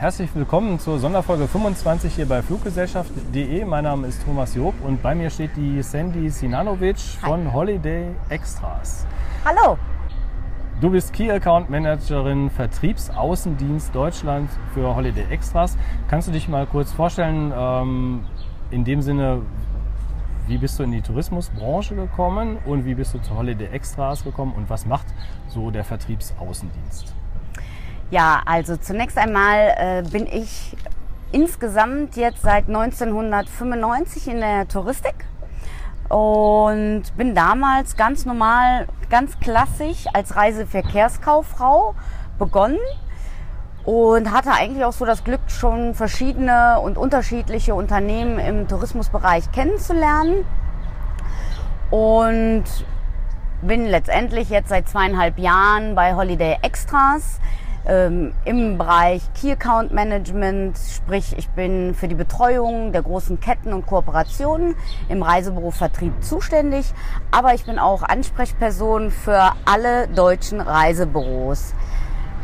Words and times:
Herzlich 0.00 0.34
willkommen 0.34 0.78
zur 0.78 0.98
Sonderfolge 0.98 1.46
25 1.46 2.14
hier 2.14 2.26
bei 2.26 2.40
Fluggesellschaft.de. 2.40 3.66
Mein 3.66 3.84
Name 3.84 4.06
ist 4.06 4.24
Thomas 4.24 4.54
Job 4.54 4.72
und 4.82 5.02
bei 5.02 5.14
mir 5.14 5.28
steht 5.28 5.50
die 5.58 5.82
Sandy 5.82 6.30
Sinanovic 6.30 6.96
von 6.96 7.52
Holiday 7.52 8.06
Extras. 8.30 9.06
Hallo. 9.44 9.76
Du 10.80 10.88
bist 10.88 11.12
Key 11.12 11.30
Account 11.30 11.68
Managerin 11.68 12.48
Vertriebsaußendienst 12.48 13.94
Deutschland 13.94 14.48
für 14.72 14.96
Holiday 14.96 15.26
Extras. 15.30 15.76
Kannst 16.08 16.28
du 16.28 16.32
dich 16.32 16.48
mal 16.48 16.64
kurz 16.64 16.92
vorstellen, 16.92 17.52
ähm, 17.54 18.24
in 18.70 18.84
dem 18.84 19.02
Sinne, 19.02 19.42
wie 20.46 20.56
bist 20.56 20.78
du 20.78 20.82
in 20.82 20.92
die 20.92 21.02
Tourismusbranche 21.02 21.94
gekommen 21.94 22.56
und 22.64 22.86
wie 22.86 22.94
bist 22.94 23.12
du 23.12 23.18
zu 23.18 23.36
Holiday 23.36 23.66
Extras 23.66 24.24
gekommen 24.24 24.54
und 24.56 24.70
was 24.70 24.86
macht 24.86 25.08
so 25.48 25.70
der 25.70 25.84
Vertriebsaußendienst? 25.84 27.14
Ja, 28.10 28.42
also 28.44 28.76
zunächst 28.76 29.16
einmal 29.16 29.74
äh, 29.76 30.02
bin 30.02 30.26
ich 30.26 30.76
insgesamt 31.30 32.16
jetzt 32.16 32.42
seit 32.42 32.66
1995 32.66 34.26
in 34.26 34.40
der 34.40 34.66
Touristik 34.66 35.14
und 36.08 37.04
bin 37.16 37.36
damals 37.36 37.96
ganz 37.96 38.26
normal, 38.26 38.88
ganz 39.10 39.38
klassisch 39.38 40.06
als 40.12 40.34
Reiseverkehrskauffrau 40.34 41.94
begonnen 42.36 42.80
und 43.84 44.32
hatte 44.32 44.50
eigentlich 44.50 44.84
auch 44.84 44.92
so 44.92 45.04
das 45.04 45.22
Glück, 45.22 45.42
schon 45.46 45.94
verschiedene 45.94 46.80
und 46.80 46.98
unterschiedliche 46.98 47.76
Unternehmen 47.76 48.40
im 48.40 48.66
Tourismusbereich 48.66 49.52
kennenzulernen 49.52 50.44
und 51.90 52.64
bin 53.62 53.86
letztendlich 53.86 54.50
jetzt 54.50 54.70
seit 54.70 54.88
zweieinhalb 54.88 55.38
Jahren 55.38 55.94
bei 55.94 56.16
Holiday 56.16 56.58
Extras 56.62 57.38
ähm, 57.86 58.32
im 58.44 58.78
Bereich 58.78 59.22
Key 59.34 59.52
Account 59.52 59.92
Management, 59.92 60.78
sprich 60.78 61.34
ich 61.36 61.48
bin 61.50 61.94
für 61.94 62.08
die 62.08 62.14
Betreuung 62.14 62.92
der 62.92 63.02
großen 63.02 63.40
Ketten 63.40 63.72
und 63.72 63.86
Kooperationen 63.86 64.74
im 65.08 65.22
Reisebüro 65.22 65.70
Vertrieb 65.70 66.12
zuständig, 66.22 66.92
aber 67.30 67.54
ich 67.54 67.64
bin 67.64 67.78
auch 67.78 68.02
Ansprechperson 68.02 69.10
für 69.10 69.52
alle 69.64 70.08
deutschen 70.08 70.60
Reisebüros. 70.60 71.74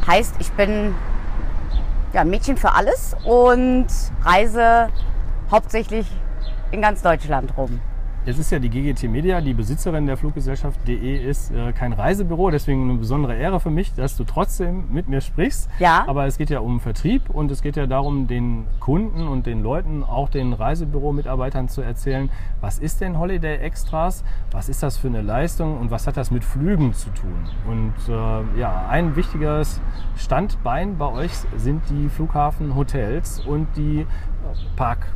Heißt, 0.06 0.34
ich 0.39 0.53
bin 0.53 0.95
ja, 2.12 2.25
Mädchen 2.25 2.56
für 2.56 2.73
alles 2.73 3.15
und 3.25 3.87
reise 4.25 4.89
hauptsächlich 5.50 6.06
in 6.71 6.81
ganz 6.81 7.03
Deutschland 7.03 7.56
rum. 7.56 7.81
Jetzt 8.27 8.41
ist 8.41 8.51
ja 8.51 8.59
die 8.59 8.71
GGT 8.71 9.05
Media, 9.05 9.41
die 9.41 9.55
Besitzerin 9.55 10.05
der 10.07 10.17
Fluggesellschaft.de, 10.17 11.17
ist 11.17 11.53
äh, 11.53 11.73
kein 11.73 11.93
Reisebüro, 11.93 12.51
deswegen 12.51 12.91
eine 12.91 12.99
besondere 12.99 13.37
Ehre 13.37 13.61
für 13.61 13.71
mich, 13.71 13.95
dass 13.95 14.17
du 14.17 14.25
trotzdem 14.25 14.87
mit 14.91 15.07
mir 15.07 15.21
sprichst. 15.21 15.71
Ja. 15.79 16.03
Aber 16.09 16.27
es 16.27 16.37
geht 16.37 16.51
ja 16.51 16.59
um 16.59 16.81
Vertrieb 16.81 17.31
und 17.31 17.53
es 17.53 17.63
geht 17.63 17.77
ja 17.77 17.87
darum, 17.87 18.27
den 18.27 18.65
Kunden 18.81 19.29
und 19.29 19.47
den 19.47 19.63
Leuten, 19.63 20.03
auch 20.03 20.29
den 20.29 20.55
Reisebüro-Mitarbeitern 20.55 21.69
zu 21.69 21.83
erzählen, 21.83 22.29
was 22.61 22.81
ist 22.81 23.01
denn 23.01 23.17
Holiday 23.17 23.59
Extras, 23.59 24.25
was 24.51 24.69
ist 24.69 24.83
das 24.83 24.97
für 24.97 25.07
eine 25.07 25.23
Leistung 25.23 25.79
und 25.79 25.93
was 25.93 26.09
hat 26.09 26.17
das 26.17 26.33
mit 26.33 26.43
Flügen 26.43 26.95
zu 26.95 27.11
tun. 27.11 27.49
Und 27.69 27.95
äh, 28.13 28.59
ja, 28.59 28.89
ein 28.89 29.15
wichtiges 29.15 29.81
Standbein 30.17 30.99
bei 30.99 31.13
euch 31.13 31.31
sind 31.57 31.81
die 31.91 32.09
Flughafenhotels 32.09 33.47
und 33.47 33.69
die 33.77 34.05
Park 34.75 35.07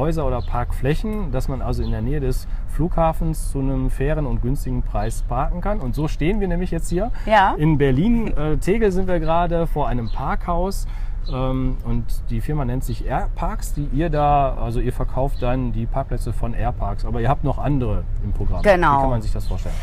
Häuser 0.00 0.26
oder 0.26 0.40
Parkflächen, 0.40 1.30
dass 1.30 1.48
man 1.48 1.60
also 1.60 1.82
in 1.82 1.90
der 1.90 2.00
Nähe 2.00 2.20
des 2.20 2.48
Flughafens 2.68 3.50
zu 3.50 3.58
einem 3.58 3.90
fairen 3.90 4.26
und 4.26 4.40
günstigen 4.40 4.82
Preis 4.82 5.22
parken 5.28 5.60
kann. 5.60 5.78
Und 5.78 5.94
so 5.94 6.08
stehen 6.08 6.40
wir 6.40 6.48
nämlich 6.48 6.70
jetzt 6.70 6.88
hier. 6.88 7.12
Ja. 7.26 7.54
In 7.58 7.76
Berlin, 7.76 8.28
äh, 8.34 8.56
Tegel 8.56 8.92
sind 8.92 9.08
wir 9.08 9.20
gerade 9.20 9.66
vor 9.66 9.88
einem 9.88 10.08
Parkhaus. 10.10 10.86
Ähm, 11.30 11.76
und 11.84 12.04
die 12.30 12.40
Firma 12.40 12.64
nennt 12.64 12.82
sich 12.82 13.06
Airparks, 13.06 13.74
die 13.74 13.84
ihr 13.92 14.08
da, 14.08 14.54
also 14.54 14.80
ihr 14.80 14.92
verkauft 14.92 15.42
dann 15.42 15.72
die 15.72 15.84
Parkplätze 15.84 16.32
von 16.32 16.54
Airparks, 16.54 17.04
aber 17.04 17.20
ihr 17.20 17.28
habt 17.28 17.44
noch 17.44 17.58
andere 17.58 18.04
im 18.24 18.32
Programm. 18.32 18.62
Genau. 18.62 18.96
Wie 18.96 19.00
kann 19.02 19.10
man 19.10 19.22
sich 19.22 19.32
das 19.32 19.46
vorstellen? 19.46 19.74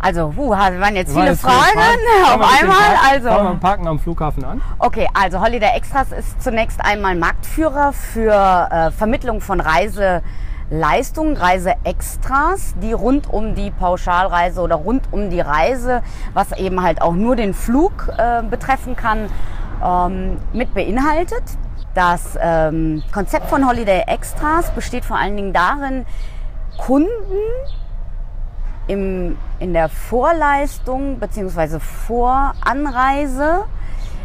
Also, 0.00 0.32
huh, 0.36 0.50
waren 0.50 0.94
jetzt 0.96 1.14
Wir 1.14 1.22
viele 1.22 1.26
waren 1.26 1.26
jetzt 1.26 1.40
Fragen 1.40 1.56
Fangen 1.78 2.24
auf 2.24 2.38
wir 2.40 2.60
einmal. 2.60 2.76
Park- 2.78 2.98
Fangen 3.02 3.22
wir 3.22 3.30
Also, 3.30 3.42
mit 3.44 3.52
dem 3.54 3.60
Parken 3.60 3.88
am 3.88 3.98
Flughafen 3.98 4.44
an. 4.44 4.60
okay, 4.78 5.08
also 5.12 5.40
Holiday 5.40 5.70
Extras 5.76 6.12
ist 6.12 6.40
zunächst 6.42 6.80
einmal 6.84 7.16
Marktführer 7.16 7.92
für 7.92 8.68
äh, 8.70 8.90
Vermittlung 8.92 9.40
von 9.40 9.60
Reiseleistungen, 9.60 11.36
Reiseextras, 11.36 12.74
die 12.80 12.92
rund 12.92 13.28
um 13.32 13.54
die 13.56 13.70
Pauschalreise 13.72 14.60
oder 14.60 14.76
rund 14.76 15.02
um 15.10 15.30
die 15.30 15.40
Reise, 15.40 16.02
was 16.32 16.52
eben 16.52 16.82
halt 16.82 17.02
auch 17.02 17.14
nur 17.14 17.34
den 17.36 17.52
Flug 17.54 18.08
äh, 18.16 18.42
betreffen 18.42 18.94
kann, 18.94 19.28
ähm, 19.84 20.36
mit 20.52 20.74
beinhaltet. 20.74 21.42
Das 21.94 22.38
ähm, 22.40 23.02
Konzept 23.12 23.48
von 23.48 23.66
Holiday 23.66 24.02
Extras 24.06 24.70
besteht 24.70 25.04
vor 25.04 25.16
allen 25.16 25.34
Dingen 25.36 25.52
darin, 25.52 26.06
Kunden 26.76 27.08
im, 28.88 29.38
in 29.60 29.72
der 29.72 29.88
Vorleistung 29.88 31.20
bzw. 31.20 31.78
Voranreise 31.78 33.64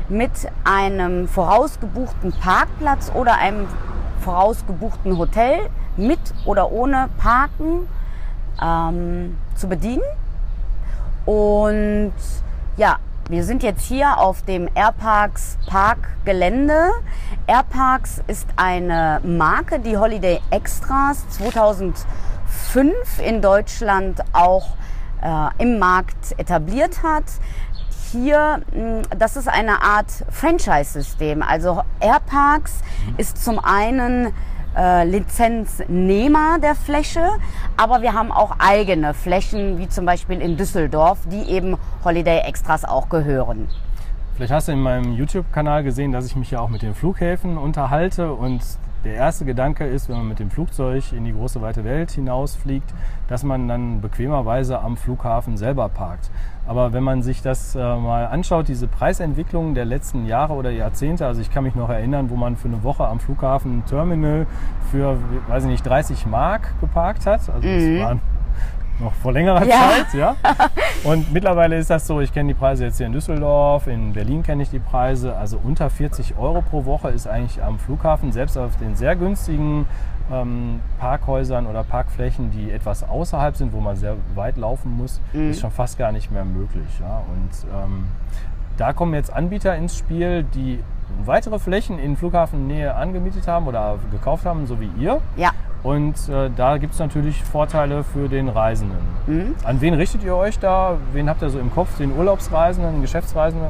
mit 0.09 0.31
einem 0.63 1.28
vorausgebuchten 1.28 2.34
Parkplatz 2.34 3.12
oder 3.13 3.38
einem 3.38 3.68
vorausgebuchten 4.22 5.18
Hotel 5.18 5.69
mit 5.97 6.19
oder 6.46 6.72
ohne 6.72 7.09
Parken 7.19 7.88
ähm, 8.62 9.38
zu 9.56 9.68
bedienen. 9.68 10.01
Und 11.25 12.13
ja, 12.78 12.97
wir 13.30 13.44
sind 13.44 13.63
jetzt 13.63 13.85
hier 13.85 14.18
auf 14.18 14.41
dem 14.41 14.68
Airparks 14.75 15.57
Parkgelände. 15.68 16.91
Airparks 17.47 18.22
ist 18.28 18.47
eine 18.57 19.22
Marke, 19.24 19.80
die 19.80 19.97
Holiday 19.97 20.41
Extras 20.50 21.25
2005 22.73 23.19
in 23.25 23.41
Deutschland 23.41 24.21
auch 24.33 24.75
äh, 25.21 25.63
im 25.63 25.79
Markt 25.79 26.37
etabliert 26.37 27.03
hat. 27.03 27.25
Hier, 28.11 28.61
das 29.17 29.37
ist 29.37 29.47
eine 29.47 29.81
Art 29.81 30.11
Franchise-System. 30.29 31.41
Also 31.41 31.81
Airparks 31.99 32.81
ist 33.17 33.43
zum 33.43 33.59
einen 33.59 34.33
äh, 34.75 35.03
Lizenznehmer 35.05 36.59
der 36.59 36.75
Fläche, 36.75 37.27
aber 37.75 38.01
wir 38.01 38.13
haben 38.13 38.31
auch 38.31 38.55
eigene 38.59 39.13
Flächen, 39.13 39.79
wie 39.79 39.87
zum 39.87 40.05
Beispiel 40.05 40.41
in 40.41 40.57
Düsseldorf, 40.57 41.19
die 41.31 41.49
eben 41.49 41.77
Holiday 42.03 42.39
Extras 42.41 42.85
auch 42.85 43.09
gehören. 43.09 43.67
Vielleicht 44.35 44.51
hast 44.51 44.67
du 44.67 44.71
in 44.71 44.81
meinem 44.81 45.13
YouTube-Kanal 45.13 45.83
gesehen, 45.83 46.11
dass 46.11 46.25
ich 46.25 46.35
mich 46.35 46.49
ja 46.51 46.59
auch 46.59 46.69
mit 46.69 46.81
den 46.81 46.95
Flughäfen 46.95 47.57
unterhalte 47.57 48.33
und 48.33 48.61
der 49.03 49.15
erste 49.15 49.45
Gedanke 49.45 49.85
ist, 49.85 50.07
wenn 50.09 50.17
man 50.17 50.27
mit 50.27 50.39
dem 50.39 50.49
Flugzeug 50.49 51.11
in 51.11 51.25
die 51.25 51.33
große 51.33 51.61
weite 51.61 51.83
Welt 51.83 52.11
hinausfliegt, 52.11 52.93
dass 53.27 53.43
man 53.43 53.67
dann 53.67 54.01
bequemerweise 54.01 54.79
am 54.79 54.95
Flughafen 54.97 55.57
selber 55.57 55.89
parkt. 55.89 56.31
Aber 56.65 56.93
wenn 56.93 57.03
man 57.03 57.21
sich 57.21 57.41
das 57.41 57.75
äh, 57.75 57.79
mal 57.79 58.27
anschaut, 58.27 58.69
diese 58.69 58.87
Preisentwicklung 58.87 59.73
der 59.73 59.83
letzten 59.85 60.25
Jahre 60.25 60.53
oder 60.53 60.71
Jahrzehnte, 60.71 61.25
also 61.25 61.41
ich 61.41 61.51
kann 61.51 61.65
mich 61.65 61.75
noch 61.75 61.89
erinnern, 61.89 62.29
wo 62.29 62.35
man 62.37 62.55
für 62.55 62.69
eine 62.69 62.83
Woche 62.83 63.05
am 63.05 63.19
Flughafen 63.19 63.83
Terminal 63.85 64.47
für, 64.91 65.17
weiß 65.49 65.63
ich 65.63 65.69
nicht, 65.69 65.85
30 65.85 66.25
Mark 66.25 66.73
geparkt 66.79 67.25
hat. 67.25 67.41
Also 67.49 67.67
Mhm. 67.67 67.97
das 67.99 68.05
waren 68.07 68.21
noch 68.99 69.13
vor 69.15 69.31
längerer 69.33 69.65
Ja. 69.65 69.75
Zeit, 69.89 70.13
ja. 70.13 70.35
Und 71.03 71.33
mittlerweile 71.33 71.77
ist 71.77 71.89
das 71.89 72.07
so, 72.07 72.21
ich 72.21 72.31
kenne 72.33 72.53
die 72.53 72.59
Preise 72.59 72.85
jetzt 72.85 72.97
hier 72.97 73.07
in 73.07 73.13
Düsseldorf, 73.13 73.87
in 73.87 74.13
Berlin 74.13 74.43
kenne 74.43 74.63
ich 74.63 74.69
die 74.69 74.79
Preise, 74.79 75.35
also 75.35 75.59
unter 75.63 75.89
40 75.89 76.37
Euro 76.37 76.61
pro 76.61 76.85
Woche 76.85 77.09
ist 77.09 77.27
eigentlich 77.27 77.61
am 77.63 77.79
Flughafen, 77.79 78.31
selbst 78.31 78.57
auf 78.57 78.77
den 78.77 78.95
sehr 78.95 79.15
günstigen 79.15 79.85
ähm, 80.31 80.79
Parkhäusern 80.99 81.67
oder 81.67 81.83
Parkflächen, 81.83 82.51
die 82.51 82.71
etwas 82.71 83.03
außerhalb 83.07 83.55
sind, 83.55 83.73
wo 83.73 83.79
man 83.79 83.95
sehr 83.95 84.15
weit 84.35 84.57
laufen 84.57 84.95
muss, 84.95 85.19
ist 85.33 85.59
schon 85.61 85.71
fast 85.71 85.97
gar 85.97 86.11
nicht 86.11 86.31
mehr 86.31 86.45
möglich. 86.45 86.87
Ja. 87.01 87.23
Und 87.33 87.83
ähm, 87.83 88.05
da 88.77 88.93
kommen 88.93 89.13
jetzt 89.13 89.33
Anbieter 89.33 89.75
ins 89.75 89.97
Spiel, 89.97 90.43
die 90.43 90.79
weitere 91.25 91.59
Flächen 91.59 92.00
in 92.00 92.15
Flughafennähe 92.15 92.95
angemietet 92.95 93.47
haben 93.47 93.68
oder 93.68 94.00
gekauft 94.12 94.45
haben, 94.45 94.65
so 94.65 94.79
wie 94.79 94.89
ihr. 94.97 95.19
Ja, 95.35 95.51
Und 95.83 96.15
äh, 96.30 96.50
da 96.56 96.77
gibt 96.77 96.94
es 96.94 97.00
natürlich 97.00 97.44
Vorteile 97.44 98.06
für 98.06 98.30
den 98.30 98.47
Reisenden. 98.47 99.56
An 99.65 99.81
wen 99.81 99.94
richtet 99.94 100.24
ihr 100.24 100.35
euch 100.35 100.57
da? 100.57 100.97
Wen 101.12 101.30
habt 101.30 101.41
ihr 101.41 101.50
so 101.50 101.59
im 101.59 101.74
Kopf? 101.74 101.97
Den 101.97 102.15
Urlaubsreisenden, 102.18 103.01
Geschäftsreisenden? 103.01 103.68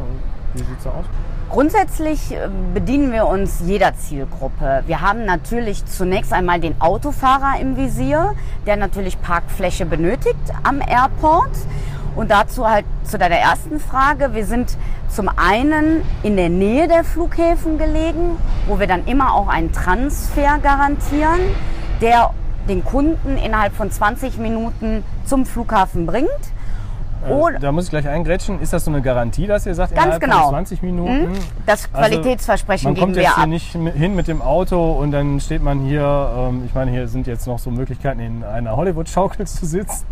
Wie 0.53 0.59
sieht 0.59 0.79
es 0.79 0.85
aus? 0.85 1.05
Grundsätzlich 1.49 2.31
äh, 2.31 2.49
bedienen 2.73 3.11
wir 3.11 3.27
uns 3.27 3.61
jeder 3.65 3.95
Zielgruppe. 3.95 4.83
Wir 4.85 5.01
haben 5.01 5.25
natürlich 5.25 5.85
zunächst 5.85 6.33
einmal 6.33 6.59
den 6.59 6.79
Autofahrer 6.79 7.59
im 7.59 7.77
Visier, 7.77 8.35
der 8.65 8.75
natürlich 8.75 9.21
Parkfläche 9.21 9.85
benötigt 9.85 10.35
am 10.63 10.81
Airport. 10.81 11.51
Und 12.15 12.29
dazu 12.29 12.69
halt 12.69 12.85
zu 13.03 13.17
deiner 13.17 13.37
ersten 13.37 13.79
Frage. 13.79 14.35
Wir 14.35 14.45
sind 14.45 14.77
zum 15.09 15.29
einen 15.35 16.03
in 16.21 16.37
der 16.37 16.49
Nähe 16.49 16.87
der 16.87 17.03
Flughäfen 17.03 17.79
gelegen, 17.79 18.37
wo 18.67 18.79
wir 18.79 18.85
dann 18.85 19.05
immer 19.05 19.33
auch 19.33 19.47
einen 19.47 19.71
Transfer 19.71 20.59
garantieren, 20.61 21.39
der 22.03 22.31
den 22.67 22.83
Kunden 22.83 23.37
innerhalb 23.37 23.73
von 23.73 23.89
20 23.89 24.37
Minuten 24.37 25.03
zum 25.25 25.45
Flughafen 25.45 26.05
bringt. 26.05 26.29
Äh, 27.27 27.31
Oder- 27.31 27.59
da 27.59 27.71
muss 27.71 27.85
ich 27.85 27.89
gleich 27.89 28.07
eingrätschen. 28.07 28.61
Ist 28.61 28.73
das 28.73 28.85
so 28.85 28.91
eine 28.91 29.01
Garantie, 29.01 29.47
dass 29.47 29.65
ihr 29.65 29.75
sagt, 29.75 29.95
Ganz 29.95 30.19
genau. 30.19 30.41
von 30.43 30.49
20 30.51 30.81
Minuten? 30.81 31.29
Mhm. 31.29 31.33
Das 31.65 31.91
Qualitätsversprechen 31.91 32.87
Also, 32.89 32.89
man 32.89 32.95
kommt 32.99 33.13
geben 33.13 33.15
wir 33.15 33.23
jetzt 33.23 33.35
hier 33.35 33.43
ab. 33.43 33.49
nicht 33.49 33.95
hin 34.01 34.15
mit 34.15 34.27
dem 34.27 34.41
Auto 34.41 34.91
und 34.93 35.11
dann 35.11 35.39
steht 35.39 35.63
man 35.63 35.79
hier, 35.81 36.29
ähm, 36.37 36.63
ich 36.65 36.73
meine, 36.73 36.91
hier 36.91 37.07
sind 37.07 37.27
jetzt 37.27 37.47
noch 37.47 37.59
so 37.59 37.71
Möglichkeiten, 37.71 38.19
in 38.19 38.43
einer 38.43 38.75
Hollywood-Schaukel 38.75 39.45
zu 39.47 39.65
sitzen 39.65 40.05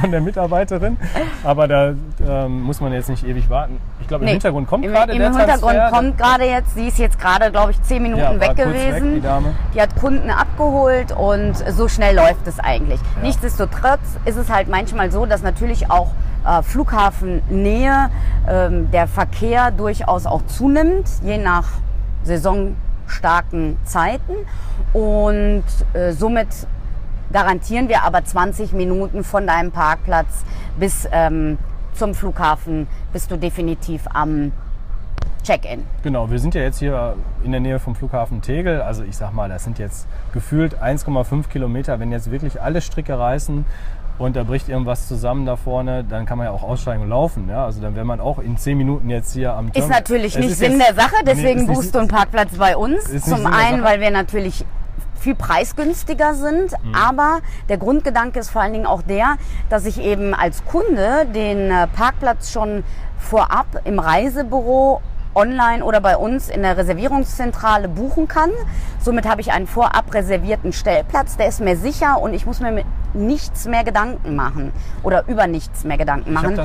von 0.00 0.10
der 0.10 0.20
Mitarbeiterin. 0.20 0.96
Aber 1.44 1.68
da 1.68 1.92
ähm, 2.26 2.62
muss 2.62 2.80
man 2.80 2.92
jetzt 2.92 3.08
nicht 3.08 3.24
ewig 3.26 3.48
warten. 3.48 3.78
Ich 4.00 4.08
glaube, 4.08 4.22
im 4.24 4.26
Nee, 4.26 4.32
Hintergrund 4.32 4.66
kommt 4.68 4.84
Im, 4.84 4.92
gerade 4.92 5.12
im 5.12 5.18
der 5.18 5.28
Hintergrund 5.30 5.74
Transfer. 5.76 5.96
kommt 5.96 6.18
gerade 6.18 6.44
jetzt, 6.46 6.74
sie 6.74 6.88
ist 6.88 6.98
jetzt 6.98 7.18
gerade, 7.20 7.50
glaube 7.50 7.70
ich, 7.72 7.82
zehn 7.82 8.02
Minuten 8.02 8.22
Ja, 8.22 8.40
weg 8.40 8.52
kurz 8.56 8.58
weg, 8.58 8.66
gewesen. 8.66 9.14
die 9.14 9.20
Dame. 9.20 9.48
Die 9.74 9.80
hat 9.80 9.94
Kunden 10.00 10.30
abgeholt 10.30 11.12
und 11.12 11.54
so 11.70 11.88
schnell 11.88 12.16
läuft 12.16 12.46
es 12.46 12.58
eigentlich. 12.58 13.00
Ja. 13.16 13.22
Nichtsdestotrotz 13.22 14.00
ist 14.24 14.36
es 14.36 14.50
halt 14.50 14.68
manchmal 14.68 15.10
so, 15.12 15.26
dass 15.26 15.42
natürlich 15.42 15.90
auch 15.90 16.08
äh, 16.46 16.62
Flughafennähe 16.62 18.10
ähm, 18.48 18.90
der 18.90 19.06
Verkehr 19.06 19.70
durchaus 19.70 20.26
auch 20.26 20.44
zunimmt, 20.46 21.08
je 21.22 21.38
nach 21.38 21.68
saisonstarken 22.24 23.76
Zeiten. 23.84 24.34
Und 24.92 25.64
äh, 25.94 26.12
somit 26.12 26.48
garantieren 27.32 27.88
wir 27.88 28.02
aber 28.02 28.24
20 28.24 28.72
Minuten 28.72 29.24
von 29.24 29.46
deinem 29.46 29.72
Parkplatz 29.72 30.44
bis 30.78 31.08
ähm, 31.10 31.58
zum 31.94 32.14
Flughafen 32.14 32.86
bist 33.12 33.30
du 33.30 33.36
definitiv 33.36 34.06
am 34.12 34.52
Check-in. 35.42 35.84
Genau, 36.04 36.30
wir 36.30 36.38
sind 36.38 36.54
ja 36.54 36.62
jetzt 36.62 36.78
hier 36.78 37.16
in 37.42 37.50
der 37.50 37.60
Nähe 37.60 37.80
vom 37.80 37.96
Flughafen 37.96 38.42
Tegel. 38.42 38.80
Also 38.80 39.02
ich 39.02 39.16
sag 39.16 39.32
mal, 39.32 39.48
das 39.48 39.64
sind 39.64 39.78
jetzt 39.78 40.06
gefühlt 40.32 40.80
1,5 40.80 41.48
Kilometer. 41.48 41.98
Wenn 41.98 42.12
jetzt 42.12 42.30
wirklich 42.30 42.62
alle 42.62 42.80
Stricke 42.80 43.18
reißen 43.18 43.64
und 44.22 44.36
da 44.36 44.44
bricht 44.44 44.68
irgendwas 44.68 45.08
zusammen 45.08 45.44
da 45.46 45.56
vorne, 45.56 46.04
dann 46.04 46.26
kann 46.26 46.38
man 46.38 46.46
ja 46.46 46.52
auch 46.52 46.62
aussteigen 46.62 47.02
und 47.02 47.08
laufen. 47.10 47.48
Ja? 47.48 47.64
Also 47.64 47.80
dann 47.80 47.94
wäre 47.94 48.04
man 48.04 48.20
auch 48.20 48.38
in 48.38 48.56
10 48.56 48.78
Minuten 48.78 49.10
jetzt 49.10 49.32
hier 49.34 49.52
am 49.54 49.66
Ist 49.68 49.74
Terminal. 49.74 49.98
natürlich 50.00 50.34
Es 50.34 50.40
nicht 50.40 50.50
ist 50.52 50.58
Sinn 50.58 50.78
jetzt- 50.78 50.88
der 50.88 50.94
Sache, 50.94 51.14
Nee, 51.18 51.24
deswegen 51.32 51.60
ist 51.60 51.68
nicht- 51.68 51.76
buchst 51.76 51.94
du 51.94 51.98
einen 51.98 52.08
Parkplatz 52.08 52.56
bei 52.56 52.76
uns. 52.76 53.04
Ist 53.08 53.26
Zum 53.28 53.46
einen, 53.46 53.82
weil 53.84 54.00
wir 54.00 54.10
natürlich 54.10 54.64
viel 55.18 55.34
preisgünstiger 55.36 56.34
sind, 56.34 56.72
Mhm. 56.82 56.94
aber 56.94 57.38
der 57.68 57.78
Grundgedanke 57.78 58.40
ist 58.40 58.50
vor 58.50 58.62
allen 58.62 58.72
Dingen 58.72 58.86
auch 58.86 59.02
der, 59.02 59.36
dass 59.68 59.86
ich 59.86 60.00
eben 60.00 60.34
als 60.34 60.64
Kunde 60.64 61.26
den 61.32 61.70
äh, 61.70 61.86
Parkplatz 61.86 62.50
schon 62.50 62.82
vorab 63.18 63.66
im 63.84 64.00
Reisebüro 64.00 65.00
online 65.34 65.84
oder 65.84 66.00
bei 66.00 66.16
uns 66.16 66.48
in 66.48 66.62
der 66.62 66.76
Reservierungszentrale 66.76 67.88
buchen 67.88 68.28
kann. 68.28 68.50
Somit 69.00 69.28
habe 69.28 69.40
ich 69.40 69.52
einen 69.52 69.66
vorab 69.66 70.12
reservierten 70.14 70.72
Stellplatz, 70.72 71.36
der 71.36 71.48
ist 71.48 71.60
mir 71.60 71.76
sicher 71.76 72.20
und 72.20 72.34
ich 72.34 72.46
muss 72.46 72.60
mir 72.60 72.72
mit 72.72 72.86
nichts 73.14 73.66
mehr 73.66 73.84
Gedanken 73.84 74.36
machen 74.36 74.72
oder 75.02 75.24
über 75.28 75.46
nichts 75.46 75.84
mehr 75.84 75.98
Gedanken 75.98 76.32
machen. 76.32 76.58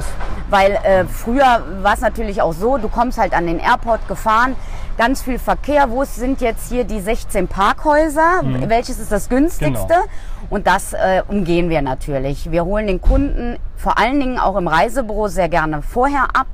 Weil 0.50 0.72
äh, 0.84 1.06
früher 1.06 1.64
war 1.82 1.94
es 1.94 2.02
natürlich 2.02 2.42
auch 2.42 2.54
so, 2.54 2.78
du 2.78 2.88
kommst 2.88 3.18
halt 3.18 3.34
an 3.34 3.48
den 3.48 3.60
Airport 3.60 4.08
gefahren, 4.08 4.56
ganz 4.98 5.22
viel 5.22 5.40
Verkehr, 5.40 5.90
wo 5.90 6.04
sind 6.06 6.42
jetzt 6.42 6.70
hier 6.70 6.84
die 6.84 7.00
16 7.00 7.48
Parkhäuser, 7.48 8.42
welches 8.68 9.00
ist 9.00 9.12
das 9.12 9.30
günstigste? 9.30 9.88
Genau. 9.88 10.04
Und 10.50 10.68
das 10.68 10.94
äh, 10.94 11.24
umgehen 11.28 11.70
wir 11.70 11.82
natürlich. 11.82 12.52
Wir 12.52 12.64
holen 12.64 12.88
den 12.88 13.02
Kunden 13.02 13.58
vor 13.76 13.98
allen 13.98 14.20
Dingen 14.20 14.40
auch 14.40 14.56
im 14.56 14.68
Reisebüro 14.68 15.28
sehr 15.28 15.50
gerne 15.50 15.82
vorher 15.82 16.28
ab. 16.34 16.48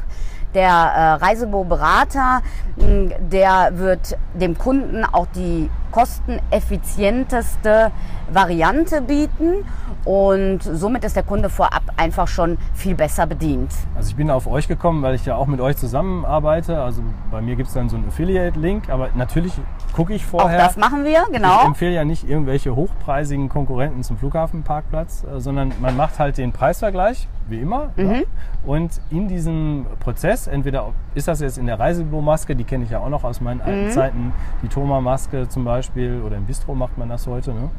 Der 0.54 0.70
äh, 0.70 1.14
Reisebüroberater, 1.26 2.42
der 2.78 3.72
wird 3.74 4.18
dem 4.34 4.58
Kunden 4.58 5.04
auch 5.04 5.28
die 5.36 5.70
kosteneffizienteste 5.94 7.92
Variante 8.32 9.02
bieten 9.02 9.66
und 10.06 10.60
somit 10.64 11.04
ist 11.04 11.16
der 11.16 11.24
Kunde 11.24 11.50
vorab 11.50 11.84
einfach 11.98 12.28
schon 12.28 12.58
viel 12.74 12.96
besser 12.96 13.28
bedient. 13.28 13.72
Also 13.96 14.10
ich 14.10 14.16
bin 14.16 14.30
auf 14.30 14.48
euch 14.48 14.68
gekommen, 14.68 15.02
weil 15.04 15.16
ich 15.16 15.26
ja 15.26 15.36
auch 15.36 15.46
mit 15.48 15.62
euch 15.62 15.78
zusammenarbeite. 15.78 16.82
Also 16.82 17.02
bei 17.32 17.42
mir 17.42 17.56
gibt 17.56 17.68
es 17.68 17.74
dann 17.76 17.90
so 17.90 17.96
einen 17.96 18.08
Affiliate-Link, 18.08 18.90
aber 18.90 19.10
natürlich 19.16 19.54
gucke 19.94 20.14
ich 20.14 20.24
Auch 20.26 20.42
vorher. 20.42 20.58
das 20.58 20.78
machen 20.78 21.04
wir, 21.06 21.24
Ich 21.28 21.34
genau. 21.36 21.66
empfehle 21.66 21.94
ja 21.94 22.04
nicht 22.06 22.28
irgendwelche 22.28 22.76
hochpreisigen 22.76 23.50
Konkurrenten 23.50 24.04
zum 24.04 24.18
Flughafenparkplatz, 24.18 25.24
äh, 25.26 25.40
sondern 25.40 25.72
man 25.80 25.96
macht 25.96 26.18
halt 26.20 26.38
den 26.38 26.52
Preisvergleich, 26.52 27.28
wie 27.48 27.60
immer. 27.60 27.90
Mhm. 27.96 28.12
Ja. 28.12 28.22
Und 28.66 29.00
in 29.10 29.28
diesem 29.28 29.86
Prozess, 30.00 30.48
entweder 30.48 30.88
ist 31.14 31.28
das 31.28 31.42
jetzt 31.42 31.58
in 31.58 31.68
der 31.68 31.80
Reisebüromaske, 31.80 32.56
die 32.56 32.64
kenne 32.64 32.86
ich 32.86 32.90
ja 32.90 33.00
auch 33.00 33.10
noch 33.10 33.24
aus 33.24 33.42
meinen 33.42 33.58
Mhm. 33.58 33.64
alten 33.66 33.92
Zeiten, 33.92 34.34
die 34.64 34.68
Thoma-Maske 34.70 35.48
zum 35.50 35.64
Beispiel, 35.66 35.83
oder 35.96 36.38
im 36.38 36.46
Bistro 36.46 36.76
macht 36.76 36.98
man 36.98 37.10
das 37.10 37.28
heute. 37.28 37.54
Ne? 37.54 37.70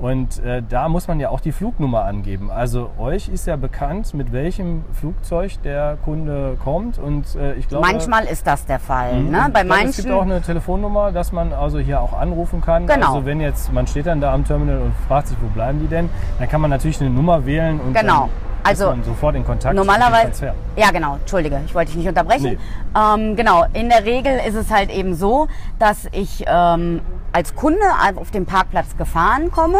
Und 0.00 0.44
äh, 0.44 0.60
da 0.68 0.88
muss 0.88 1.06
man 1.06 1.20
ja 1.20 1.28
auch 1.28 1.40
die 1.40 1.52
Flugnummer 1.52 2.04
angeben. 2.04 2.50
Also 2.50 2.90
euch 2.98 3.28
ist 3.28 3.46
ja 3.46 3.54
bekannt, 3.56 4.12
mit 4.12 4.32
welchem 4.32 4.84
Flugzeug 4.92 5.62
der 5.62 5.96
Kunde 6.04 6.56
kommt. 6.62 6.98
Und 6.98 7.36
äh, 7.36 7.54
ich 7.54 7.68
glaube, 7.68 7.86
Manchmal 7.86 8.24
ist 8.24 8.46
das 8.46 8.66
der 8.66 8.80
Fall. 8.80 9.20
Mhm. 9.20 9.30
Ne? 9.30 9.38
Bei 9.52 9.62
glaube, 9.62 9.68
manchen 9.68 9.88
Es 9.90 9.96
gibt 9.98 10.10
auch 10.10 10.22
eine 10.22 10.40
Telefonnummer, 10.40 11.12
dass 11.12 11.30
man 11.30 11.52
also 11.52 11.78
hier 11.78 12.00
auch 12.00 12.12
anrufen 12.12 12.60
kann. 12.60 12.86
Genau. 12.86 13.14
Also 13.14 13.26
wenn 13.26 13.40
jetzt, 13.40 13.72
man 13.72 13.86
steht 13.86 14.06
dann 14.06 14.20
da 14.20 14.34
am 14.34 14.44
Terminal 14.44 14.78
und 14.78 14.94
fragt 15.06 15.28
sich, 15.28 15.36
wo 15.40 15.46
bleiben 15.48 15.78
die 15.78 15.86
denn, 15.86 16.10
dann 16.40 16.48
kann 16.48 16.60
man 16.60 16.70
natürlich 16.70 17.00
eine 17.00 17.10
Nummer 17.10 17.46
wählen 17.46 17.80
und 17.80 17.94
Genau. 17.94 18.28
Also, 18.64 18.86
man 18.86 19.04
sofort 19.04 19.36
in 19.36 19.44
Kontakt 19.44 19.74
Normalerweise, 19.74 20.54
ja 20.74 20.90
genau, 20.90 21.16
entschuldige, 21.16 21.60
ich 21.66 21.74
wollte 21.74 21.90
dich 21.92 21.98
nicht 21.98 22.08
unterbrechen. 22.08 22.58
Nee. 22.58 22.58
Ähm, 22.98 23.36
genau, 23.36 23.64
in 23.74 23.90
der 23.90 24.04
Regel 24.04 24.40
ist 24.46 24.54
es 24.54 24.70
halt 24.70 24.90
eben 24.90 25.14
so, 25.14 25.48
dass 25.78 26.08
ich 26.12 26.44
ähm, 26.46 27.02
als 27.32 27.54
Kunde 27.54 27.84
auf 28.16 28.30
den 28.30 28.46
Parkplatz 28.46 28.96
gefahren 28.96 29.50
komme. 29.50 29.78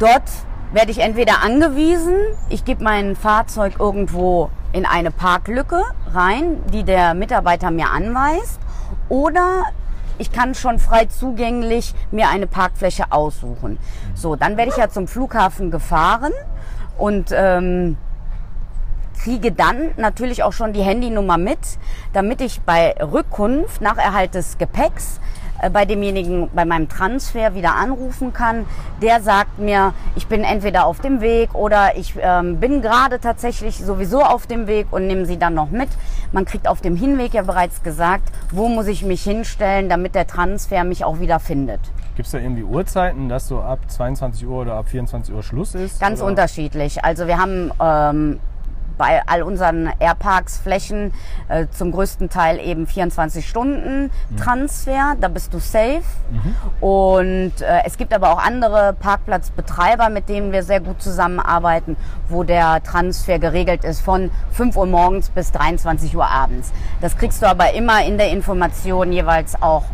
Dort 0.00 0.24
werde 0.72 0.90
ich 0.90 0.98
entweder 0.98 1.42
angewiesen, 1.42 2.16
ich 2.48 2.64
gebe 2.64 2.82
mein 2.82 3.14
Fahrzeug 3.14 3.74
irgendwo 3.78 4.50
in 4.72 4.84
eine 4.84 5.12
Parklücke 5.12 5.82
rein, 6.12 6.58
die 6.72 6.82
der 6.82 7.14
Mitarbeiter 7.14 7.70
mir 7.70 7.90
anweist, 7.90 8.58
oder 9.08 9.64
ich 10.18 10.32
kann 10.32 10.54
schon 10.54 10.78
frei 10.78 11.06
zugänglich 11.06 11.94
mir 12.10 12.28
eine 12.28 12.46
Parkfläche 12.46 13.04
aussuchen. 13.10 13.78
So, 14.14 14.34
dann 14.34 14.56
werde 14.56 14.70
ich 14.70 14.76
ja 14.76 14.88
zum 14.88 15.06
Flughafen 15.06 15.70
gefahren 15.70 16.32
und 16.98 17.30
ähm, 17.32 17.96
kriege 19.22 19.52
dann 19.52 19.90
natürlich 19.96 20.42
auch 20.42 20.52
schon 20.52 20.72
die 20.72 20.82
Handynummer 20.82 21.38
mit, 21.38 21.58
damit 22.12 22.40
ich 22.40 22.60
bei 22.60 22.94
Rückkunft 23.00 23.80
nach 23.80 23.96
Erhalt 23.96 24.34
des 24.34 24.58
Gepäcks 24.58 25.20
äh, 25.60 25.70
bei 25.70 25.84
demjenigen, 25.84 26.50
bei 26.54 26.64
meinem 26.64 26.88
Transfer 26.88 27.54
wieder 27.54 27.74
anrufen 27.74 28.32
kann. 28.32 28.66
Der 29.02 29.20
sagt 29.20 29.58
mir, 29.58 29.94
ich 30.14 30.26
bin 30.26 30.44
entweder 30.44 30.86
auf 30.86 31.00
dem 31.00 31.20
Weg 31.20 31.54
oder 31.54 31.96
ich 31.96 32.14
ähm, 32.20 32.60
bin 32.60 32.82
gerade 32.82 33.20
tatsächlich 33.20 33.78
sowieso 33.78 34.22
auf 34.22 34.46
dem 34.46 34.66
Weg 34.66 34.88
und 34.90 35.06
nehme 35.06 35.26
sie 35.26 35.38
dann 35.38 35.54
noch 35.54 35.70
mit. 35.70 35.88
Man 36.32 36.44
kriegt 36.44 36.68
auf 36.68 36.80
dem 36.80 36.96
Hinweg 36.96 37.34
ja 37.34 37.42
bereits 37.42 37.82
gesagt, 37.82 38.30
wo 38.52 38.68
muss 38.68 38.86
ich 38.86 39.02
mich 39.02 39.22
hinstellen, 39.22 39.88
damit 39.88 40.14
der 40.14 40.26
Transfer 40.26 40.84
mich 40.84 41.04
auch 41.04 41.20
wieder 41.20 41.40
findet. 41.40 41.80
Gibt 42.16 42.26
es 42.26 42.32
da 42.32 42.38
irgendwie 42.38 42.62
Uhrzeiten, 42.62 43.28
dass 43.28 43.46
so 43.46 43.60
ab 43.60 43.78
22 43.88 44.46
Uhr 44.46 44.62
oder 44.62 44.74
ab 44.74 44.88
24 44.88 45.34
Uhr 45.34 45.42
Schluss 45.42 45.74
ist? 45.74 46.00
Ganz 46.00 46.20
oder? 46.20 46.30
unterschiedlich. 46.30 47.04
Also 47.04 47.26
wir 47.26 47.36
haben 47.36 47.70
ähm, 47.78 48.40
bei 48.96 49.20
all 49.26 49.42
unseren 49.42 49.90
Airparks 49.98 50.58
Flächen 50.58 51.12
äh, 51.48 51.66
zum 51.70 51.92
größten 51.92 52.30
Teil 52.30 52.58
eben 52.58 52.86
24 52.86 53.46
Stunden 53.46 54.10
Transfer, 54.38 55.16
da 55.20 55.28
bist 55.28 55.52
du 55.52 55.58
safe. 55.58 56.02
Und 56.80 57.60
äh, 57.60 57.82
es 57.84 57.98
gibt 57.98 58.14
aber 58.14 58.32
auch 58.32 58.42
andere 58.42 58.94
Parkplatzbetreiber, 58.98 60.08
mit 60.08 60.30
denen 60.30 60.52
wir 60.52 60.62
sehr 60.62 60.80
gut 60.80 61.02
zusammenarbeiten, 61.02 61.96
wo 62.28 62.42
der 62.44 62.82
Transfer 62.82 63.38
geregelt 63.38 63.84
ist 63.84 64.00
von 64.00 64.30
5 64.52 64.76
Uhr 64.76 64.86
morgens 64.86 65.28
bis 65.28 65.52
23 65.52 66.16
Uhr 66.16 66.26
abends. 66.26 66.72
Das 67.00 67.16
kriegst 67.16 67.42
du 67.42 67.46
aber 67.46 67.74
immer 67.74 68.04
in 68.04 68.18
der 68.18 68.30
Information 68.30 69.12
jeweils 69.12 69.60
auch 69.60 69.84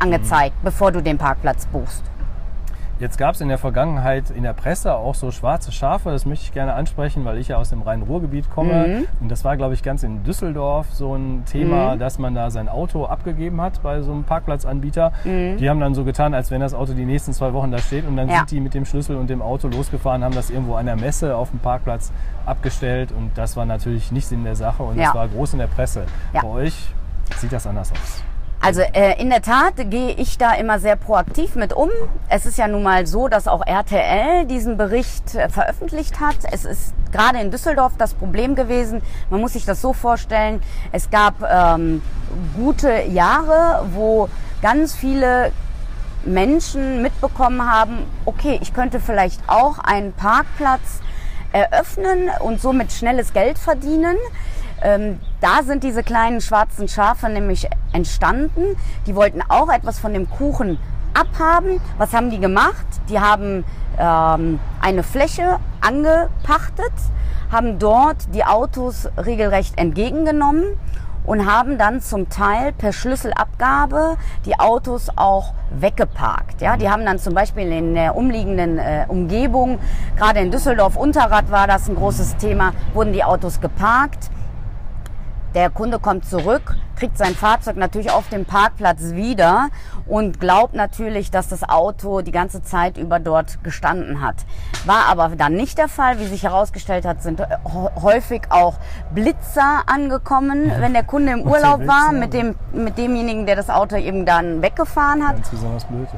angezeigt, 0.00 0.54
bevor 0.62 0.92
du 0.92 1.02
den 1.02 1.18
Parkplatz 1.18 1.66
buchst. 1.66 2.04
Jetzt 2.98 3.16
gab 3.16 3.34
es 3.34 3.40
in 3.40 3.48
der 3.48 3.56
Vergangenheit 3.56 4.28
in 4.28 4.42
der 4.42 4.52
Presse 4.52 4.92
auch 4.94 5.14
so 5.14 5.30
schwarze 5.30 5.72
Schafe, 5.72 6.10
das 6.10 6.26
möchte 6.26 6.44
ich 6.44 6.52
gerne 6.52 6.74
ansprechen, 6.74 7.24
weil 7.24 7.38
ich 7.38 7.48
ja 7.48 7.56
aus 7.56 7.70
dem 7.70 7.80
Rhein-Ruhr-Gebiet 7.80 8.50
komme. 8.50 8.86
Mhm. 8.86 9.06
Und 9.20 9.30
das 9.30 9.42
war, 9.42 9.56
glaube 9.56 9.72
ich, 9.72 9.82
ganz 9.82 10.02
in 10.02 10.22
Düsseldorf 10.22 10.86
so 10.92 11.14
ein 11.14 11.44
Thema, 11.46 11.94
Mhm. 11.94 11.98
dass 11.98 12.18
man 12.18 12.34
da 12.34 12.50
sein 12.50 12.68
Auto 12.68 13.06
abgegeben 13.06 13.58
hat 13.62 13.82
bei 13.82 14.02
so 14.02 14.12
einem 14.12 14.24
Parkplatzanbieter. 14.24 15.12
Mhm. 15.24 15.56
Die 15.56 15.70
haben 15.70 15.80
dann 15.80 15.94
so 15.94 16.04
getan, 16.04 16.34
als 16.34 16.50
wenn 16.50 16.60
das 16.60 16.74
Auto 16.74 16.92
die 16.92 17.06
nächsten 17.06 17.32
zwei 17.32 17.54
Wochen 17.54 17.70
da 17.70 17.78
steht 17.78 18.06
und 18.06 18.18
dann 18.18 18.28
Ja. 18.28 18.36
sind 18.40 18.50
die 18.50 18.60
mit 18.60 18.74
dem 18.74 18.84
Schlüssel 18.84 19.16
und 19.16 19.30
dem 19.30 19.40
Auto 19.40 19.68
losgefahren, 19.68 20.22
haben 20.22 20.34
das 20.34 20.50
irgendwo 20.50 20.74
an 20.74 20.84
der 20.84 20.96
Messe 20.96 21.34
auf 21.36 21.48
dem 21.48 21.60
Parkplatz 21.60 22.12
abgestellt 22.44 23.12
und 23.12 23.30
das 23.34 23.56
war 23.56 23.64
natürlich 23.64 24.12
nicht 24.12 24.26
Sinn 24.26 24.44
der 24.44 24.56
Sache 24.56 24.82
und 24.82 24.98
Ja. 24.98 25.06
das 25.06 25.14
war 25.14 25.26
groß 25.26 25.54
in 25.54 25.60
der 25.60 25.68
Presse. 25.68 26.02
Ja. 26.34 26.42
Bei 26.42 26.48
euch 26.48 26.90
sieht 27.38 27.50
das 27.52 27.66
anders 27.66 27.92
aus. 27.92 28.22
Also 28.62 28.82
äh, 28.82 29.18
in 29.20 29.30
der 29.30 29.40
Tat 29.40 29.74
gehe 29.90 30.12
ich 30.12 30.36
da 30.36 30.52
immer 30.52 30.78
sehr 30.78 30.96
proaktiv 30.96 31.54
mit 31.54 31.72
um. 31.72 31.88
Es 32.28 32.44
ist 32.44 32.58
ja 32.58 32.68
nun 32.68 32.82
mal 32.82 33.06
so, 33.06 33.28
dass 33.28 33.48
auch 33.48 33.66
RTL 33.66 34.44
diesen 34.44 34.76
Bericht 34.76 35.34
äh, 35.34 35.48
veröffentlicht 35.48 36.20
hat. 36.20 36.36
Es 36.52 36.66
ist 36.66 36.92
gerade 37.10 37.40
in 37.40 37.50
Düsseldorf 37.50 37.94
das 37.96 38.12
Problem 38.12 38.54
gewesen. 38.54 39.00
Man 39.30 39.40
muss 39.40 39.54
sich 39.54 39.64
das 39.64 39.80
so 39.80 39.94
vorstellen. 39.94 40.62
Es 40.92 41.10
gab 41.10 41.42
ähm, 41.42 42.02
gute 42.54 43.02
Jahre, 43.04 43.86
wo 43.94 44.28
ganz 44.60 44.94
viele 44.94 45.52
Menschen 46.24 47.00
mitbekommen 47.00 47.66
haben, 47.66 48.04
okay, 48.26 48.58
ich 48.60 48.74
könnte 48.74 49.00
vielleicht 49.00 49.40
auch 49.46 49.78
einen 49.78 50.12
Parkplatz 50.12 51.00
eröffnen 51.52 52.30
und 52.40 52.60
somit 52.60 52.92
schnelles 52.92 53.32
Geld 53.32 53.58
verdienen. 53.58 54.16
Ähm, 54.82 55.18
da 55.40 55.62
sind 55.62 55.84
diese 55.84 56.02
kleinen 56.02 56.40
schwarzen 56.40 56.88
Schafe 56.88 57.28
nämlich 57.28 57.68
entstanden. 57.92 58.76
Die 59.06 59.14
wollten 59.14 59.42
auch 59.48 59.70
etwas 59.70 59.98
von 59.98 60.12
dem 60.12 60.28
Kuchen 60.28 60.78
abhaben. 61.14 61.80
Was 61.98 62.12
haben 62.12 62.30
die 62.30 62.40
gemacht? 62.40 62.86
Die 63.08 63.20
haben 63.20 63.64
ähm, 63.98 64.60
eine 64.80 65.02
Fläche 65.02 65.58
angepachtet, 65.80 66.92
haben 67.50 67.78
dort 67.78 68.34
die 68.34 68.44
Autos 68.44 69.08
regelrecht 69.16 69.78
entgegengenommen 69.78 70.64
und 71.24 71.50
haben 71.50 71.78
dann 71.78 72.00
zum 72.00 72.28
Teil 72.28 72.72
per 72.72 72.92
Schlüsselabgabe 72.92 74.16
die 74.46 74.58
Autos 74.58 75.08
auch 75.16 75.54
weggeparkt. 75.70 76.60
Ja, 76.60 76.76
die 76.76 76.90
haben 76.90 77.04
dann 77.04 77.18
zum 77.18 77.34
Beispiel 77.34 77.70
in 77.72 77.94
der 77.94 78.16
umliegenden 78.16 78.78
äh, 78.78 79.04
Umgebung, 79.08 79.78
gerade 80.16 80.40
in 80.40 80.50
Düsseldorf 80.50 80.96
Unterrad 80.96 81.50
war 81.50 81.66
das 81.66 81.88
ein 81.88 81.96
großes 81.96 82.36
Thema, 82.36 82.72
wurden 82.94 83.12
die 83.12 83.24
Autos 83.24 83.60
geparkt 83.60 84.30
der 85.54 85.70
Kunde 85.70 85.98
kommt 85.98 86.24
zurück, 86.24 86.76
kriegt 87.00 87.16
sein 87.16 87.34
Fahrzeug 87.34 87.76
natürlich 87.76 88.10
auf 88.10 88.28
dem 88.28 88.44
Parkplatz 88.44 89.14
wieder 89.14 89.70
und 90.06 90.38
glaubt 90.38 90.74
natürlich, 90.74 91.30
dass 91.30 91.48
das 91.48 91.66
Auto 91.66 92.20
die 92.20 92.30
ganze 92.30 92.62
Zeit 92.62 92.98
über 92.98 93.18
dort 93.18 93.64
gestanden 93.64 94.20
hat. 94.20 94.36
War 94.84 95.06
aber 95.06 95.30
dann 95.30 95.54
nicht 95.54 95.78
der 95.78 95.88
Fall. 95.88 96.20
Wie 96.20 96.26
sich 96.26 96.42
herausgestellt 96.42 97.06
hat, 97.06 97.22
sind 97.22 97.42
häufig 98.02 98.42
auch 98.50 98.74
Blitzer 99.14 99.82
angekommen, 99.86 100.70
wenn 100.78 100.92
der 100.92 101.04
Kunde 101.04 101.32
im 101.32 101.42
Urlaub 101.46 101.86
war, 101.86 102.12
mit 102.12 102.34
dem 102.34 102.54
mit 102.72 102.98
demjenigen, 102.98 103.46
der 103.46 103.56
das 103.56 103.70
Auto 103.70 103.96
eben 103.96 104.26
dann 104.26 104.60
weggefahren 104.60 105.26
hat. 105.26 105.36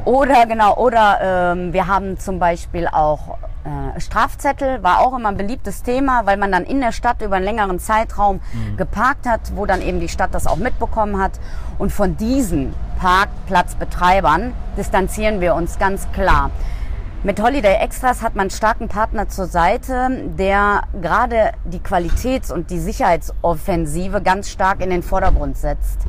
Oder 0.05 0.47
genau, 0.47 0.75
oder 0.77 1.53
ähm, 1.53 1.73
wir 1.73 1.87
haben 1.87 2.19
zum 2.19 2.41
Beispiel 2.41 2.89
auch 2.89 3.39
äh, 3.65 4.01
Strafzettel 4.01 4.83
war 4.83 5.01
auch 5.01 5.17
immer 5.17 5.29
ein 5.29 5.37
beliebtes 5.37 5.83
Thema, 5.83 6.27
weil 6.27 6.37
man 6.37 6.51
dann 6.51 6.65
in 6.65 6.81
der 6.81 6.91
Stadt 6.91 7.23
über 7.23 7.37
einen 7.37 7.45
längeren 7.45 7.79
Zeitraum 7.79 8.41
mhm. 8.53 8.77
geparkt 8.77 9.27
hat, 9.27 9.53
wo 9.55 9.67
dann 9.67 9.83
eben 9.83 10.01
die 10.01 10.09
Stadt 10.09 10.35
das 10.35 10.47
auch 10.47 10.57
mitbekommen 10.73 11.21
hat. 11.21 11.33
Und 11.79 11.93
von 11.93 12.17
diesen 12.17 12.75
Parkplatzbetreibern 12.99 14.53
distanzieren 14.77 15.41
wir 15.41 15.55
uns 15.55 15.79
ganz 15.79 16.11
klar. 16.13 16.51
Mit 17.25 17.41
Holiday 17.41 17.77
Extras 17.77 18.21
hat 18.21 18.35
man 18.35 18.43
einen 18.43 18.51
starken 18.51 18.89
Partner 18.89 19.29
zur 19.29 19.47
Seite, 19.47 20.09
der 20.39 20.83
gerade 21.01 21.53
die 21.65 21.79
Qualitäts- 21.79 22.51
und 22.51 22.71
die 22.71 22.81
Sicherheitsoffensive 22.81 24.23
ganz 24.23 24.51
stark 24.51 24.81
in 24.81 24.91
den 24.91 25.05
Vordergrund 25.05 25.57
setzt. 25.57 26.01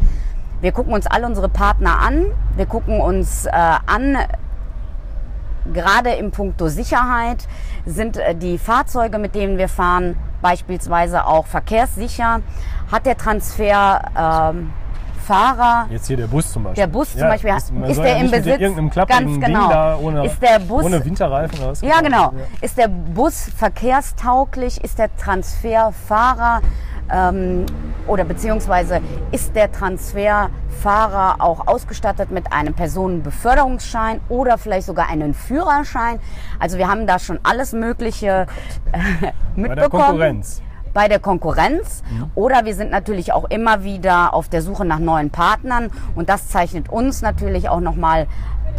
Wir 0.59 0.71
gucken 0.71 0.93
uns 0.93 1.05
all 1.05 1.23
unsere 1.23 1.49
Partner 1.49 1.99
an. 1.99 2.25
Wir 2.55 2.65
gucken 2.65 2.99
uns 2.99 3.45
äh, 3.45 3.51
an, 3.51 4.17
gerade 5.71 6.11
im 6.11 6.31
Punkto 6.31 6.67
Sicherheit 6.67 7.47
sind 7.85 8.17
äh, 8.17 8.33
die 8.33 8.57
Fahrzeuge, 8.57 9.19
mit 9.19 9.35
denen 9.35 9.57
wir 9.57 9.69
fahren, 9.69 10.15
beispielsweise 10.43 11.25
auch 11.25 11.47
verkehrssicher. 11.47 12.41
Hat 12.91 13.07
der 13.07 13.17
Transfer 13.17 14.51
ähm, 14.53 14.71
Fahrer. 15.23 15.87
Jetzt 15.89 16.07
hier 16.07 16.17
der 16.17 16.27
Bus 16.27 16.51
zum 16.51 16.63
Beispiel. 16.63 16.83
Der 16.83 16.87
Bus 16.87 17.11
zum 17.11 17.21
ja, 17.21 17.27
Beispiel 17.29 17.49
ist, 17.55 17.71
ist 17.71 17.97
der 17.97 18.07
ja 18.07 18.17
im 18.17 18.29
Besitz. 18.29 18.59
Irgendeinem 18.59 18.89
ganz 19.07 19.45
genau. 19.45 19.69
Da 19.69 19.97
ohne, 19.97 20.25
ist 20.25 20.41
der 20.41 20.59
Bus, 20.59 20.83
ohne 20.83 21.03
Winterreifen 21.03 21.59
oder 21.59 21.71
was? 21.71 21.81
Ja, 21.81 22.01
genau. 22.01 22.33
Ja. 22.33 22.33
Ist 22.61 22.77
der 22.77 22.89
Bus 22.89 23.49
verkehrstauglich? 23.55 24.83
Ist 24.83 24.99
der 24.99 25.15
Transferfahrer 25.15 26.61
ähm, 27.11 27.65
oder 28.07 28.23
beziehungsweise 28.25 29.01
ist 29.31 29.55
der 29.55 29.71
Transferfahrer 29.71 31.35
auch 31.39 31.67
ausgestattet 31.67 32.31
mit 32.31 32.51
einem 32.51 32.73
Personenbeförderungsschein 32.73 34.19
oder 34.29 34.57
vielleicht 34.57 34.87
sogar 34.87 35.09
einen 35.09 35.33
Führerschein? 35.33 36.19
Also 36.59 36.77
wir 36.77 36.89
haben 36.89 37.07
da 37.07 37.19
schon 37.19 37.39
alles 37.43 37.73
Mögliche 37.73 38.47
äh, 38.91 39.31
mitbekommen. 39.55 39.67
Bei 39.67 39.75
der 39.75 39.89
Konkurrenz 39.89 40.61
bei 40.93 41.07
der 41.07 41.19
Konkurrenz 41.19 42.03
mhm. 42.09 42.31
oder 42.35 42.65
wir 42.65 42.75
sind 42.75 42.91
natürlich 42.91 43.33
auch 43.33 43.49
immer 43.49 43.83
wieder 43.83 44.33
auf 44.33 44.47
der 44.47 44.61
Suche 44.61 44.85
nach 44.85 44.99
neuen 44.99 45.31
Partnern 45.31 45.89
und 46.15 46.29
das 46.29 46.49
zeichnet 46.49 46.89
uns 46.89 47.21
natürlich 47.21 47.67
auch 47.67 47.79
nochmal 47.79 48.27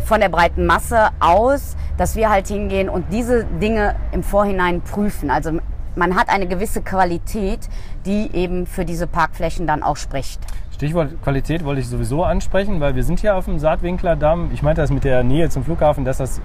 von 0.05 0.21
der 0.21 0.29
breiten 0.29 0.67
Masse 0.67 1.09
aus, 1.21 1.77
dass 1.97 2.17
wir 2.17 2.31
halt 2.31 2.49
hingehen 2.49 2.89
und 2.89 3.07
diese 3.13 3.45
Dinge 3.45 3.97
im 4.13 4.23
Vorhinein 4.23 4.83
prüfen. 4.83 5.31
Also 5.31 5.59
man 5.97 6.17
hat 6.17 6.29
eine 6.29 6.47
gewisse 6.47 6.83
Qualität, 6.83 7.69
die 8.07 8.31
eben 8.35 8.67
für 8.67 8.85
diese 8.85 9.07
Parkflächen 9.07 9.67
dann 9.67 9.83
auch 9.83 9.97
spricht. 9.97 10.41
Stichwort 10.75 11.23
Qualität 11.23 11.65
wollte 11.65 11.81
ich 11.81 11.89
sowieso 11.89 12.25
ansprechen, 12.25 12.81
weil 12.81 12.97
wir 12.97 13.05
sind 13.05 13.21
hier 13.21 13.37
auf 13.37 13.45
dem 13.45 13.59
Saatwinkler 13.59 14.17
Damm. 14.17 14.51
Ich 14.53 14.63
meinte 14.63 14.81
das 14.81 14.91
mit 14.91 15.05
der 15.05 15.23
Nähe 15.23 15.49
zum 15.49 15.65
Flughafen, 15.65 16.05
dass 16.05 16.19
das 16.19 16.41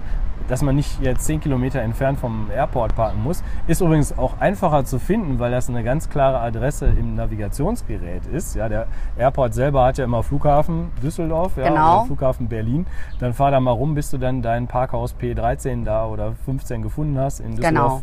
dass 0.50 0.62
man 0.62 0.74
nicht 0.74 1.00
jetzt 1.00 1.24
10 1.24 1.40
Kilometer 1.40 1.80
entfernt 1.80 2.18
vom 2.18 2.50
Airport 2.54 2.96
parken 2.96 3.22
muss. 3.22 3.42
Ist 3.68 3.80
übrigens 3.80 4.18
auch 4.18 4.40
einfacher 4.40 4.84
zu 4.84 4.98
finden, 4.98 5.38
weil 5.38 5.52
das 5.52 5.68
eine 5.68 5.84
ganz 5.84 6.10
klare 6.10 6.40
Adresse 6.40 6.86
im 6.86 7.14
Navigationsgerät 7.14 8.26
ist. 8.26 8.56
Ja, 8.56 8.68
der 8.68 8.86
Airport 9.16 9.54
selber 9.54 9.84
hat 9.84 9.98
ja 9.98 10.04
immer 10.04 10.22
Flughafen 10.22 10.90
Düsseldorf 11.02 11.56
ja, 11.56 11.68
genau. 11.68 11.98
oder 11.98 12.06
Flughafen 12.06 12.48
Berlin. 12.48 12.86
Dann 13.20 13.32
fahr 13.32 13.52
da 13.52 13.60
mal 13.60 13.70
rum, 13.70 13.94
bis 13.94 14.10
du 14.10 14.18
dann 14.18 14.42
dein 14.42 14.66
Parkhaus 14.66 15.14
P13 15.14 15.84
da 15.84 16.06
oder 16.06 16.32
15 16.44 16.82
gefunden 16.82 17.18
hast 17.18 17.40
in 17.40 17.56
Düsseldorf. 17.56 18.02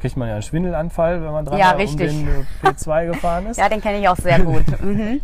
kriegt 0.00 0.16
man 0.16 0.28
ja 0.28 0.34
einen 0.34 0.42
Schwindelanfall, 0.42 1.22
wenn 1.22 1.32
man 1.32 1.44
dran 1.44 1.58
ja, 1.58 1.72
um 1.72 1.96
den 1.96 2.28
äh, 2.28 2.66
P2 2.66 3.06
gefahren 3.12 3.46
ist. 3.46 3.58
ja, 3.58 3.68
den 3.68 3.80
kenne 3.80 4.00
ich 4.00 4.08
auch 4.08 4.16
sehr 4.16 4.40
gut. 4.40 4.64
Mhm. 4.80 5.20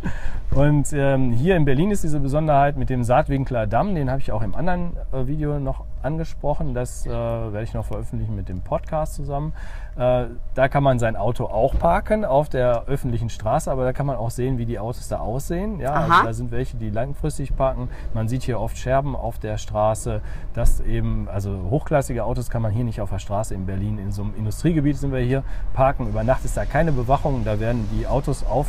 Und 0.51 0.93
ähm, 0.93 1.33
hier 1.33 1.57
in 1.57 1.65
Berlin 1.65 1.91
ist 1.91 2.05
diese 2.05 2.21
Besonderheit 2.21 2.77
mit 2.77 2.89
dem 2.89 3.05
Saatwinkler 3.05 3.67
Damm, 3.67 3.95
den 3.95 4.11
habe 4.11 4.21
ich 4.21 4.33
auch 4.33 4.43
im 4.43 4.55
anderen 4.55 4.97
äh, 5.13 5.27
Video 5.27 5.59
noch 5.59 5.86
angesprochen. 6.03 6.75
Das 6.75 7.07
äh, 7.07 7.11
werde 7.11 7.63
ich 7.63 7.75
noch 7.75 7.85
veröffentlichen 7.85 8.35
mit 8.37 8.49
dem 8.49 8.61
Podcast 8.61 9.15
zusammen. 9.15 9.53
Äh, 9.97 10.27
da 10.55 10.69
kann 10.69 10.83
man 10.83 10.99
sein 10.99 11.17
Auto 11.17 11.47
auch 11.47 11.79
parken 11.79 12.25
auf 12.25 12.49
der 12.49 12.85
öffentlichen 12.87 13.31
Straße, 13.31 13.71
aber 13.71 13.85
da 13.85 13.93
kann 13.93 14.07
man 14.07 14.17
auch 14.17 14.31
sehen, 14.31 14.59
wie 14.59 14.67
die 14.67 14.79
Autos 14.79 15.09
da 15.09 15.19
aussehen. 15.19 15.81
Ja, 15.81 15.93
also 15.93 16.25
da 16.25 16.33
sind 16.33 16.51
welche, 16.51 16.77
die 16.77 16.91
langfristig 16.91 17.57
parken. 17.57 17.89
Man 18.13 18.29
sieht 18.29 18.43
hier 18.43 18.61
oft 18.61 18.77
Scherben 18.77 19.17
auf 19.17 19.39
der 19.39 19.59
Straße. 19.59 20.21
Das 20.55 20.81
eben, 20.81 21.29
also 21.29 21.51
hochklassige 21.71 22.25
Autos 22.25 22.51
kann 22.51 22.63
man 22.63 22.73
hier 22.73 22.85
nicht 22.85 23.01
auf 23.01 23.11
der 23.11 23.19
Straße 23.19 23.55
in 23.55 23.67
Berlin. 23.67 23.99
In 23.99 24.13
so 24.13 24.23
einem 24.23 24.35
Industriegebiet 24.37 24.99
sind 24.99 25.13
wir 25.13 25.21
hier 25.21 25.43
parken. 25.73 26.09
Über 26.09 26.25
Nacht 26.25 26.45
ist 26.45 26.57
da 26.57 26.65
keine 26.65 26.93
Bewachung. 26.93 27.45
Da 27.45 27.59
werden 27.59 27.89
die 27.93 28.07
Autos 28.07 28.45
auf 28.45 28.67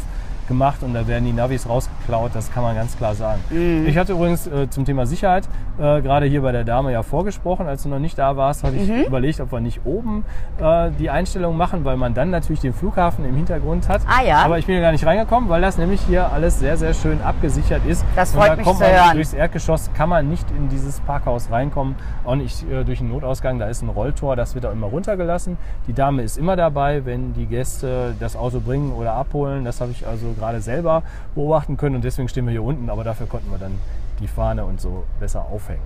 gemacht 0.48 0.84
und 0.84 0.94
da 0.94 1.08
werden 1.08 1.26
die 1.26 1.34
Navis 1.34 1.68
rausgeklaut, 1.68 2.32
das 2.34 2.52
kann 2.52 2.64
man 2.64 2.76
ganz 2.76 2.98
klar 2.98 3.16
sagen. 3.16 3.42
Mhm. 3.50 3.86
Ich 3.88 3.98
hatte 3.98 4.14
übrigens 4.14 4.48
äh, 4.48 4.70
zum 4.70 4.86
Thema 4.86 5.06
Sicherheit 5.06 5.48
äh, 5.80 6.02
gerade 6.02 6.26
hier 6.26 6.42
bei 6.42 6.52
der 6.52 6.64
Dame 6.64 6.92
ja 6.92 7.04
vorgesprochen, 7.04 7.68
als 7.68 7.84
du 7.84 7.90
noch 7.90 8.00
nicht 8.00 8.18
da 8.18 8.36
warst, 8.36 8.64
hatte 8.64 8.78
ich 8.78 8.90
mhm. 8.90 9.04
überlegt, 9.04 9.40
ob 9.40 9.52
wir 9.52 9.60
nicht 9.60 9.82
oben 9.86 10.26
äh, 10.60 10.90
die 10.98 11.10
Einstellung 11.10 11.56
machen, 11.56 11.86
weil 11.86 11.98
man 11.98 12.14
dann 12.14 12.32
natürlich 12.32 12.62
den 12.62 12.74
Flughafen 12.74 13.26
im 13.26 13.36
Hintergrund 13.36 13.88
hat. 13.88 14.02
Ah 14.08 14.24
ja. 14.24 14.38
Aber 14.44 14.58
ich 14.58 14.66
bin 14.66 14.76
ja 14.76 14.82
gar 14.82 14.92
nicht 14.92 15.06
reingekommen, 15.06 15.50
weil 15.50 15.62
das 15.62 15.78
nämlich 15.78 16.02
hier 16.02 16.32
alles 16.32 16.60
sehr, 16.60 16.78
sehr 16.78 16.94
schön 16.94 17.22
abgesichert 17.22 17.86
ist. 17.86 18.04
Das 18.16 18.32
freut 18.32 18.44
und 18.44 18.50
da 18.50 18.56
mich 18.56 18.66
kommt 18.66 18.80
man 18.80 18.90
hören. 18.90 19.14
Durchs 19.14 19.34
Erdgeschoss 19.34 19.90
kann 19.96 20.10
man 20.10 20.28
nicht 20.28 20.50
in 20.52 20.70
dieses 20.70 21.00
Parkhaus 21.02 21.52
reinkommen, 21.52 21.96
auch 22.26 22.36
nicht 22.36 22.70
äh, 22.72 22.84
durch 22.84 23.00
den 23.00 23.10
Notausgang, 23.10 23.60
da 23.60 23.68
ist 23.68 23.84
ein 23.84 23.90
Rolltor, 23.90 24.36
das 24.36 24.56
wird 24.56 24.66
auch 24.66 24.72
immer 24.72 24.88
runtergelassen. 24.88 25.58
Die 25.88 25.94
Dame 25.94 26.24
ist 26.24 26.38
immer 26.38 26.56
dabei, 26.56 27.06
wenn 27.06 27.34
die 27.34 27.46
Gäste 27.46 28.16
das 28.20 28.36
Auto 28.36 28.60
bringen 28.60 28.94
oder 28.94 29.14
abholen. 29.14 29.64
Das 29.64 29.80
habe 29.80 29.92
ich 29.92 30.08
also 30.08 30.34
gerade 30.38 30.62
selber 30.62 31.04
beobachten 31.36 31.78
können 31.78 31.96
und 31.96 32.04
deswegen 32.04 32.30
stehen 32.30 32.46
wir 32.46 32.52
hier 32.52 32.64
unten, 32.64 32.90
aber 32.90 33.04
dafür 33.04 33.28
konnten 33.28 33.52
wir 33.52 33.58
dann 33.58 33.80
die 34.20 34.28
Fahne 34.28 34.66
und 34.66 34.82
so 34.82 35.06
besser 35.20 35.46
aufhängen. 35.46 35.82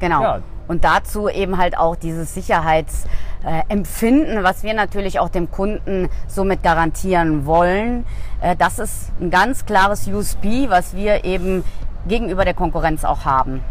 Genau. 0.00 0.22
Ja. 0.22 0.40
Und 0.66 0.84
dazu 0.84 1.28
eben 1.28 1.58
halt 1.58 1.78
auch 1.78 1.96
dieses 1.96 2.34
Sicherheitsempfinden, 2.34 4.42
was 4.42 4.64
wir 4.64 4.74
natürlich 4.74 5.20
auch 5.20 5.28
dem 5.28 5.50
Kunden 5.50 6.08
somit 6.26 6.62
garantieren 6.62 7.46
wollen. 7.46 8.04
Äh, 8.40 8.56
das 8.56 8.78
ist 8.78 9.12
ein 9.20 9.30
ganz 9.30 9.64
klares 9.64 10.08
USP, 10.08 10.68
was 10.68 10.96
wir 10.96 11.24
eben 11.24 11.64
gegenüber 12.08 12.44
der 12.44 12.54
Konkurrenz 12.54 13.04
auch 13.04 13.24
haben 13.24 13.62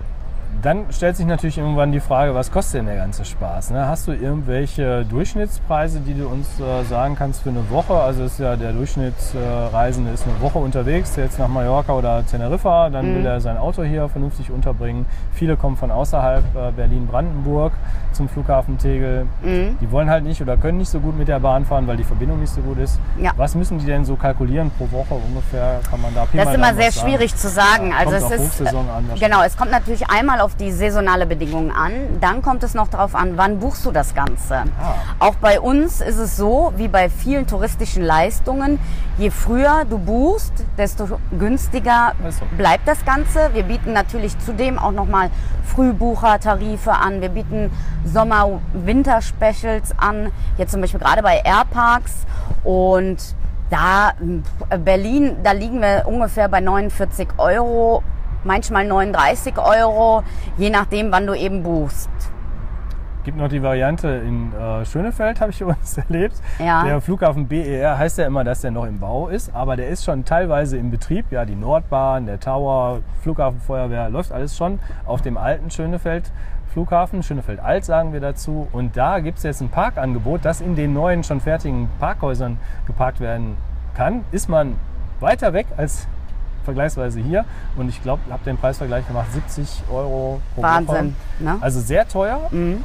dann 0.62 0.86
stellt 0.91 1.18
sich 1.18 1.25
natürlich 1.25 1.58
irgendwann 1.58 1.91
die 1.91 2.00
Frage, 2.00 2.36
was 2.36 2.51
kostet 2.51 2.80
denn 2.80 2.86
der 2.86 2.98
ganze 2.98 3.25
Spaß? 3.25 3.72
Ne? 3.72 3.88
Hast 3.88 4.08
du 4.08 4.12
irgendwelche 4.12 5.06
Durchschnittspreise, 5.06 6.01
die 6.01 6.13
du 6.13 6.27
uns 6.27 6.48
äh, 6.60 6.84
sagen 6.84 7.15
kannst 7.15 7.41
für 7.41 7.50
eine 7.50 7.70
Woche? 7.70 7.94
Also 7.94 8.24
ist 8.24 8.39
ja 8.39 8.56
der 8.56 8.72
Durchschnittsreisende 8.74 10.12
äh, 10.12 10.13
ist 10.13 10.25
eine 10.27 10.39
Woche 10.41 10.60
unterwegs, 10.60 11.15
jetzt 11.15 11.39
nach 11.39 11.48
Mallorca 11.48 11.94
oder 11.94 12.25
Teneriffa, 12.25 12.89
dann 12.89 13.12
mhm. 13.12 13.15
will 13.18 13.25
er 13.25 13.41
sein 13.41 13.58
Auto 13.58 13.84
hier 13.84 14.08
vernünftig 14.10 14.51
unterbringen. 14.51 15.06
Viele 15.34 15.58
kommen 15.58 15.77
von 15.77 15.89
außerhalb 15.89 16.44
äh, 16.56 16.72
Berlin-Brandenburg 16.72 17.74
zum 18.13 18.30
Flughafen 18.30 18.77
Tegel. 18.77 19.25
Mhm. 19.41 19.77
Die 19.82 19.91
wollen 19.91 20.10
halt 20.10 20.24
nicht 20.24 20.41
oder 20.41 20.58
können 20.58 20.77
nicht 20.77 20.89
so 20.89 21.00
gut 21.00 21.18
mit 21.18 21.27
der 21.27 21.39
Bahn 21.39 21.65
fahren, 21.65 21.88
weil 21.88 21.98
die 21.98 22.03
Verbindung 22.03 22.39
nicht 22.39 22.53
so 22.53 22.62
gut 22.62 22.77
ist. 22.77 23.00
Ja. 23.18 23.32
Was 23.38 23.56
müssen 23.56 23.80
die 23.80 23.86
denn 23.86 24.06
so 24.06 24.15
kalkulieren 24.15 24.72
pro 24.77 24.91
Woche 24.91 25.15
ungefähr? 25.15 25.80
Kann 25.89 26.01
man 26.01 26.13
da 26.13 26.27
Das 26.32 26.50
ist 26.50 26.56
immer 26.56 26.74
sehr 26.74 26.91
schwierig 26.91 27.36
zu 27.36 27.50
sagen. 27.50 27.89
Ja, 27.89 27.98
also 27.98 28.15
es 28.27 28.60
ist 28.60 28.68
an. 28.68 29.10
Genau, 29.20 29.41
es 29.44 29.58
kommt 29.58 29.72
natürlich 29.72 30.10
einmal 30.10 30.41
auf 30.41 30.50
auf 30.51 30.58
die 30.58 30.72
saisonale 30.72 31.25
Bedingungen 31.25 31.72
an. 31.72 32.20
Dann 32.20 32.41
kommt 32.41 32.63
es 32.63 32.74
noch 32.74 32.89
darauf 32.89 33.15
an, 33.15 33.38
wann 33.38 33.60
buchst 33.60 33.86
du 33.86 33.91
das 33.91 34.13
Ganze. 34.13 34.55
Ah. 34.55 34.96
Auch 35.20 35.36
bei 35.36 35.60
uns 35.62 36.01
ist 36.01 36.17
es 36.17 36.36
so, 36.36 36.74
wie 36.75 36.89
bei 36.89 37.10
vielen 37.10 37.48
touristischen 37.48 38.03
Leistungen, 38.03 38.79
je 39.17 39.29
früher 39.29 39.86
du 39.89 39.98
buchst, 39.98 40.51
desto 40.77 41.20
günstiger 41.38 42.13
bleibt 42.58 42.88
das 42.88 43.05
Ganze. 43.05 43.53
Wir 43.53 43.63
bieten 43.63 43.93
natürlich 43.93 44.38
zudem 44.39 44.77
auch 44.77 44.91
nochmal 44.91 45.29
Frühbuchertarife 45.74 46.91
an. 46.91 47.22
Wir 47.22 47.29
bieten 47.29 47.72
Sommer-Winter-Specials 48.03 49.98
an. 49.98 50.31
Jetzt 50.58 50.72
zum 50.72 50.81
Beispiel 50.81 51.00
gerade 51.00 51.22
bei 51.24 51.41
Airparks. 51.46 52.25
Und 52.65 53.17
da, 53.70 54.10
äh, 54.70 54.77
Berlin, 54.77 55.38
da 55.43 55.53
liegen 55.53 55.81
wir 55.81 56.03
ungefähr 56.05 56.50
bei 56.50 56.60
49 56.60 57.29
Euro, 57.38 58.03
manchmal 58.43 58.86
39 58.86 59.57
Euro, 59.57 60.24
je 60.57 60.69
nachdem, 60.69 61.12
wann 61.12 61.27
du 61.27 61.33
eben 61.33 61.63
buchst. 61.63 62.10
Gibt 63.24 63.38
noch 63.38 63.50
die 63.50 63.62
Variante 63.62 64.07
in 64.07 64.51
äh, 64.53 64.83
Schönefeld, 64.83 65.39
habe 65.41 65.51
ich 65.51 65.62
übrigens 65.62 65.95
erlebt. 65.98 66.41
Ja. 66.57 66.83
Der 66.83 67.01
Flughafen 67.01 67.48
BER 67.48 67.98
heißt 67.98 68.17
ja 68.17 68.25
immer, 68.25 68.43
dass 68.43 68.62
der 68.62 68.71
noch 68.71 68.86
im 68.86 69.00
Bau 69.00 69.27
ist, 69.27 69.53
aber 69.53 69.75
der 69.75 69.89
ist 69.89 70.03
schon 70.03 70.25
teilweise 70.25 70.77
im 70.77 70.89
Betrieb. 70.89 71.25
Ja, 71.31 71.45
die 71.45 71.55
Nordbahn, 71.55 72.25
der 72.25 72.39
Tower, 72.39 73.01
Flughafenfeuerwehr, 73.21 74.10
läuft 74.10 74.31
alles 74.31 74.57
schon 74.57 74.79
auf 75.05 75.21
dem 75.21 75.38
alten 75.38 75.69
Schönefeld. 75.69 76.31
Flughafen, 76.74 77.21
Schönefeld 77.21 77.60
Alt 77.60 77.86
sagen 77.86 78.13
wir 78.13 78.21
dazu. 78.21 78.67
Und 78.71 78.98
da 78.98 79.19
gibt 79.19 79.38
es 79.38 79.43
jetzt 79.43 79.62
ein 79.62 79.69
Parkangebot, 79.69 80.43
das 80.43 80.62
in 80.62 80.75
den 80.75 80.93
neuen, 80.93 81.24
schon 81.24 81.41
fertigen 81.41 81.89
Parkhäusern 82.00 82.57
geparkt 82.88 83.19
werden 83.19 83.57
kann. 83.93 84.24
Ist 84.31 84.50
man 84.50 84.75
weiter 85.19 85.53
weg 85.53 85.67
als 85.77 86.07
vergleichsweise 86.63 87.20
hier. 87.20 87.46
Und 87.75 87.89
ich 87.89 88.01
glaube, 88.03 88.22
ich 88.27 88.32
habe 88.34 88.44
den 88.44 88.58
Preisvergleich 88.58 89.08
gemacht, 89.08 89.27
70 89.34 89.84
Euro 89.91 90.41
pro. 90.56 90.62
Wahnsinn. 90.63 91.15
Ne? 91.39 91.58
Also 91.62 91.80
sehr 91.80 92.08
teuer. 92.08 92.48
Mhm. 92.51 92.84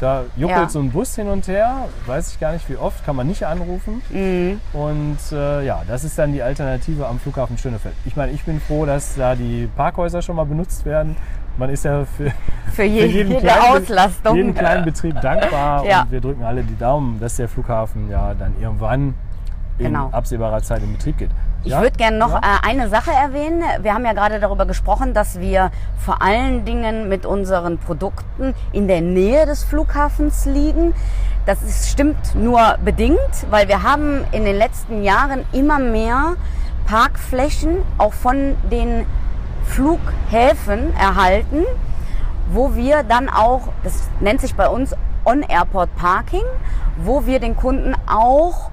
Da 0.00 0.24
juckelt 0.36 0.58
Ja. 0.62 0.68
so 0.68 0.80
ein 0.80 0.90
Bus 0.90 1.14
hin 1.14 1.28
und 1.28 1.46
her, 1.46 1.86
weiß 2.06 2.32
ich 2.32 2.40
gar 2.40 2.52
nicht 2.52 2.68
wie 2.68 2.76
oft, 2.76 3.04
kann 3.06 3.14
man 3.14 3.28
nicht 3.28 3.44
anrufen. 3.46 4.02
Mhm. 4.10 4.60
Und 4.72 5.18
äh, 5.30 5.64
ja, 5.64 5.82
das 5.86 6.02
ist 6.02 6.18
dann 6.18 6.32
die 6.32 6.42
Alternative 6.42 7.06
am 7.06 7.20
Flughafen 7.20 7.56
Schönefeld. 7.56 7.94
Ich 8.04 8.16
meine, 8.16 8.32
ich 8.32 8.42
bin 8.44 8.60
froh, 8.60 8.84
dass 8.84 9.14
da 9.14 9.36
die 9.36 9.68
Parkhäuser 9.76 10.20
schon 10.20 10.34
mal 10.34 10.44
benutzt 10.46 10.84
werden. 10.84 11.14
Man 11.56 11.70
ist 11.70 11.84
ja 11.84 12.04
für, 12.04 12.32
Für, 12.72 12.82
je, 12.82 13.02
für 13.02 13.06
jeden, 13.06 13.30
jede 13.32 13.42
kleinen, 13.42 14.36
jeden 14.36 14.54
kleinen 14.54 14.84
Betrieb 14.84 15.20
dankbar. 15.22 15.84
Ja. 15.84 16.02
Und 16.02 16.10
wir 16.10 16.20
drücken 16.20 16.42
alle 16.42 16.64
die 16.64 16.76
Daumen, 16.78 17.20
dass 17.20 17.36
der 17.36 17.48
Flughafen 17.48 18.10
ja 18.10 18.34
dann 18.34 18.54
irgendwann 18.60 19.14
in 19.78 19.86
Genau. 19.86 20.08
absehbarer 20.10 20.62
Zeit 20.62 20.82
in 20.82 20.92
Betrieb 20.94 21.18
geht. 21.18 21.30
Ich 21.64 21.70
ja? 21.70 21.80
würde 21.80 21.96
gerne 21.96 22.18
noch 22.18 22.32
Ja? 22.32 22.38
äh, 22.38 22.68
eine 22.68 22.88
Sache 22.88 23.12
erwähnen. 23.12 23.62
Wir 23.82 23.94
haben 23.94 24.04
ja 24.04 24.12
gerade 24.12 24.40
darüber 24.40 24.66
gesprochen, 24.66 25.14
dass 25.14 25.38
wir 25.38 25.70
vor 25.98 26.20
allen 26.22 26.64
Dingen 26.64 27.08
mit 27.08 27.24
unseren 27.24 27.78
Produkten 27.78 28.54
in 28.72 28.88
der 28.88 29.00
Nähe 29.00 29.46
des 29.46 29.62
Flughafens 29.62 30.44
liegen. 30.46 30.94
Das 31.46 31.62
ist, 31.62 31.88
stimmt 31.90 32.34
nur 32.34 32.76
bedingt, 32.84 33.18
weil 33.50 33.68
wir 33.68 33.82
haben 33.82 34.24
in 34.32 34.44
den 34.44 34.56
letzten 34.56 35.02
Jahren 35.02 35.44
immer 35.52 35.78
mehr 35.78 36.34
Parkflächen 36.86 37.78
auch 37.98 38.12
von 38.12 38.56
den 38.70 39.06
Flughäfen 39.66 40.94
erhalten, 40.96 41.64
wo 42.50 42.74
wir 42.74 43.02
dann 43.04 43.28
auch, 43.28 43.68
das 43.84 44.08
nennt 44.20 44.40
sich 44.40 44.54
bei 44.54 44.68
uns 44.68 44.94
On-Airport 45.24 45.94
Parking, 45.96 46.42
wo 46.96 47.26
wir 47.26 47.38
den 47.38 47.56
Kunden 47.56 47.94
auch 48.06 48.70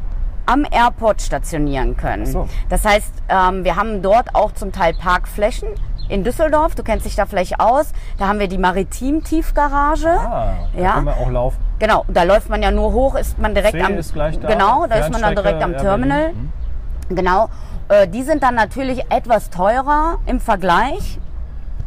am 0.49 0.65
Airport 0.69 1.21
stationieren 1.21 1.95
können. 1.95 2.25
So. 2.25 2.47
Das 2.69 2.83
heißt, 2.83 3.13
ähm, 3.29 3.63
wir 3.63 3.75
haben 3.75 4.01
dort 4.01 4.33
auch 4.33 4.51
zum 4.53 4.71
Teil 4.71 4.93
Parkflächen. 4.93 5.69
In 6.09 6.23
Düsseldorf, 6.23 6.73
du 6.73 6.81
kennst 6.81 7.05
dich 7.05 7.15
da 7.15 7.27
vielleicht 7.27 7.59
aus, 7.59 7.91
da 8.17 8.27
haben 8.27 8.39
wir 8.39 8.47
die 8.47 8.57
Maritim-Tiefgarage. 8.57 10.09
Ah, 10.09 10.53
da 10.75 10.81
Ja. 10.81 10.93
können 10.93 11.05
wir 11.05 11.17
auch 11.17 11.29
laufen. 11.29 11.57
Genau, 11.77 12.03
da 12.07 12.23
läuft 12.23 12.49
man 12.49 12.63
ja 12.63 12.71
nur 12.71 12.93
hoch, 12.93 13.13
ist 13.15 13.37
man 13.37 13.53
direkt 13.53 13.73
See 13.73 13.83
am 13.83 13.93
ist 13.93 14.13
gleich 14.13 14.39
da. 14.39 14.47
Genau, 14.47 14.87
da 14.87 14.95
ist 14.95 15.11
man 15.11 15.21
dann 15.21 15.35
direkt 15.35 15.61
am 15.61 15.77
Terminal. 15.77 16.33
Mhm. 16.33 17.15
Genau. 17.15 17.49
Äh, 17.89 18.07
die 18.07 18.23
sind 18.23 18.41
dann 18.41 18.55
natürlich 18.55 19.03
etwas 19.11 19.51
teurer 19.51 20.17
im 20.25 20.39
Vergleich, 20.39 21.19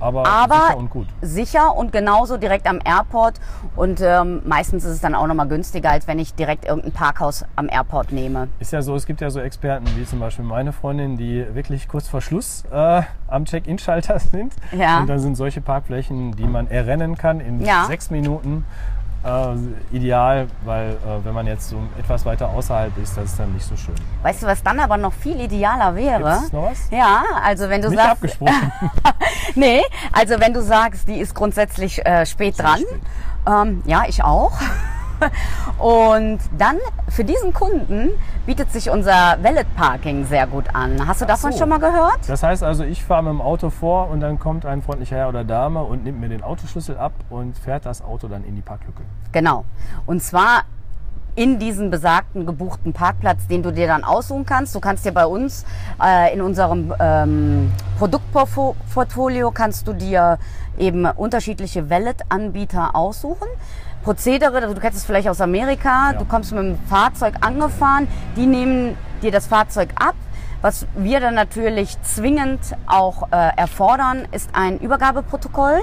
Aber, 0.02 0.26
Aber- 0.26 0.54
sicher 0.66 0.76
und 0.76 0.90
gut. 0.90 1.06
sicher 1.22 1.76
und 1.76 1.92
genauso 1.92 2.36
direkt 2.36 2.66
am 2.66 2.80
Airport. 2.84 3.40
Und 3.76 4.00
ähm, 4.02 4.42
meistens 4.44 4.84
ist 4.84 4.90
es 4.92 5.00
dann 5.00 5.14
auch 5.14 5.26
nochmal 5.26 5.48
günstiger, 5.48 5.90
als 5.90 6.06
wenn 6.08 6.18
ich 6.18 6.34
direkt 6.34 6.64
irgendein 6.66 6.92
Parkhaus 6.92 7.44
am 7.56 7.68
Airport 7.68 8.12
nehme. 8.12 8.48
Ist 8.58 8.72
ja 8.72 8.82
so, 8.82 8.94
es 8.96 9.06
gibt 9.06 9.20
ja 9.20 9.30
so 9.30 9.40
Experten 9.40 9.86
wie 9.96 10.04
zum 10.04 10.18
Beispiel 10.20 10.44
meine 10.44 10.72
Freundin, 10.72 11.16
die 11.16 11.46
wirklich 11.54 11.88
kurz 11.88 12.08
vor 12.08 12.20
Schluss 12.20 12.64
äh, 12.72 13.02
am 13.28 13.44
Check-In-Schalter 13.44 14.18
sind. 14.18 14.52
Ja. 14.72 15.00
Und 15.00 15.08
dann 15.08 15.20
sind 15.20 15.36
solche 15.36 15.60
Parkflächen, 15.60 16.34
die 16.36 16.44
man 16.46 16.66
errennen 16.68 17.16
kann 17.16 17.40
in 17.40 17.64
Ja. 17.64 17.84
sechs 17.86 18.10
Minuten. 18.10 18.64
Äh, 19.24 19.96
ideal, 19.96 20.48
weil 20.64 20.90
äh, 20.90 21.24
wenn 21.24 21.32
man 21.32 21.46
jetzt 21.46 21.68
so 21.68 21.76
etwas 21.96 22.24
weiter 22.26 22.48
außerhalb 22.48 22.96
ist, 22.98 23.16
das 23.16 23.26
ist 23.26 23.38
dann 23.38 23.52
nicht 23.52 23.64
so 23.64 23.76
schön. 23.76 23.94
Weißt 24.22 24.42
du, 24.42 24.46
was 24.46 24.62
dann 24.64 24.80
aber 24.80 24.96
noch 24.96 25.12
viel 25.12 25.40
idealer 25.40 25.94
wäre? 25.94 26.38
Gibt's 26.40 26.52
noch 26.52 26.70
was? 26.70 26.90
Ja, 26.90 27.22
also 27.44 27.68
wenn 27.68 27.82
du 27.82 27.88
Nicht 27.90 27.98
sagst, 27.98 28.10
abgesprochen. 28.12 28.72
nee, 29.54 29.80
also 30.12 30.40
wenn 30.40 30.52
du 30.52 30.60
sagst, 30.62 31.06
die 31.06 31.18
ist 31.20 31.34
grundsätzlich 31.36 32.04
äh, 32.04 32.26
spät 32.26 32.56
Sehr 32.56 32.64
dran. 32.66 32.78
spät. 32.80 33.00
Ähm, 33.46 33.82
ja, 33.86 34.02
ich 34.08 34.24
auch. 34.24 34.52
Und 35.78 36.40
dann 36.56 36.76
für 37.08 37.24
diesen 37.24 37.52
Kunden 37.52 38.10
bietet 38.46 38.72
sich 38.72 38.90
unser 38.90 39.38
Valet 39.42 39.66
Parking 39.76 40.24
sehr 40.26 40.46
gut 40.46 40.74
an. 40.74 41.06
Hast 41.06 41.20
du 41.20 41.26
davon 41.26 41.52
so. 41.52 41.58
schon 41.58 41.68
mal 41.68 41.78
gehört? 41.78 42.20
Das 42.28 42.42
heißt 42.42 42.62
also, 42.62 42.84
ich 42.84 43.04
fahre 43.04 43.22
mit 43.24 43.32
dem 43.32 43.40
Auto 43.40 43.70
vor 43.70 44.10
und 44.10 44.20
dann 44.20 44.38
kommt 44.38 44.66
ein 44.66 44.82
freundlicher 44.82 45.16
Herr 45.16 45.28
oder 45.28 45.44
Dame 45.44 45.82
und 45.82 46.04
nimmt 46.04 46.20
mir 46.20 46.28
den 46.28 46.42
Autoschlüssel 46.42 46.96
ab 46.96 47.12
und 47.30 47.56
fährt 47.56 47.86
das 47.86 48.02
Auto 48.02 48.28
dann 48.28 48.44
in 48.44 48.54
die 48.54 48.62
Parklücke. 48.62 49.02
Genau. 49.32 49.64
Und 50.06 50.22
zwar 50.22 50.64
in 51.34 51.58
diesen 51.58 51.90
besagten 51.90 52.44
gebuchten 52.44 52.92
Parkplatz, 52.92 53.46
den 53.46 53.62
du 53.62 53.72
dir 53.72 53.86
dann 53.86 54.04
aussuchen 54.04 54.44
kannst. 54.44 54.74
Du 54.74 54.80
kannst 54.80 55.04
dir 55.04 55.12
bei 55.12 55.24
uns 55.24 55.64
äh, 56.02 56.32
in 56.34 56.42
unserem 56.42 56.92
ähm, 57.00 57.72
Produktportfolio 57.98 59.50
kannst 59.50 59.88
du 59.88 59.94
dir 59.94 60.38
eben 60.78 61.06
unterschiedliche 61.06 61.88
Valet-Anbieter 61.88 62.94
aussuchen. 62.94 63.48
Prozedere, 64.02 64.60
du 64.60 64.80
kennst 64.80 64.98
es 64.98 65.04
vielleicht 65.04 65.28
aus 65.28 65.40
Amerika, 65.40 66.12
Ja. 66.12 66.18
du 66.18 66.24
kommst 66.24 66.52
mit 66.52 66.62
dem 66.62 66.78
Fahrzeug 66.88 67.34
angefahren, 67.40 68.08
die 68.36 68.46
nehmen 68.46 68.96
dir 69.22 69.30
das 69.30 69.46
Fahrzeug 69.46 69.90
ab. 69.94 70.14
Was 70.60 70.86
wir 70.96 71.20
dann 71.20 71.34
natürlich 71.34 72.00
zwingend 72.02 72.60
auch 72.86 73.28
äh, 73.32 73.50
erfordern, 73.56 74.28
ist 74.30 74.50
ein 74.52 74.78
Übergabeprotokoll. 74.78 75.80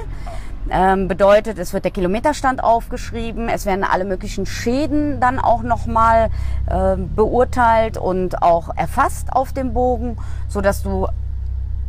Ähm, 0.69 1.07
bedeutet, 1.07 1.57
es 1.57 1.73
wird 1.73 1.83
der 1.85 1.91
Kilometerstand 1.91 2.63
aufgeschrieben, 2.63 3.49
es 3.49 3.65
werden 3.65 3.83
alle 3.83 4.05
möglichen 4.05 4.45
Schäden 4.45 5.19
dann 5.19 5.39
auch 5.39 5.63
nochmal 5.63 6.29
äh, 6.67 6.95
beurteilt 6.97 7.97
und 7.97 8.41
auch 8.43 8.69
erfasst 8.75 9.33
auf 9.33 9.51
dem 9.51 9.73
Bogen, 9.73 10.17
so 10.47 10.61
dass 10.61 10.83
du 10.83 11.07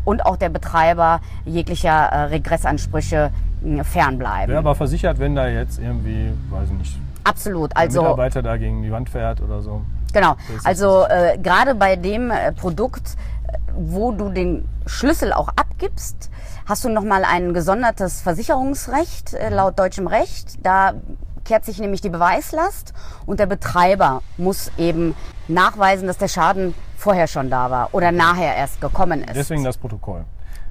und 0.05 0.25
auch 0.25 0.37
der 0.37 0.49
Betreiber 0.49 1.21
jeglicher 1.45 1.91
äh, 1.91 2.23
Regressansprüche 2.25 3.31
fernbleiben. 3.83 4.49
Wäre 4.49 4.59
aber 4.59 4.75
versichert, 4.75 5.19
wenn 5.19 5.35
da 5.35 5.49
jetzt 5.49 5.79
irgendwie, 5.79 6.33
weiß 6.51 6.69
ich 6.69 6.79
nicht, 6.79 6.99
Absolut. 7.25 7.71
der 7.73 7.79
Also 7.79 8.03
Mitarbeiter 8.03 8.43
da 8.43 8.57
gegen 8.57 8.83
die 8.83 8.91
Wand 8.91 9.11
fährt 9.11 9.41
oder 9.41 9.61
so. 9.61 9.83
Genau. 10.13 10.37
Also 10.65 11.05
äh, 11.09 11.39
gerade 11.39 11.75
bei 11.75 11.97
dem 11.97 12.31
äh, 12.31 12.53
Produkt, 12.53 13.17
äh, 13.47 13.59
wo 13.77 14.13
du 14.13 14.31
den 14.31 14.67
Schlüssel 14.87 15.33
auch 15.33 15.49
abgibst, 15.49 16.31
hast 16.67 16.85
du 16.85 16.89
nochmal 16.89 17.25
ein 17.25 17.55
gesondertes 17.55 18.21
Versicherungsrecht 18.23 19.35
äh, 19.35 19.51
laut 19.51 19.79
deutschem 19.79 20.07
Recht. 20.07 20.65
Da 20.65 20.95
kehrt 21.45 21.65
sich 21.65 21.79
nämlich 21.79 22.01
die 22.01 22.11
Beweislast 22.11 22.93
und 23.27 23.41
der 23.41 23.47
Betreiber 23.47 24.23
muss 24.37 24.71
eben 24.79 25.15
nachweisen, 25.49 26.07
dass 26.07 26.19
der 26.19 26.29
Schaden 26.29 26.75
vorher 26.97 27.27
schon 27.27 27.51
da 27.51 27.71
war 27.71 27.89
oder 27.93 28.13
nachher 28.13 28.55
erst 28.57 28.81
gekommen 28.81 29.23
ist. 29.23 29.37
Deswegen 29.37 29.65
das 29.65 29.77
Protokoll. 29.79 30.25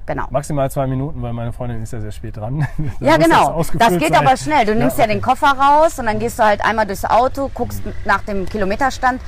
Genau. 0.09 0.25
Maximal 0.29 0.69
zwei 0.69 0.87
Minuten, 0.87 1.21
weil 1.21 1.33
meine 1.33 1.53
Freundin 1.53 1.83
ist 1.83 1.93
ja 1.93 2.01
sehr 2.01 2.11
spät 2.11 2.35
dran. 2.35 2.67
Ja, 2.99 3.17
genau. 3.17 3.45
Das, 3.45 3.47
ausgefüllt 3.49 3.99
geht 3.99 4.13
sein. 4.13 4.25
aber 4.25 4.35
schnell. 4.35 4.65
Du 4.65 4.75
nimmst 4.75 4.97
ja, 4.97 5.05
okay. 5.05 5.13
den 5.13 5.21
Koffer 5.21 5.55
raus 5.57 5.99
und 5.99 6.07
dann 6.07 6.19
gehst 6.19 6.39
du 6.39 6.43
halt 6.43 6.63
einmal 6.65 6.85
durchs 6.85 7.05
Auto, 7.05 7.49
guckst 7.53 7.81
nach 8.05 8.21
dem 8.23 8.45
Kilometerstand. 8.45 9.21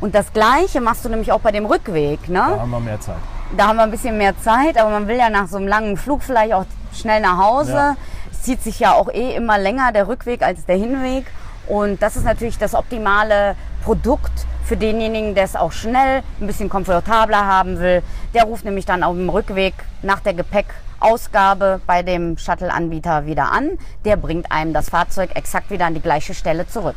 Und 0.00 0.14
das 0.14 0.32
Gleiche 0.32 0.80
machst 0.80 1.04
du 1.04 1.08
nämlich 1.08 1.32
auch 1.32 1.40
bei 1.40 1.50
dem 1.52 1.64
Rückweg. 1.66 2.28
Ne? 2.28 2.34
Da 2.34 2.60
haben 2.60 2.70
wir 2.70 2.80
mehr 2.80 3.00
Zeit. 3.00 3.16
Da 3.56 3.68
haben 3.68 3.76
wir 3.76 3.84
ein 3.84 3.90
bisschen 3.90 4.18
mehr 4.18 4.38
Zeit, 4.38 4.78
aber 4.78 4.90
man 4.90 5.08
will 5.08 5.16
ja 5.16 5.30
nach 5.30 5.48
so 5.48 5.56
einem 5.56 5.66
langen 5.66 5.96
Flug 5.96 6.22
vielleicht 6.22 6.52
auch 6.52 6.66
schnell 6.92 7.20
nach 7.20 7.38
Hause. 7.38 7.72
Ja. 7.72 7.96
Es 8.30 8.42
zieht 8.42 8.62
sich 8.62 8.78
ja 8.78 8.92
auch 8.92 9.08
eh 9.08 9.34
immer 9.34 9.58
länger 9.58 9.92
der 9.92 10.06
Rückweg 10.06 10.42
als 10.42 10.66
der 10.66 10.76
Hinweg. 10.76 11.26
Und 11.66 12.00
das 12.02 12.16
ist 12.16 12.24
natürlich 12.24 12.58
das 12.58 12.74
optimale 12.74 13.56
Produkt 13.84 14.46
für 14.64 14.76
denjenigen, 14.76 15.34
der 15.34 15.44
es 15.44 15.56
auch 15.56 15.72
schnell 15.72 16.22
ein 16.40 16.46
bisschen 16.46 16.68
komfortabler 16.68 17.46
haben 17.46 17.78
will. 17.78 18.02
Der 18.34 18.44
ruft 18.44 18.64
nämlich 18.64 18.84
dann 18.84 19.02
auf 19.02 19.14
dem 19.14 19.28
Rückweg 19.28 19.74
nach 20.02 20.20
der 20.20 20.34
Gepäckausgabe 20.34 21.80
bei 21.86 22.02
dem 22.02 22.36
Shuttle-Anbieter 22.36 23.26
wieder 23.26 23.52
an. 23.52 23.78
Der 24.04 24.16
bringt 24.16 24.50
einem 24.50 24.72
das 24.72 24.90
Fahrzeug 24.90 25.30
exakt 25.34 25.70
wieder 25.70 25.86
an 25.86 25.94
die 25.94 26.00
gleiche 26.00 26.34
Stelle 26.34 26.66
zurück. 26.66 26.96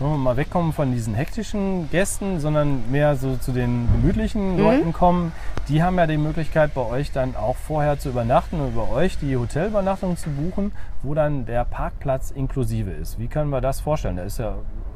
Sollen 0.00 0.12
wir 0.12 0.16
mal 0.18 0.38
wegkommen 0.38 0.72
von 0.72 0.92
diesen 0.92 1.12
hektischen 1.14 1.90
Gästen, 1.90 2.40
sondern 2.40 2.90
mehr 2.90 3.16
so 3.16 3.36
zu 3.36 3.52
den 3.52 3.86
gemütlichen 3.92 4.56
Leuten 4.56 4.94
kommen. 4.94 5.32
Die 5.68 5.82
haben 5.82 5.98
ja 5.98 6.06
die 6.06 6.16
Möglichkeit, 6.16 6.72
bei 6.72 6.80
euch 6.80 7.12
dann 7.12 7.36
auch 7.36 7.56
vorher 7.56 7.98
zu 7.98 8.08
übernachten 8.08 8.62
und 8.62 8.74
bei 8.74 8.88
euch 8.88 9.18
die 9.18 9.36
Hotelübernachtung 9.36 10.16
zu 10.16 10.30
buchen, 10.30 10.72
wo 11.02 11.12
dann 11.12 11.44
der 11.44 11.66
Parkplatz 11.66 12.30
inklusive 12.30 12.90
ist. 12.92 13.18
Wie 13.18 13.28
können 13.28 13.50
wir 13.50 13.60
das 13.60 13.80
vorstellen? 13.80 14.16
Da 14.16 14.22
ist 14.22 14.38
ja, 14.38 14.54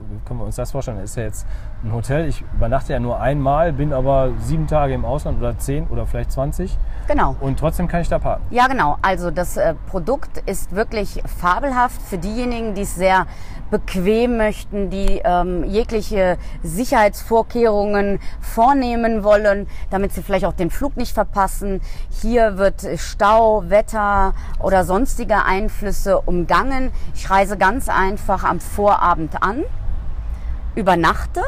wie 0.08 0.26
können 0.26 0.40
wir 0.40 0.46
uns 0.46 0.56
das 0.56 0.70
vorstellen? 0.72 0.96
Da 0.96 1.02
ist 1.02 1.16
ja 1.18 1.24
jetzt 1.24 1.46
ein 1.84 1.92
Hotel. 1.92 2.26
Ich 2.26 2.42
übernachte 2.54 2.94
ja 2.94 2.98
nur 2.98 3.20
einmal, 3.20 3.74
bin 3.74 3.92
aber 3.92 4.30
sieben 4.40 4.66
Tage 4.66 4.94
im 4.94 5.04
Ausland 5.04 5.36
oder 5.38 5.58
zehn 5.58 5.86
oder 5.88 6.06
vielleicht 6.06 6.32
20 6.32 6.78
Genau. 7.08 7.36
und 7.40 7.58
trotzdem 7.58 7.88
kann 7.88 8.00
ich 8.00 8.08
da 8.08 8.18
parken. 8.18 8.46
Ja, 8.48 8.68
genau. 8.68 8.96
Also 9.02 9.30
das 9.30 9.58
äh, 9.58 9.74
Produkt 9.86 10.38
ist 10.46 10.74
wirklich 10.74 11.22
fabelhaft 11.26 12.00
für 12.00 12.16
diejenigen, 12.16 12.74
die 12.74 12.82
es 12.82 12.94
sehr 12.94 13.26
bequem 13.74 14.36
möchten, 14.36 14.88
die 14.88 15.20
ähm, 15.24 15.64
jegliche 15.64 16.38
Sicherheitsvorkehrungen 16.62 18.20
vornehmen 18.40 19.24
wollen, 19.24 19.66
damit 19.90 20.12
sie 20.12 20.22
vielleicht 20.22 20.44
auch 20.44 20.52
den 20.52 20.70
Flug 20.70 20.96
nicht 20.96 21.12
verpassen. 21.12 21.80
Hier 22.22 22.56
wird 22.56 22.86
Stau, 22.98 23.68
Wetter 23.70 24.34
oder 24.60 24.84
sonstige 24.84 25.44
Einflüsse 25.44 26.20
umgangen. 26.20 26.92
Ich 27.16 27.28
reise 27.28 27.56
ganz 27.56 27.88
einfach 27.88 28.44
am 28.44 28.60
Vorabend 28.60 29.42
an, 29.42 29.64
übernachte 30.76 31.42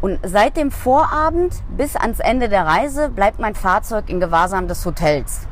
und 0.00 0.20
seit 0.22 0.56
dem 0.56 0.70
Vorabend 0.70 1.52
bis 1.76 1.96
ans 1.96 2.20
Ende 2.20 2.48
der 2.48 2.64
Reise 2.64 3.08
bleibt 3.08 3.40
mein 3.40 3.56
Fahrzeug 3.56 4.08
in 4.08 4.20
Gewahrsam 4.20 4.68
des 4.68 4.86
Hotels. 4.86 5.48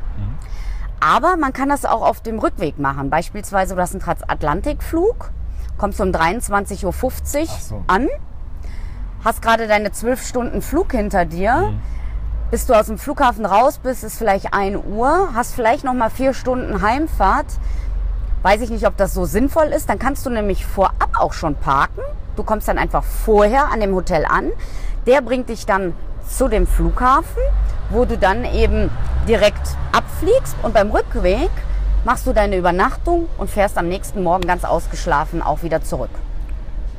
Aber 1.01 1.35
man 1.35 1.51
kann 1.51 1.67
das 1.67 1.83
auch 1.83 2.01
auf 2.01 2.21
dem 2.21 2.39
Rückweg 2.39 2.79
machen. 2.79 3.09
Beispielsweise, 3.09 3.75
du 3.75 3.81
hast 3.81 3.91
einen 3.91 4.01
Transatlantikflug, 4.01 5.31
kommst 5.77 5.99
um 6.01 6.09
23.50 6.09 6.85
Uhr 6.85 7.47
so. 7.59 7.83
an, 7.87 8.07
hast 9.23 9.41
gerade 9.41 9.67
deine 9.67 9.91
zwölf 9.91 10.25
Stunden 10.25 10.61
Flug 10.61 10.91
hinter 10.91 11.25
dir. 11.25 11.73
Bis 12.51 12.67
du 12.67 12.73
aus 12.73 12.85
dem 12.85 12.99
Flughafen 12.99 13.45
raus 13.45 13.79
bist, 13.79 14.03
ist 14.03 14.17
vielleicht 14.17 14.53
1 14.53 14.77
Uhr, 14.87 15.29
hast 15.33 15.55
vielleicht 15.55 15.83
noch 15.83 15.95
mal 15.95 16.11
vier 16.11 16.33
Stunden 16.33 16.81
Heimfahrt. 16.81 17.47
Weiß 18.43 18.61
ich 18.61 18.69
nicht, 18.69 18.85
ob 18.85 18.95
das 18.97 19.15
so 19.15 19.25
sinnvoll 19.25 19.65
ist. 19.65 19.89
Dann 19.89 19.97
kannst 19.97 20.25
du 20.25 20.29
nämlich 20.29 20.65
vorab 20.65 21.09
auch 21.19 21.33
schon 21.33 21.55
parken. 21.55 22.01
Du 22.35 22.43
kommst 22.43 22.67
dann 22.67 22.77
einfach 22.77 23.03
vorher 23.03 23.71
an 23.71 23.79
dem 23.79 23.95
Hotel 23.95 24.25
an. 24.25 24.51
Der 25.07 25.21
bringt 25.21 25.49
dich 25.49 25.65
dann 25.65 25.95
zu 26.27 26.47
dem 26.47 26.67
Flughafen, 26.67 27.41
wo 27.89 28.05
du 28.05 28.17
dann 28.17 28.45
eben 28.45 28.91
direkt 29.27 29.75
abfliegst. 29.91 30.55
Und 30.61 30.75
beim 30.75 30.91
Rückweg 30.91 31.49
machst 32.05 32.25
du 32.25 32.31
deine 32.33 32.55
Übernachtung 32.55 33.25
und 33.37 33.49
fährst 33.49 33.77
am 33.77 33.89
nächsten 33.89 34.23
Morgen 34.23 34.47
ganz 34.47 34.63
ausgeschlafen 34.63 35.41
auch 35.41 35.63
wieder 35.63 35.81
zurück. 35.83 36.09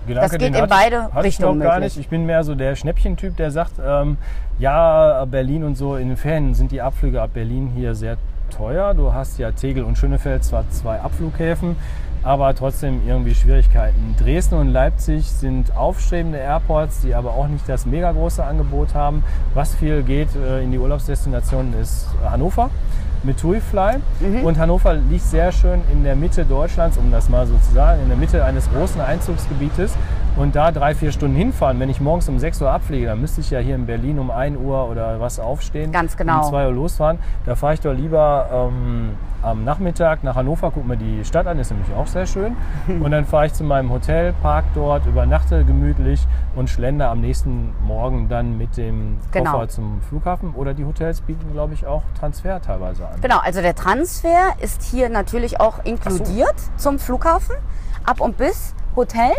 Gedanke, 0.06 0.30
geht 0.38 0.40
den 0.42 0.54
in 0.54 0.60
hatte- 0.62 0.68
beide 0.68 1.02
hatte 1.04 1.18
ich 1.20 1.24
Richtungen 1.38 1.58
noch 1.58 1.64
gar 1.64 1.74
möglich. 1.76 1.96
nicht. 1.96 2.04
Ich 2.04 2.08
bin 2.10 2.26
mehr 2.26 2.44
so 2.44 2.54
der 2.54 2.76
Schnäppchentyp, 2.76 3.36
der 3.36 3.50
sagt, 3.50 3.72
ähm, 3.84 4.18
ja, 4.58 5.24
Berlin 5.24 5.64
und 5.64 5.76
so, 5.76 5.96
in 5.96 6.08
den 6.08 6.16
Ferien 6.16 6.54
sind 6.54 6.70
die 6.70 6.80
Abflüge 6.82 7.20
ab 7.22 7.30
Berlin 7.34 7.72
hier 7.74 7.94
sehr 7.94 8.16
teuer. 8.50 8.94
Du 8.94 9.12
hast 9.12 9.38
ja 9.38 9.50
Tegel 9.52 9.82
und 9.84 9.98
Schönefeld 9.98 10.44
zwar 10.44 10.68
zwei 10.70 11.00
Abflughäfen, 11.00 11.74
aber 12.22 12.54
trotzdem 12.54 13.00
irgendwie 13.06 13.34
Schwierigkeiten. 13.34 14.14
Dresden 14.18 14.54
und 14.56 14.68
Leipzig 14.68 15.24
sind 15.30 15.76
aufstrebende 15.76 16.38
Airports, 16.38 17.00
die 17.00 17.14
aber 17.14 17.30
auch 17.30 17.48
nicht 17.48 17.68
das 17.68 17.84
mega 17.86 18.12
große 18.12 18.44
Angebot 18.44 18.94
haben. 18.94 19.24
Was 19.54 19.74
viel 19.74 20.02
geht 20.04 20.28
äh, 20.36 20.62
in 20.62 20.70
die 20.70 20.78
Urlaubsdestinationen 20.78 21.74
ist 21.80 22.06
Hannover 22.28 22.70
mit 23.26 23.38
TuiFly. 23.38 23.96
Mhm. 24.20 24.44
Und 24.44 24.58
Hannover 24.58 24.94
liegt 24.94 25.24
sehr 25.24 25.52
schön 25.52 25.82
in 25.92 26.04
der 26.04 26.16
Mitte 26.16 26.44
Deutschlands, 26.44 26.96
um 26.96 27.10
das 27.10 27.28
mal 27.28 27.46
so 27.46 27.56
zu 27.58 27.72
sagen, 27.74 28.00
in 28.02 28.08
der 28.08 28.16
Mitte 28.16 28.44
eines 28.44 28.70
großen 28.72 29.00
Einzugsgebietes. 29.00 29.94
Und 30.36 30.54
da 30.54 30.70
drei, 30.70 30.94
vier 30.94 31.12
Stunden 31.12 31.34
hinfahren, 31.34 31.80
wenn 31.80 31.88
ich 31.88 31.98
morgens 32.00 32.28
um 32.28 32.38
6 32.38 32.60
Uhr 32.60 32.70
abfliege, 32.70 33.06
dann 33.06 33.20
müsste 33.22 33.40
ich 33.40 33.50
ja 33.50 33.58
hier 33.58 33.74
in 33.74 33.86
Berlin 33.86 34.18
um 34.18 34.30
1 34.30 34.58
Uhr 34.58 34.86
oder 34.90 35.18
was 35.18 35.40
aufstehen. 35.40 35.92
Ganz 35.92 36.14
genau. 36.16 36.44
Um 36.44 36.50
2 36.50 36.66
Uhr 36.66 36.72
losfahren. 36.72 37.18
Da 37.46 37.54
fahre 37.54 37.72
ich 37.74 37.80
doch 37.80 37.94
lieber 37.94 38.68
ähm, 38.70 39.12
am 39.42 39.64
Nachmittag 39.64 40.24
nach 40.24 40.34
Hannover, 40.36 40.70
gucke 40.70 40.86
mir 40.86 40.98
die 40.98 41.24
Stadt 41.24 41.46
an, 41.46 41.58
ist 41.58 41.70
nämlich 41.70 41.88
auch 41.94 42.06
sehr 42.06 42.26
schön. 42.26 42.54
Und 43.00 43.12
dann 43.12 43.24
fahre 43.24 43.46
ich 43.46 43.54
zu 43.54 43.64
meinem 43.64 43.90
Hotel, 43.90 44.34
park 44.42 44.66
dort, 44.74 45.06
übernachte 45.06 45.64
gemütlich 45.64 46.26
und 46.54 46.68
schlender 46.70 47.10
am 47.10 47.20
nächsten 47.20 47.72
Morgen 47.86 48.28
dann 48.28 48.58
mit 48.58 48.76
dem 48.76 49.18
Genau. 49.32 49.52
Koffer 49.52 49.68
zum 49.68 50.00
Flughafen. 50.02 50.54
Oder 50.54 50.74
die 50.74 50.84
Hotels 50.84 51.20
bieten, 51.20 51.52
glaube 51.52 51.74
ich, 51.74 51.86
auch 51.86 52.02
Transfer 52.18 52.60
teilweise 52.60 53.06
an. 53.06 53.15
Genau, 53.22 53.38
also 53.38 53.62
der 53.62 53.74
Transfer 53.74 54.54
ist 54.60 54.82
hier 54.82 55.08
natürlich 55.08 55.58
auch 55.58 55.84
inkludiert 55.84 56.54
zum 56.76 56.98
Flughafen, 56.98 57.56
ab 58.04 58.20
und 58.20 58.36
bis 58.36 58.74
Hotel. 58.94 59.32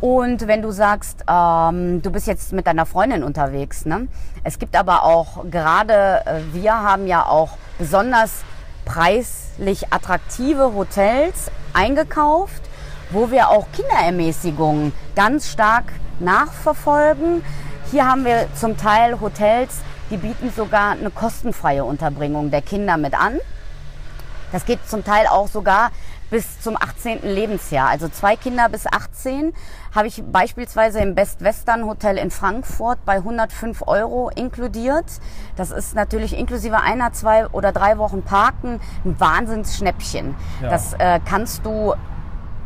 Und 0.00 0.46
wenn 0.46 0.62
du 0.62 0.70
sagst, 0.70 1.24
ähm, 1.28 2.00
du 2.02 2.12
bist 2.12 2.28
jetzt 2.28 2.52
mit 2.52 2.68
deiner 2.68 2.86
Freundin 2.86 3.24
unterwegs, 3.24 3.84
ne? 3.84 4.06
es 4.44 4.60
gibt 4.60 4.76
aber 4.76 5.02
auch 5.02 5.44
gerade, 5.50 6.22
äh, 6.24 6.40
wir 6.52 6.72
haben 6.72 7.08
ja 7.08 7.26
auch 7.26 7.50
besonders 7.78 8.44
preislich 8.84 9.92
attraktive 9.92 10.72
Hotels 10.74 11.50
eingekauft, 11.72 12.62
wo 13.10 13.32
wir 13.32 13.48
auch 13.48 13.66
Kinderermäßigungen 13.72 14.92
ganz 15.16 15.50
stark 15.50 15.92
nachverfolgen. 16.20 17.42
Hier 17.90 18.06
haben 18.06 18.24
wir 18.24 18.46
zum 18.54 18.76
Teil 18.76 19.20
Hotels, 19.20 19.80
die 20.10 20.16
bieten 20.16 20.50
sogar 20.50 20.92
eine 20.92 21.10
kostenfreie 21.10 21.84
Unterbringung 21.84 22.50
der 22.50 22.62
Kinder 22.62 22.96
mit 22.96 23.18
an. 23.18 23.38
Das 24.52 24.64
geht 24.64 24.88
zum 24.88 25.04
Teil 25.04 25.26
auch 25.26 25.48
sogar 25.48 25.90
bis 26.30 26.60
zum 26.60 26.76
18. 26.76 27.22
Lebensjahr. 27.22 27.88
Also 27.88 28.08
zwei 28.08 28.36
Kinder 28.36 28.68
bis 28.68 28.86
18 28.86 29.52
habe 29.94 30.08
ich 30.08 30.22
beispielsweise 30.24 31.00
im 31.00 31.14
Best 31.14 31.42
Western 31.42 31.86
Hotel 31.86 32.18
in 32.18 32.30
Frankfurt 32.30 32.98
bei 33.04 33.16
105 33.16 33.82
Euro 33.86 34.30
inkludiert. 34.34 35.06
Das 35.56 35.70
ist 35.70 35.94
natürlich 35.94 36.36
inklusive 36.36 36.80
einer, 36.80 37.12
zwei 37.12 37.46
oder 37.48 37.72
drei 37.72 37.98
Wochen 37.98 38.22
Parken 38.22 38.80
ein 39.04 39.18
Wahnsinnsschnäppchen. 39.18 40.34
Ja. 40.62 40.70
Das 40.70 40.94
äh, 40.94 41.20
kannst 41.24 41.64
du 41.64 41.94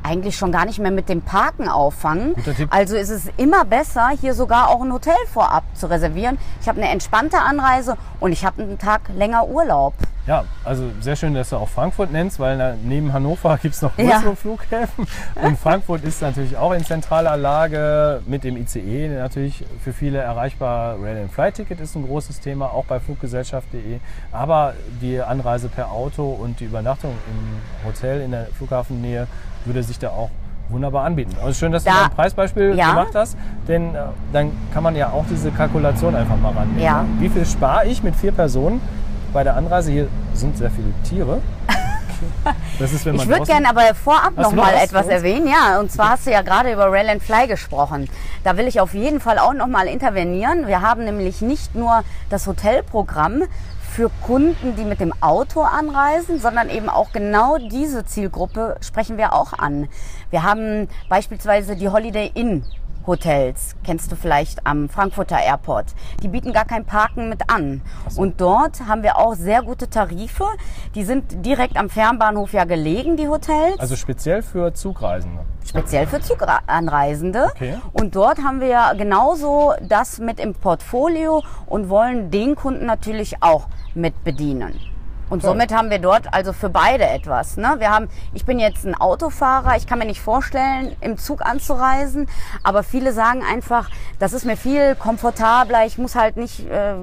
eigentlich 0.02 0.36
schon 0.36 0.52
gar 0.52 0.64
nicht 0.66 0.78
mehr 0.78 0.90
mit 0.90 1.08
dem 1.08 1.22
Parken 1.22 1.68
auffangen. 1.68 2.34
Also 2.70 2.96
ist 2.96 3.10
es 3.10 3.28
immer 3.36 3.64
besser, 3.64 4.10
hier 4.20 4.34
sogar 4.34 4.68
auch 4.68 4.80
ein 4.82 4.92
Hotel 4.92 5.14
vorab 5.32 5.64
zu 5.74 5.86
reservieren. 5.88 6.38
Ich 6.60 6.68
habe 6.68 6.80
eine 6.80 6.90
entspannte 6.90 7.38
Anreise 7.38 7.96
und 8.20 8.32
ich 8.32 8.44
habe 8.44 8.62
einen 8.62 8.78
Tag 8.78 9.02
länger 9.16 9.46
Urlaub. 9.48 9.94
Ja, 10.24 10.44
also 10.62 10.84
sehr 11.00 11.16
schön, 11.16 11.34
dass 11.34 11.50
du 11.50 11.56
auch 11.56 11.68
Frankfurt 11.68 12.12
nennst, 12.12 12.38
weil 12.38 12.76
neben 12.84 13.12
Hannover 13.12 13.58
gibt 13.62 13.74
es 13.74 13.82
noch 13.82 13.98
Ja. 13.98 14.18
größere 14.18 14.36
Flughäfen. 14.36 15.06
Und 15.34 15.58
Frankfurt 15.58 16.04
ist 16.04 16.22
natürlich 16.22 16.56
auch 16.56 16.70
in 16.72 16.84
zentraler 16.84 17.36
Lage 17.36 18.22
mit 18.26 18.44
dem 18.44 18.56
ICE 18.56 19.08
natürlich 19.08 19.64
für 19.82 19.92
viele 19.92 20.18
erreichbar. 20.18 20.96
Rail 21.02 21.22
and 21.22 21.32
Flight 21.32 21.54
Ticket 21.54 21.80
ist 21.80 21.96
ein 21.96 22.06
großes 22.06 22.38
Thema, 22.38 22.66
auch 22.66 22.84
bei 22.84 23.00
fluggesellschaft.de. 23.00 23.98
Aber 24.30 24.74
die 25.00 25.20
Anreise 25.20 25.68
per 25.68 25.90
Auto 25.90 26.22
und 26.30 26.60
die 26.60 26.66
Übernachtung 26.66 27.10
im 27.28 27.88
Hotel 27.88 28.20
in 28.20 28.30
der 28.30 28.46
Flughafennähe 28.56 29.26
würde 29.64 29.82
sich 29.82 29.98
da 29.98 30.08
auch 30.08 30.30
wunderbar 30.68 31.04
anbieten. 31.04 31.36
Also 31.40 31.52
schön, 31.54 31.72
dass 31.72 31.84
du 31.84 31.90
Da- 31.90 31.96
da 31.96 32.04
ein 32.06 32.10
Preisbeispiel 32.12 32.74
Ja. 32.76 32.90
gemacht 32.90 33.14
hast, 33.14 33.36
denn 33.68 33.94
äh, 33.94 33.98
dann 34.32 34.52
kann 34.72 34.82
man 34.82 34.96
ja 34.96 35.08
auch 35.10 35.24
diese 35.30 35.50
Kalkulation 35.50 36.14
einfach 36.14 36.36
mal 36.38 36.52
rannehmen. 36.52 36.80
Ja. 36.80 37.04
Wie 37.18 37.28
viel 37.28 37.44
spare 37.44 37.86
ich 37.86 38.02
mit 38.02 38.16
vier 38.16 38.32
Personen 38.32 38.80
bei 39.32 39.44
der 39.44 39.56
Anreise? 39.56 39.90
Hier 39.90 40.08
sind 40.34 40.56
sehr 40.56 40.70
viele 40.70 40.92
Tiere. 41.04 41.40
Ist, 42.78 43.04
Ich 43.06 43.28
würde 43.28 43.44
gerne 43.46 43.68
aber 43.68 43.94
vorab 43.96 44.36
noch 44.36 44.50
du 44.50 44.56
mal 44.56 44.72
was 44.74 44.84
etwas 44.84 45.06
erwähnen. 45.08 45.48
Ja, 45.48 45.80
und 45.80 45.90
zwar 45.90 46.10
hast 46.10 46.26
du 46.26 46.30
ja 46.30 46.42
gerade 46.42 46.72
über 46.72 46.90
Rail 46.90 47.08
and 47.08 47.22
Fly 47.22 47.48
gesprochen. 47.48 48.08
Da 48.44 48.56
will 48.56 48.66
ich 48.68 48.80
auf 48.80 48.94
jeden 48.94 49.18
Fall 49.20 49.38
auch 49.38 49.52
noch 49.54 49.66
mal 49.66 49.86
intervenieren. 49.88 50.66
Wir 50.68 50.82
haben 50.82 51.04
nämlich 51.04 51.42
nicht 51.42 51.74
nur 51.74 52.02
das 52.30 52.46
Hotelprogramm 52.46 53.42
für 53.94 54.10
Kunden, 54.22 54.74
die 54.74 54.84
mit 54.84 55.00
dem 55.00 55.12
Auto 55.20 55.60
anreisen, 55.60 56.40
sondern 56.40 56.70
eben 56.70 56.88
auch 56.88 57.12
genau 57.12 57.58
diese 57.58 58.06
Zielgruppe 58.06 58.76
sprechen 58.80 59.18
wir 59.18 59.34
auch 59.34 59.52
an. 59.52 59.86
Wir 60.30 60.44
haben 60.44 60.88
beispielsweise 61.10 61.76
die 61.76 61.90
Holiday 61.90 62.30
Inn 62.32 62.64
Hotels, 63.06 63.74
kennst 63.84 64.12
du 64.12 64.16
vielleicht 64.16 64.66
am 64.66 64.88
Frankfurter 64.88 65.38
Airport. 65.40 65.86
Die 66.22 66.28
bieten 66.28 66.52
gar 66.52 66.64
kein 66.64 66.84
Parken 66.84 67.28
mit 67.28 67.50
an. 67.50 67.82
Und 68.16 68.40
dort 68.40 68.86
haben 68.86 69.02
wir 69.02 69.18
auch 69.18 69.34
sehr 69.34 69.62
gute 69.62 69.90
Tarife. 69.90 70.44
Die 70.94 71.04
sind 71.04 71.44
direkt 71.44 71.76
am 71.76 71.88
Fernbahnhof 71.90 72.52
ja 72.52 72.64
gelegen, 72.64 73.16
die 73.16 73.28
Hotels. 73.28 73.78
Also 73.78 73.96
speziell 73.96 74.42
für 74.42 74.72
Zugreisende. 74.74 75.44
speziell 75.66 76.06
für 76.06 76.20
Zuganreisende. 76.20 77.50
Okay. 77.54 77.78
Und 77.92 78.14
dort 78.14 78.38
haben 78.38 78.60
wir 78.60 78.68
ja 78.68 78.92
genauso 78.92 79.74
das 79.82 80.18
mit 80.18 80.38
im 80.38 80.54
Portfolio 80.54 81.42
und 81.66 81.88
wollen 81.88 82.30
den 82.30 82.54
Kunden 82.54 82.86
natürlich 82.86 83.42
auch 83.42 83.66
mit 83.94 84.24
bedienen. 84.24 84.78
Und 85.32 85.42
somit 85.42 85.72
haben 85.72 85.88
wir 85.88 85.98
dort 85.98 86.34
also 86.34 86.52
für 86.52 86.68
beide 86.68 87.06
etwas. 87.06 87.56
Ne? 87.56 87.76
Wir 87.78 87.88
haben, 87.88 88.08
ich 88.34 88.44
bin 88.44 88.58
jetzt 88.58 88.84
ein 88.84 88.94
Autofahrer, 88.94 89.78
ich 89.78 89.86
kann 89.86 89.98
mir 89.98 90.04
nicht 90.04 90.20
vorstellen, 90.20 90.94
im 91.00 91.16
Zug 91.16 91.40
anzureisen, 91.40 92.28
aber 92.62 92.82
viele 92.82 93.14
sagen 93.14 93.42
einfach, 93.42 93.88
das 94.18 94.34
ist 94.34 94.44
mir 94.44 94.58
viel 94.58 94.94
komfortabler, 94.94 95.86
ich 95.86 95.96
muss 95.96 96.16
halt 96.16 96.36
nicht 96.36 96.68
äh, 96.68 96.96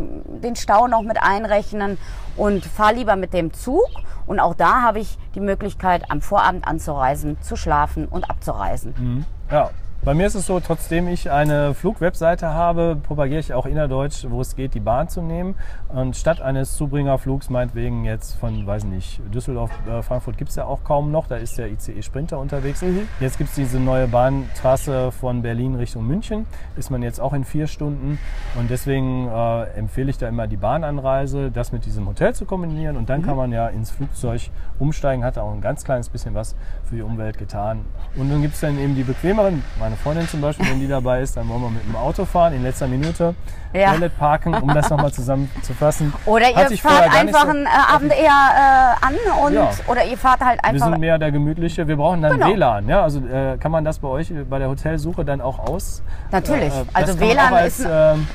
den 0.44 0.56
Stau 0.56 0.88
noch 0.88 1.02
mit 1.02 1.18
einrechnen 1.20 1.98
und 2.38 2.64
fahre 2.66 2.94
lieber 2.94 3.16
mit 3.16 3.34
dem 3.34 3.52
Zug. 3.52 3.90
Und 4.28 4.40
auch 4.40 4.54
da 4.54 4.84
habe 4.84 5.00
ich 5.00 5.18
die 5.34 5.40
Möglichkeit, 5.40 6.04
am 6.10 6.22
Vorabend 6.22 6.68
anzureisen, 6.68 7.42
zu 7.42 7.56
schlafen 7.56 8.06
und 8.06 8.30
abzureisen. 8.30 9.26
Ja. 9.50 9.72
Bei 10.10 10.16
mir 10.16 10.26
ist 10.26 10.34
es 10.34 10.48
so, 10.48 10.60
trotzdem 10.60 11.08
ich 11.08 11.30
eine 11.30 11.76
Flugwebseite 11.76 12.48
habe, 12.48 12.98
propagiere 13.00 13.42
ich 13.42 13.54
auch 13.54 13.68
innerdeutsch, 13.68 14.26
wo 14.28 14.42
es 14.42 14.56
geht, 14.56 14.74
die 14.74 14.80
Bahn 14.80 15.08
zu 15.08 15.22
nehmen. 15.22 15.54
Und 15.90 16.18
statt 16.18 16.42
eines 16.42 16.76
Zubringerflugs, 16.78 17.52
meinetwegen 17.52 18.06
jetzt 18.06 18.34
von, 18.34 18.66
weiß 18.66 18.86
nicht, 18.86 19.22
Düsseldorf, 19.32 19.70
äh, 19.88 20.02
Frankfurt 20.02 20.40
gibt 20.40 20.50
es 20.50 20.56
ja 20.56 20.66
auch 20.66 20.84
kaum 20.84 21.12
noch, 21.12 21.28
da 21.28 21.36
ist 21.36 21.60
der 21.60 21.70
ICE 21.70 22.02
Sprinter 22.02 22.40
unterwegs. 22.40 22.82
Mhm. 22.82 23.08
Jetzt 23.20 23.38
gibt 23.38 23.52
es 23.52 23.56
diese 23.56 23.80
neue 23.80 24.08
Bahntrasse 24.08 25.12
von 25.12 25.44
Berlin 25.44 25.76
Richtung 25.76 26.08
München, 26.08 26.48
ist 26.76 26.90
man 26.90 27.04
jetzt 27.04 27.22
auch 27.22 27.34
in 27.34 27.44
vier 27.44 27.68
Stunden. 27.68 28.18
Und 28.58 28.72
deswegen 28.72 29.28
äh, 29.28 29.64
empfehle 29.78 30.10
ich 30.10 30.18
da 30.18 30.28
immer 30.28 30.48
die 30.48 30.58
Bahnanreise, 30.58 31.52
das 31.52 31.72
mit 31.72 31.86
diesem 31.86 32.08
Hotel 32.08 32.34
zu 32.34 32.46
kombinieren. 32.46 32.98
Und 32.98 33.04
Mhm. 33.04 33.08
dann 33.10 33.22
kann 33.22 33.38
man 33.38 33.52
ja 33.52 33.68
ins 33.68 33.92
Flugzeug 33.92 34.50
umsteigen, 34.80 35.24
hat 35.24 35.38
auch 35.38 35.54
ein 35.54 35.62
ganz 35.62 35.84
kleines 35.84 36.10
bisschen 36.10 36.34
was 36.34 36.56
für 36.90 36.96
die 36.96 37.02
Umwelt 37.02 37.38
getan. 37.38 37.86
Und 38.16 38.30
dann 38.30 38.42
gibt 38.42 38.56
es 38.56 38.62
dann 38.62 38.78
eben 38.80 38.96
die 38.96 39.04
bequemeren, 39.04 39.64
meine 39.80 39.96
Freundin 39.96 40.28
zum 40.28 40.42
Beispiel, 40.42 40.68
wenn 40.70 40.80
die 40.80 40.88
dabei 40.88 41.22
ist, 41.22 41.38
dann 41.38 41.48
wollen 41.48 41.62
wir 41.62 41.70
mit 41.70 41.86
dem 41.86 41.96
Auto 41.96 42.26
fahren 42.26 42.54
in 42.54 42.64
letzter 42.64 42.88
Minute, 42.88 43.36
Ja. 43.74 43.92
Toilet 43.92 44.18
parken, 44.18 44.56
um 44.56 44.74
das 44.74 44.90
nochmal 44.90 45.12
zusammenzufassen. 45.12 46.12
Oder 46.26 46.50
ihr 46.50 46.56
fahrt 46.56 46.70
nicht 46.72 46.86
einfach 46.86 47.44
so- 47.44 47.50
einen 47.50 47.66
äh, 47.66 47.70
Abend 47.94 48.12
eher 48.12 48.96
äh, 49.02 49.06
an 49.06 49.14
und 49.46 49.54
Ja. 49.54 49.70
oder 49.88 50.04
ihr 50.06 50.18
fahrt 50.18 50.42
halt 50.42 50.60
Wir 50.64 50.70
einfach. 50.70 50.88
sind 50.88 51.00
mehr 51.00 51.18
der 51.20 51.32
gemütliche. 51.32 51.88
Wir 51.88 51.96
brauchen 51.98 52.22
dann 52.22 52.34
Genau. 52.34 52.48
WLAN. 52.48 52.88
Ja? 52.88 53.04
Also 53.04 53.20
äh, 53.20 53.58
kann 53.60 53.72
man 53.72 53.86
das 53.86 54.00
bei 54.00 54.08
euch 54.08 54.32
bei 54.50 54.58
der 54.60 54.70
Hotelsuche 54.70 55.24
dann 55.24 55.40
auch 55.42 55.60
aus? 55.60 56.02
Natürlich. 56.32 56.74
Äh, 56.74 56.84
Also 56.94 57.20
WLAN 57.20 57.54
als, 57.54 57.80
ist- 57.80 57.88
ähm, 57.90 58.28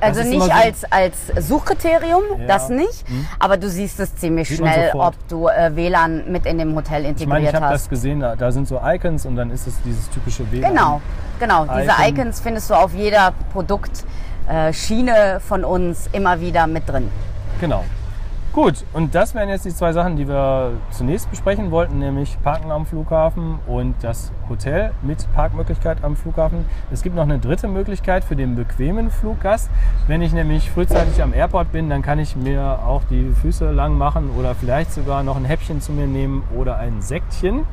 Also 0.00 0.20
ist 0.20 0.26
nicht 0.26 0.34
immer 0.36 0.44
so- 0.46 0.50
als, 0.50 0.84
als 0.92 1.46
Suchkriterium, 1.48 2.22
Ja. 2.40 2.46
das 2.46 2.68
nicht, 2.68 3.04
aber 3.38 3.56
du 3.56 3.68
siehst 3.68 3.98
es 4.00 4.14
ziemlich 4.16 4.48
Sieht 4.48 4.58
schnell, 4.58 4.90
ob 4.94 5.14
du 5.28 5.48
äh, 5.48 5.74
WLAN 5.74 6.30
mit 6.30 6.46
in 6.46 6.58
dem 6.58 6.74
Hotel 6.74 7.04
ich 7.06 7.26
meine, 7.26 7.40
ich 7.40 7.46
integriert 7.46 7.54
habe 7.54 7.72
das 7.72 7.82
hast. 7.82 7.90
gesehen. 7.90 8.20
Da, 8.20 8.36
da 8.36 8.50
sind 8.52 8.68
so 8.68 8.80
Icons 8.84 9.24
und 9.24 9.36
dann 9.36 9.50
ist 9.50 9.66
es 9.66 9.80
dieses 9.82 10.10
typische 10.10 10.50
WLAN. 10.52 10.70
Genau, 10.72 11.00
genau. 11.38 11.64
Diese 11.64 11.90
Icon. 11.92 12.08
Icons 12.08 12.40
findest 12.40 12.68
du 12.70 12.74
auf 12.74 12.92
jeder 12.92 13.32
Produktschiene 14.50 15.38
von 15.40 15.64
uns 15.64 16.08
immer 16.12 16.40
wieder 16.40 16.66
mit 16.66 16.88
drin. 16.88 17.08
Genau. 17.60 17.84
Gut, 18.52 18.84
und 18.92 19.14
das 19.14 19.32
wären 19.36 19.48
jetzt 19.48 19.64
die 19.64 19.72
zwei 19.72 19.92
Sachen, 19.92 20.16
die 20.16 20.26
wir 20.26 20.72
zunächst 20.90 21.30
besprechen 21.30 21.70
wollten, 21.70 22.00
nämlich 22.00 22.36
Parken 22.42 22.72
am 22.72 22.84
Flughafen 22.84 23.60
und 23.68 23.94
das 24.02 24.32
Hotel 24.48 24.90
mit 25.02 25.24
Parkmöglichkeit 25.34 26.02
am 26.02 26.16
Flughafen. 26.16 26.64
Es 26.90 27.04
gibt 27.04 27.14
noch 27.14 27.22
eine 27.22 27.38
dritte 27.38 27.68
Möglichkeit 27.68 28.24
für 28.24 28.34
den 28.34 28.56
bequemen 28.56 29.12
Fluggast. 29.12 29.70
Wenn 30.08 30.20
ich 30.20 30.32
nämlich 30.32 30.68
frühzeitig 30.68 31.22
am 31.22 31.32
Airport 31.32 31.70
bin, 31.70 31.88
dann 31.88 32.02
kann 32.02 32.18
ich 32.18 32.34
mir 32.34 32.80
auch 32.84 33.02
die 33.08 33.30
Füße 33.40 33.70
lang 33.70 33.96
machen 33.96 34.30
oder 34.36 34.56
vielleicht 34.56 34.92
sogar 34.92 35.22
noch 35.22 35.36
ein 35.36 35.44
Häppchen 35.44 35.80
zu 35.80 35.92
mir 35.92 36.08
nehmen 36.08 36.42
oder 36.56 36.76
ein 36.76 37.02
Sektchen. 37.02 37.66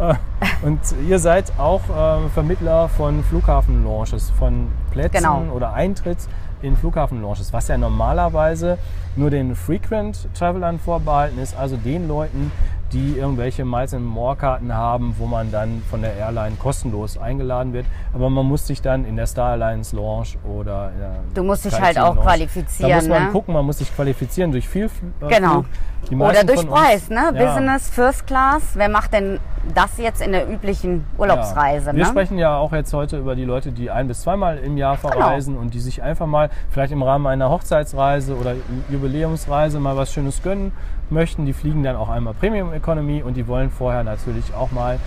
Äh, 0.00 0.14
Und 0.62 0.80
ihr 1.08 1.18
seid 1.18 1.52
auch 1.58 1.82
äh, 1.88 2.28
Vermittler 2.30 2.88
von 2.88 3.22
Flughafenlaunches, 3.24 4.30
von 4.38 4.68
Plätzen 4.90 5.18
Genau. 5.18 5.42
oder 5.54 5.74
Eintritt 5.74 6.18
in 6.62 6.76
Flughafenlaunches, 6.76 7.52
was 7.52 7.68
ja 7.68 7.78
normalerweise 7.78 8.78
nur 9.16 9.30
den 9.30 9.54
Frequent 9.54 10.28
Travelern 10.34 10.78
vorbehalten 10.78 11.38
ist, 11.38 11.56
also 11.56 11.76
den 11.76 12.06
Leuten, 12.08 12.52
die 12.92 13.16
irgendwelche 13.18 13.64
Miles 13.64 13.94
and 13.94 14.04
More 14.04 14.36
Karten 14.36 14.72
haben, 14.74 15.14
wo 15.18 15.26
man 15.26 15.50
dann 15.52 15.82
von 15.88 16.02
der 16.02 16.14
Airline 16.16 16.56
kostenlos 16.56 17.16
eingeladen 17.18 17.72
wird. 17.72 17.86
Aber 18.14 18.30
man 18.30 18.46
muss 18.46 18.66
sich 18.66 18.82
dann 18.82 19.04
in 19.04 19.16
der 19.16 19.26
Star 19.26 19.52
Alliance 19.52 19.94
Launch 19.94 20.36
oder 20.44 20.90
in 20.92 20.98
der 20.98 21.10
Du 21.34 21.44
musst 21.44 21.64
dich 21.64 21.80
halt 21.80 21.98
auch 21.98 22.14
Lounge- 22.16 22.22
qualifizieren, 22.22 22.90
Da 22.90 22.96
muss 22.96 23.08
man 23.08 23.24
ne? 23.26 23.30
gucken, 23.30 23.54
man 23.54 23.64
muss 23.64 23.78
sich 23.78 23.94
qualifizieren 23.94 24.50
durch 24.52 24.68
viel 24.68 24.86
äh, 25.20 25.28
Genau. 25.28 25.64
Oder 26.10 26.44
durch 26.44 26.60
von 26.60 26.68
uns- 26.70 26.80
Preis, 26.80 27.10
ne? 27.10 27.30
Ja. 27.34 27.44
Business, 27.54 27.90
First 27.90 28.26
Class. 28.26 28.62
Wer 28.74 28.88
macht 28.88 29.12
denn 29.12 29.38
das 29.74 29.98
jetzt 29.98 30.22
in 30.22 30.32
der 30.32 30.50
üblichen 30.50 31.04
Urlaubsreise? 31.18 31.88
Ja. 31.90 31.92
Wir 31.96 32.04
ne? 32.04 32.10
sprechen 32.10 32.38
ja 32.38 32.56
auch 32.56 32.72
jetzt 32.72 32.92
heute 32.94 33.18
über 33.18 33.36
die 33.36 33.44
Leute, 33.44 33.70
die 33.70 33.90
ein 33.90 34.08
bis 34.08 34.22
zweimal 34.22 34.58
im 34.58 34.76
Jahr 34.78 34.96
Genau. 34.96 35.12
verreisen 35.12 35.56
und 35.58 35.74
die 35.74 35.80
sich 35.80 36.02
einfach 36.02 36.26
mal 36.26 36.48
vielleicht 36.70 36.92
im 36.92 37.02
Rahmen 37.02 37.26
einer 37.26 37.50
Hochzeitsreise 37.50 38.34
oder 38.36 38.54
Jubiläumsreise 38.88 39.78
mal 39.80 39.96
was 39.96 40.12
Schönes 40.12 40.42
gönnen 40.42 40.72
möchten. 41.10 41.44
Die 41.46 41.52
fliegen 41.52 41.82
dann 41.82 41.96
auch 41.96 42.08
einmal 42.08 42.34
Premium 42.34 42.72
Economy 42.80 43.22
und 43.22 43.34
die 43.34 43.46
wollen 43.46 43.70
vorher 43.70 44.02
natürlich 44.04 44.54
auch 44.54 44.70
mal 44.72 44.98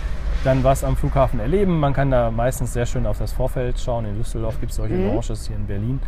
dann 0.44 0.62
was 0.62 0.84
am 0.84 0.96
Flughafen 0.96 1.40
erleben. 1.40 1.80
Man 1.80 1.92
kann 1.92 2.10
da 2.10 2.30
meistens 2.30 2.72
sehr 2.72 2.86
schön 2.86 3.06
auf 3.06 3.18
das 3.18 3.32
Vorfeld 3.32 3.78
schauen. 3.80 4.04
In 4.04 4.16
Düsseldorf 4.16 4.60
gibt 4.60 4.70
es 4.72 4.76
solche 4.76 4.94
Mhm. 4.94 5.08
Launches, 5.08 5.46
hier 5.46 5.56
in 5.56 5.66
Berlin 5.66 6.00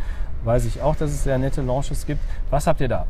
weiß 0.43 0.65
ich 0.65 0.81
auch, 0.81 0.95
dass 0.95 1.11
es 1.11 1.23
sehr 1.23 1.37
nette 1.37 1.61
Launches 1.61 2.05
gibt. 2.05 2.21
Was 2.49 2.67
habt 2.67 2.79
ihr 2.81 2.87
da? 2.87 3.05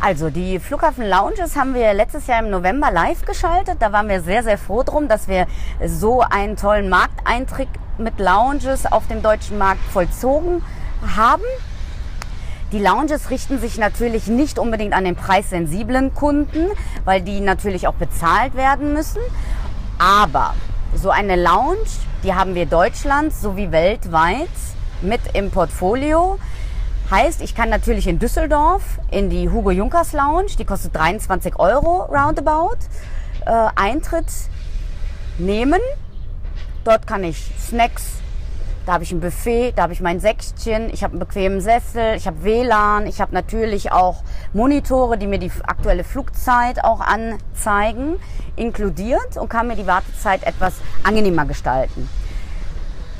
Also 0.00 0.30
die 0.30 0.58
Flughafen 0.58 1.08
Lounges 1.08 1.56
haben 1.56 1.74
wir 1.74 1.92
letztes 1.94 2.26
Jahr 2.26 2.40
im 2.40 2.50
November 2.50 2.90
live 2.90 3.24
geschaltet. 3.24 3.76
Da 3.80 3.92
waren 3.92 4.08
wir 4.08 4.20
sehr, 4.22 4.42
sehr 4.42 4.58
froh 4.58 4.82
drum, 4.82 5.08
dass 5.08 5.28
wir 5.28 5.46
so 5.86 6.22
einen 6.22 6.56
tollen 6.56 6.88
Markteintritt 6.88 7.68
mit 7.98 8.18
Lounges 8.18 8.90
auf 8.90 9.06
dem 9.06 9.22
deutschen 9.22 9.58
Markt 9.58 9.82
vollzogen 9.92 10.62
haben. 11.16 11.42
Die 12.74 12.80
Lounges 12.80 13.30
richten 13.30 13.60
sich 13.60 13.78
natürlich 13.78 14.26
nicht 14.26 14.58
unbedingt 14.58 14.94
an 14.94 15.04
den 15.04 15.14
preissensiblen 15.14 16.12
Kunden, 16.12 16.66
weil 17.04 17.22
die 17.22 17.40
natürlich 17.40 17.86
auch 17.86 17.94
bezahlt 17.94 18.56
werden 18.56 18.92
müssen. 18.92 19.20
Aber 20.00 20.54
so 20.92 21.10
eine 21.10 21.36
Lounge, 21.36 21.86
die 22.24 22.34
haben 22.34 22.56
wir 22.56 22.66
Deutschland 22.66 23.32
sowie 23.32 23.70
weltweit 23.70 24.48
mit 25.02 25.20
im 25.34 25.52
Portfolio. 25.52 26.40
Heißt, 27.12 27.42
ich 27.42 27.54
kann 27.54 27.68
natürlich 27.68 28.08
in 28.08 28.18
Düsseldorf 28.18 28.82
in 29.12 29.30
die 29.30 29.48
Hugo 29.48 29.70
Junkers 29.70 30.12
Lounge, 30.12 30.56
die 30.58 30.64
kostet 30.64 30.96
23 30.96 31.56
Euro 31.60 32.06
roundabout, 32.06 32.78
äh, 33.46 33.68
Eintritt 33.76 34.26
nehmen. 35.38 35.80
Dort 36.82 37.06
kann 37.06 37.22
ich 37.22 37.52
Snacks, 37.56 38.14
da 38.86 38.92
habe 38.94 39.04
ich 39.04 39.12
ein 39.12 39.20
Buffet, 39.20 39.72
da 39.76 39.82
habe 39.84 39.92
ich 39.92 40.00
mein 40.00 40.20
Säckchen, 40.20 40.90
ich 40.92 41.02
habe 41.02 41.12
einen 41.12 41.20
bequemen 41.20 41.60
Sessel, 41.60 42.14
ich 42.16 42.26
habe 42.26 42.44
WLAN, 42.44 43.06
ich 43.06 43.20
habe 43.20 43.34
natürlich 43.34 43.92
auch 43.92 44.22
Monitore, 44.52 45.16
die 45.16 45.26
mir 45.26 45.38
die 45.38 45.50
aktuelle 45.66 46.04
Flugzeit 46.04 46.84
auch 46.84 47.00
anzeigen, 47.00 48.16
inkludiert 48.56 49.36
und 49.36 49.48
kann 49.48 49.68
mir 49.68 49.76
die 49.76 49.86
Wartezeit 49.86 50.42
etwas 50.44 50.74
angenehmer 51.02 51.46
gestalten. 51.46 52.08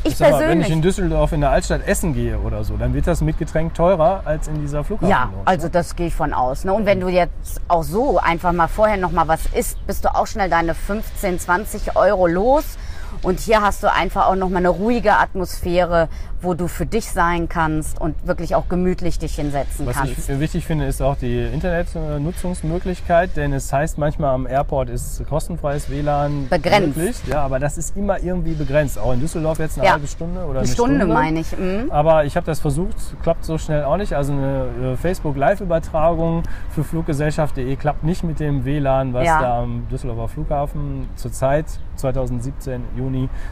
Ich 0.06 0.20
mal, 0.20 0.38
wenn 0.38 0.60
ich 0.60 0.68
in 0.68 0.82
Düsseldorf 0.82 1.32
in 1.32 1.40
der 1.40 1.50
Altstadt 1.50 1.86
essen 1.86 2.12
gehe 2.12 2.38
oder 2.38 2.62
so, 2.62 2.76
dann 2.76 2.92
wird 2.92 3.06
das 3.06 3.22
mit 3.22 3.38
Getränk 3.38 3.72
teurer 3.72 4.20
als 4.26 4.48
in 4.48 4.60
dieser 4.60 4.84
Flughafen. 4.84 5.08
Ja, 5.08 5.30
also 5.46 5.68
das 5.68 5.96
gehe 5.96 6.08
ich 6.08 6.14
von 6.14 6.34
aus. 6.34 6.64
Ne? 6.64 6.74
Und 6.74 6.84
wenn 6.84 7.00
du 7.00 7.08
jetzt 7.08 7.62
auch 7.68 7.82
so 7.82 8.18
einfach 8.18 8.52
mal 8.52 8.68
vorher 8.68 8.98
noch 8.98 9.12
mal 9.12 9.28
was 9.28 9.46
isst, 9.46 9.84
bist 9.86 10.04
du 10.04 10.14
auch 10.14 10.26
schnell 10.26 10.50
deine 10.50 10.74
15, 10.74 11.38
20 11.38 11.96
Euro 11.96 12.26
los. 12.26 12.76
Und 13.22 13.40
hier 13.40 13.62
hast 13.62 13.82
du 13.82 13.92
einfach 13.92 14.26
auch 14.28 14.34
noch 14.36 14.48
mal 14.50 14.58
eine 14.58 14.68
ruhige 14.68 15.16
Atmosphäre, 15.16 16.08
wo 16.42 16.52
du 16.54 16.68
für 16.68 16.84
dich 16.84 17.10
sein 17.10 17.48
kannst 17.48 17.98
und 18.00 18.14
wirklich 18.26 18.54
auch 18.54 18.68
gemütlich 18.68 19.18
dich 19.18 19.34
hinsetzen 19.36 19.86
Was 19.86 19.96
kannst. 19.96 20.28
ich 20.28 20.40
wichtig 20.40 20.66
finde, 20.66 20.84
ist 20.84 21.00
auch 21.00 21.16
die 21.16 21.40
Internetnutzungsmöglichkeit, 21.42 23.36
denn 23.36 23.52
es 23.52 23.72
heißt 23.72 23.96
manchmal 23.98 24.34
am 24.34 24.46
Airport 24.46 24.90
ist 24.90 25.22
kostenfreies 25.28 25.88
WLAN 25.90 26.48
Begrenzt. 26.50 26.96
möglich. 26.96 27.16
Ja, 27.26 27.42
aber 27.44 27.58
das 27.58 27.78
ist 27.78 27.96
immer 27.96 28.22
irgendwie 28.22 28.52
begrenzt. 28.52 28.98
Auch 28.98 29.12
in 29.12 29.20
Düsseldorf 29.20 29.58
jetzt 29.58 29.78
eine 29.78 29.86
Ja. 29.86 29.92
halbe 29.92 30.06
Stunde 30.06 30.40
oder 30.40 30.50
Eine 30.50 30.58
eine 30.60 30.68
Stunde, 30.68 31.06
meine 31.06 31.40
ich. 31.40 31.56
Mhm. 31.56 31.90
Aber 31.90 32.24
ich 32.24 32.36
habe 32.36 32.46
das 32.46 32.60
versucht, 32.60 32.96
klappt 33.22 33.44
so 33.44 33.56
schnell 33.58 33.84
auch 33.84 33.96
nicht. 33.96 34.12
Also 34.14 34.32
eine 34.32 34.66
äh, 34.92 34.96
Facebook-Live-Übertragung 34.96 36.42
für 36.70 36.84
Fluggesellschaft.de 36.84 37.76
klappt 37.76 38.04
nicht 38.04 38.22
mit 38.24 38.40
dem 38.40 38.64
WLAN, 38.64 39.14
was 39.14 39.24
Ja. 39.26 39.40
da 39.40 39.62
am 39.62 39.86
Düsseldorfer 39.90 40.28
Flughafen 40.28 41.08
zurzeit 41.16 41.66
2017 41.96 42.82
Juni 42.96 43.03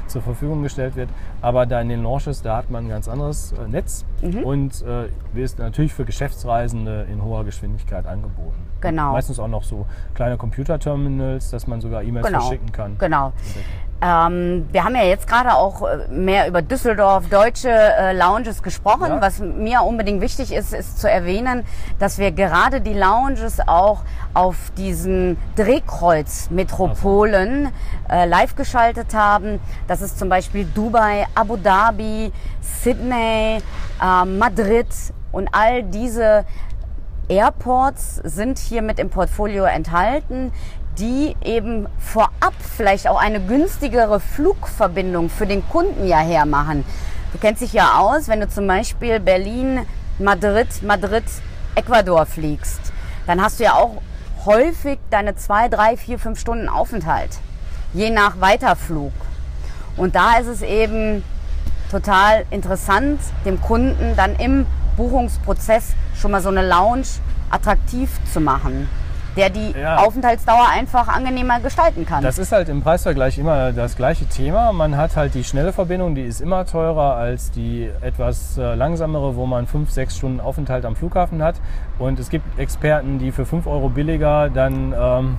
zur 0.06 0.22
Verfügung 0.22 0.62
gestellt 0.62 0.96
wird. 0.96 1.08
Aber 1.40 1.66
da 1.66 1.80
in 1.80 1.88
den 1.88 2.02
Launches, 2.02 2.42
da 2.42 2.56
hat 2.56 2.70
man 2.70 2.86
ein 2.86 2.88
ganz 2.88 3.08
anderes 3.08 3.52
äh, 3.52 3.68
Netz 3.68 4.04
Mhm. 4.22 4.44
und 4.44 4.82
äh, 4.82 5.08
wird 5.32 5.58
natürlich 5.58 5.92
für 5.92 6.04
Geschäftsreisende 6.04 7.06
in 7.12 7.22
hoher 7.24 7.44
Geschwindigkeit 7.44 8.06
angeboten. 8.06 8.54
Genau. 8.80 9.12
Meistens 9.12 9.38
auch 9.38 9.48
noch 9.48 9.62
so 9.64 9.86
kleine 10.14 10.36
Computerterminals, 10.36 11.50
dass 11.50 11.66
man 11.66 11.80
sogar 11.80 12.02
E-Mails 12.02 12.26
Genau. 12.26 12.40
verschicken 12.40 12.72
kann. 12.72 12.96
Genau. 12.98 13.32
Ähm, 14.02 14.68
wir 14.72 14.82
haben 14.82 14.96
ja 14.96 15.04
jetzt 15.04 15.28
gerade 15.28 15.54
auch 15.54 15.82
äh, 15.82 16.08
mehr 16.08 16.48
über 16.48 16.60
Düsseldorf, 16.60 17.28
deutsche 17.28 17.70
äh, 17.70 18.12
Lounges 18.12 18.64
gesprochen. 18.64 19.08
Ja. 19.08 19.20
Was 19.20 19.38
mir 19.38 19.82
unbedingt 19.82 20.20
wichtig 20.20 20.52
ist, 20.52 20.74
ist 20.74 21.00
zu 21.00 21.08
erwähnen, 21.08 21.64
dass 22.00 22.18
wir 22.18 22.32
gerade 22.32 22.80
die 22.80 22.94
Lounges 22.94 23.60
auch 23.64 24.00
auf 24.34 24.56
diesen 24.76 25.36
Drehkreuz-Metropolen 25.54 27.68
äh, 28.10 28.26
live 28.26 28.56
geschaltet 28.56 29.14
haben. 29.14 29.60
Das 29.86 30.02
ist 30.02 30.18
zum 30.18 30.28
Beispiel 30.28 30.64
Dubai, 30.64 31.28
Abu 31.36 31.56
Dhabi, 31.56 32.32
Sydney, 32.60 33.62
äh, 34.02 34.24
Madrid 34.24 34.88
und 35.30 35.48
all 35.52 35.84
diese 35.84 36.44
Airports 37.28 38.16
sind 38.24 38.58
hier 38.58 38.82
mit 38.82 38.98
im 38.98 39.10
Portfolio 39.10 39.62
enthalten, 39.64 40.50
die 40.98 41.36
eben 41.42 41.86
vorab 41.98 42.54
vielleicht 42.76 43.08
auch 43.08 43.20
eine 43.20 43.40
günstigere 43.40 44.20
Flugverbindung 44.20 45.30
für 45.30 45.46
den 45.46 45.66
Kunden 45.68 46.06
ja 46.06 46.18
hermachen. 46.18 46.84
Du 47.32 47.38
kennst 47.38 47.62
dich 47.62 47.72
ja 47.72 47.98
aus, 47.98 48.28
wenn 48.28 48.40
du 48.40 48.48
zum 48.48 48.66
Beispiel 48.66 49.18
Berlin, 49.18 49.86
Madrid, 50.18 50.82
Madrid, 50.82 51.24
Ecuador 51.74 52.26
fliegst, 52.26 52.92
dann 53.26 53.42
hast 53.42 53.58
du 53.58 53.64
ja 53.64 53.74
auch 53.74 54.02
häufig 54.44 54.98
deine 55.10 55.36
zwei, 55.36 55.68
drei, 55.68 55.96
vier, 55.96 56.18
fünf 56.18 56.38
Stunden 56.38 56.68
Aufenthalt, 56.68 57.30
je 57.94 58.10
nach 58.10 58.40
Weiterflug. 58.40 59.12
Und 59.96 60.14
da 60.14 60.38
ist 60.38 60.48
es 60.48 60.62
eben 60.62 61.24
total 61.90 62.44
interessant, 62.50 63.20
dem 63.44 63.60
Kunden 63.60 64.14
dann 64.16 64.36
im 64.36 64.66
Buchungsprozess 64.96 65.94
schon 66.14 66.32
mal 66.32 66.42
so 66.42 66.48
eine 66.48 66.66
Lounge 66.66 67.06
attraktiv 67.50 68.10
zu 68.32 68.40
machen, 68.40 68.88
der 69.36 69.50
die 69.50 69.72
Ja. 69.78 69.96
Aufenthaltsdauer 69.98 70.68
einfach 70.70 71.08
angenehmer 71.08 71.60
gestalten 71.60 72.06
kann. 72.06 72.22
Das 72.22 72.38
ist 72.38 72.52
halt 72.52 72.68
im 72.68 72.82
Preisvergleich 72.82 73.38
immer 73.38 73.72
das 73.72 73.96
gleiche 73.96 74.26
Thema. 74.26 74.72
Man 74.72 74.96
hat 74.96 75.16
halt 75.16 75.34
die 75.34 75.44
schnelle 75.44 75.72
Verbindung, 75.72 76.14
die 76.14 76.22
ist 76.22 76.40
immer 76.40 76.66
teurer 76.66 77.16
als 77.16 77.50
die 77.50 77.88
etwas 78.00 78.58
äh, 78.58 78.74
langsamere, 78.74 79.36
wo 79.36 79.46
man 79.46 79.66
fünf, 79.66 79.90
sechs 79.90 80.16
Stunden 80.16 80.40
Aufenthalt 80.40 80.84
am 80.84 80.96
Flughafen 80.96 81.42
hat. 81.42 81.56
Und 81.98 82.18
es 82.18 82.28
gibt 82.30 82.58
Experten, 82.58 83.18
die 83.18 83.32
für 83.32 83.46
5 83.46 83.66
Euro 83.66 83.88
billiger 83.88 84.50
dann 84.50 84.94
ähm, 84.98 85.38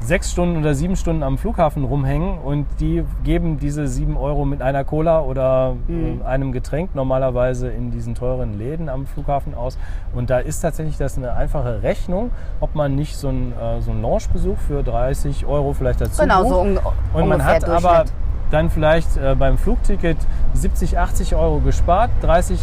sechs 0.00 0.30
Stunden 0.30 0.58
oder 0.58 0.74
sieben 0.74 0.96
Stunden 0.96 1.22
am 1.22 1.38
Flughafen 1.38 1.84
rumhängen 1.84 2.38
und 2.38 2.66
die 2.80 3.04
geben 3.24 3.58
diese 3.58 3.88
sieben 3.88 4.16
Euro 4.16 4.44
mit 4.44 4.62
einer 4.62 4.84
Cola 4.84 5.20
oder 5.22 5.74
Mhm. 5.88 6.20
äh, 6.22 6.24
einem 6.24 6.52
Getränk 6.52 6.94
normalerweise 6.94 7.68
in 7.68 7.90
diesen 7.90 8.14
teuren 8.14 8.56
Läden 8.58 8.88
am 8.88 9.06
Flughafen 9.06 9.54
aus. 9.54 9.76
Und 10.14 10.30
da 10.30 10.38
ist 10.38 10.60
tatsächlich 10.60 10.96
das 10.98 11.16
eine 11.18 11.32
einfache 11.34 11.82
Rechnung, 11.82 12.30
ob 12.60 12.74
man 12.74 12.94
nicht 12.94 13.16
so 13.16 13.28
einen, 13.28 13.52
äh, 13.52 13.80
so 13.80 13.90
einen 13.90 14.02
Loungebesuch 14.02 14.58
für 14.58 14.82
30 14.82 15.46
Euro 15.46 15.72
vielleicht 15.72 16.00
dazu 16.00 16.22
genau, 16.22 16.42
bucht. 16.42 16.50
so 16.54 16.60
un 16.60 16.78
Und 17.14 17.28
man 17.28 17.44
hat 17.44 17.64
aber. 17.68 18.04
Dann 18.50 18.70
vielleicht 18.70 19.16
äh, 19.16 19.34
beim 19.34 19.58
Flugticket 19.58 20.16
70, 20.54 20.98
80 20.98 21.34
Euro 21.34 21.60
gespart, 21.60 22.10
30 22.22 22.58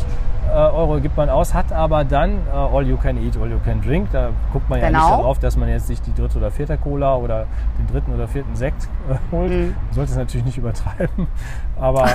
äh, 0.48 0.52
Euro 0.54 1.00
gibt 1.00 1.18
man 1.18 1.30
aus, 1.30 1.54
hat 1.54 1.72
aber 1.72 2.04
dann 2.04 2.32
äh, 2.48 2.56
All 2.56 2.86
You 2.88 2.98
Can 2.98 3.18
Eat, 3.18 3.36
All 3.42 3.50
You 3.50 3.60
Can 3.66 3.82
Drink. 3.82 4.10
Da 4.12 4.30
guckt 4.54 4.70
man 4.70 4.80
ja 4.80 4.88
Genau. 4.88 5.00
nicht 5.10 5.20
darauf, 5.20 5.40
dass 5.40 5.58
man 5.58 5.70
jetzt 5.70 5.88
sich 5.88 6.02
die 6.02 6.14
dritte 6.14 6.38
oder 6.38 6.52
vierte 6.52 6.78
Cola 6.78 7.16
oder 7.16 7.46
den 7.80 7.88
dritten 7.88 8.14
oder 8.14 8.28
vierten 8.28 8.56
Sekt 8.56 8.84
äh, 9.10 9.16
holt. 9.36 9.52
Mhm. 9.52 9.76
Man 9.88 9.94
sollte 9.94 10.12
es 10.12 10.18
natürlich 10.18 10.46
nicht 10.46 10.58
übertreiben, 10.58 11.28
aber 11.80 12.06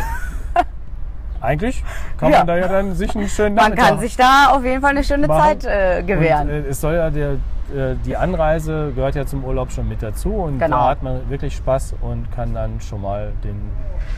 eigentlich 1.40 1.83
kann 2.18 2.33
Ja. 2.33 2.38
man 2.38 2.46
da 2.48 2.56
ja 2.56 2.68
dann 2.68 2.94
sich 2.94 3.14
einen 3.16 3.28
schönen 3.28 3.54
Man 3.54 3.70
Nachmittag 3.70 3.88
kann 3.88 3.98
sich 4.00 4.16
da 4.16 4.52
auf 4.54 4.64
jeden 4.64 4.80
Fall 4.83 4.90
eine 4.90 5.04
schöne 5.04 5.26
machen. 5.26 5.61
Zeit 5.61 5.64
äh, 5.64 6.02
gewähren. 6.02 6.48
Und, 6.48 6.54
äh, 6.54 6.68
es 6.68 6.80
soll 6.80 6.94
ja 6.94 7.09
der, 7.11 7.37
äh, 7.74 7.96
die 8.04 8.16
Anreise 8.16 8.92
gehört 8.94 9.14
ja 9.14 9.26
zum 9.26 9.44
Urlaub 9.44 9.70
schon 9.72 9.88
mit 9.88 10.02
dazu 10.02 10.30
und 10.35 10.59
Genau. 10.59 10.76
da 10.76 10.88
hat 10.90 11.02
man 11.02 11.28
wirklich 11.30 11.56
Spaß 11.56 11.94
und 12.00 12.30
kann 12.33 12.54
dann 12.54 12.80
schon 12.80 13.02
mal 13.02 13.33
den 13.44 13.61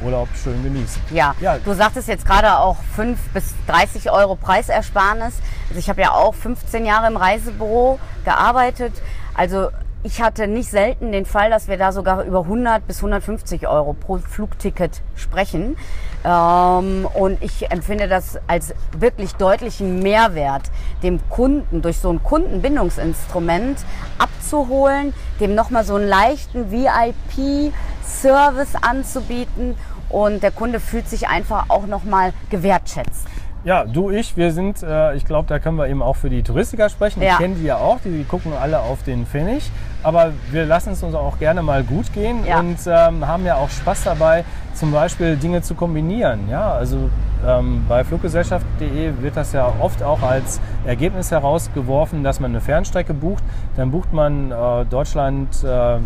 Urlaub 0.05 0.29
schön 0.35 0.63
genießen. 0.63 1.01
Ja, 1.11 1.35
Ja. 1.41 1.59
du 1.59 1.73
sagtest 1.75 2.09
jetzt 2.09 2.27
gerade 2.27 2.59
auch 2.59 2.77
5 2.97 3.19
bis 3.35 3.55
30 3.67 4.11
Euro 4.11 4.37
Preisersparnis. 4.37 5.35
Also 5.69 5.79
ich 5.79 5.89
habe 5.89 6.01
ja 6.01 6.13
auch 6.13 6.35
15 6.35 6.85
Jahre 6.87 7.07
im 7.09 7.17
Reisebüro 7.17 7.99
gearbeitet. 8.25 8.93
Also 9.35 9.69
ich 10.05 10.21
hatte 10.21 10.49
nicht 10.49 10.71
selten 10.71 11.13
den 11.13 11.27
Fall, 11.27 11.51
dass 11.51 11.69
wir 11.69 11.77
da 11.77 11.93
sogar 11.93 12.25
über 12.25 12.41
100 12.41 12.87
bis 12.87 12.99
150 12.99 13.69
Euro 13.69 13.93
pro 13.93 14.19
Flugticket 14.19 15.01
sprechen. 15.15 15.77
Ähm, 16.25 17.07
und 17.15 17.43
ich 17.43 17.71
empfinde 17.71 18.09
das 18.09 18.39
als 18.49 18.75
wirklich 18.99 19.35
deutlichen 19.35 20.03
Mehrwert, 20.03 20.71
dem 21.03 21.21
Kunden 21.29 21.83
durch 21.83 21.99
so 21.99 22.11
ein 22.11 22.23
Kundenbindungsinstrument 22.23 23.79
abzuholen, 24.19 25.15
dem 25.41 25.55
nochmal 25.55 25.85
so 25.85 25.95
einen 25.95 26.09
leichten 26.09 26.73
VIP-Service 26.73 28.75
anzubieten 28.81 29.77
und 30.09 30.43
der 30.43 30.51
Kunde 30.51 30.81
fühlt 30.81 31.09
sich 31.09 31.29
einfach 31.29 31.67
auch 31.69 31.87
nochmal 31.87 32.33
gewertschätzt. 32.51 33.29
Ja, 33.65 33.85
du, 33.85 34.11
ich, 34.11 34.37
wir 34.37 34.51
sind, 34.51 34.83
äh, 34.83 35.15
ich 35.15 35.25
glaube, 35.25 35.49
da 35.49 35.61
können 35.61 35.79
wir 35.79 35.89
eben 35.89 36.03
auch 36.03 36.17
für 36.17 36.29
die 36.29 36.43
Touristiker 36.43 36.89
sprechen. 36.89 37.23
Ja. 37.23 37.33
Ich 37.33 37.39
kenne 37.39 37.55
die 37.55 37.65
ja 37.65 37.77
auch, 37.77 38.01
die 38.05 38.25
gucken 38.25 38.53
alle 38.61 38.81
auf 38.81 39.05
den 39.05 39.25
Pfennig. 39.25 39.71
Aber 40.03 40.33
wir 40.51 40.65
lassen 40.67 40.91
es 40.93 41.03
uns 41.03 41.15
auch 41.15 41.39
gerne 41.39 41.63
mal 41.63 41.83
gut 41.85 42.13
gehen 42.13 42.45
Ja. 42.47 42.59
und 42.61 42.79
ähm, 42.87 43.27
haben 43.27 43.45
ja 43.47 43.57
auch 43.57 43.71
Spaß 43.71 44.05
dabei, 44.05 44.45
zum 44.75 44.91
Beispiel 44.93 45.37
Dinge 45.37 45.63
zu 45.63 45.75
kombinieren. 45.75 46.49
Ja, 46.51 46.73
also 46.73 47.11
ähm, 47.47 47.85
bei 47.89 48.05
fluggesellschaft.de 48.05 49.13
wird 49.21 49.37
das 49.37 49.53
ja 49.53 49.71
oft 49.81 50.03
auch 50.03 50.23
als 50.23 50.61
Ergebnis 50.87 51.31
herausgeworfen, 51.31 52.23
dass 52.25 52.41
man 52.41 52.53
eine 52.53 52.61
Fernstrecke 52.61 53.15
bucht. 53.15 53.43
Dann 53.77 53.91
bucht 53.91 54.13
man 54.13 54.51
äh, 54.51 54.85
Deutschland 54.87 55.49
äh, 55.65 55.97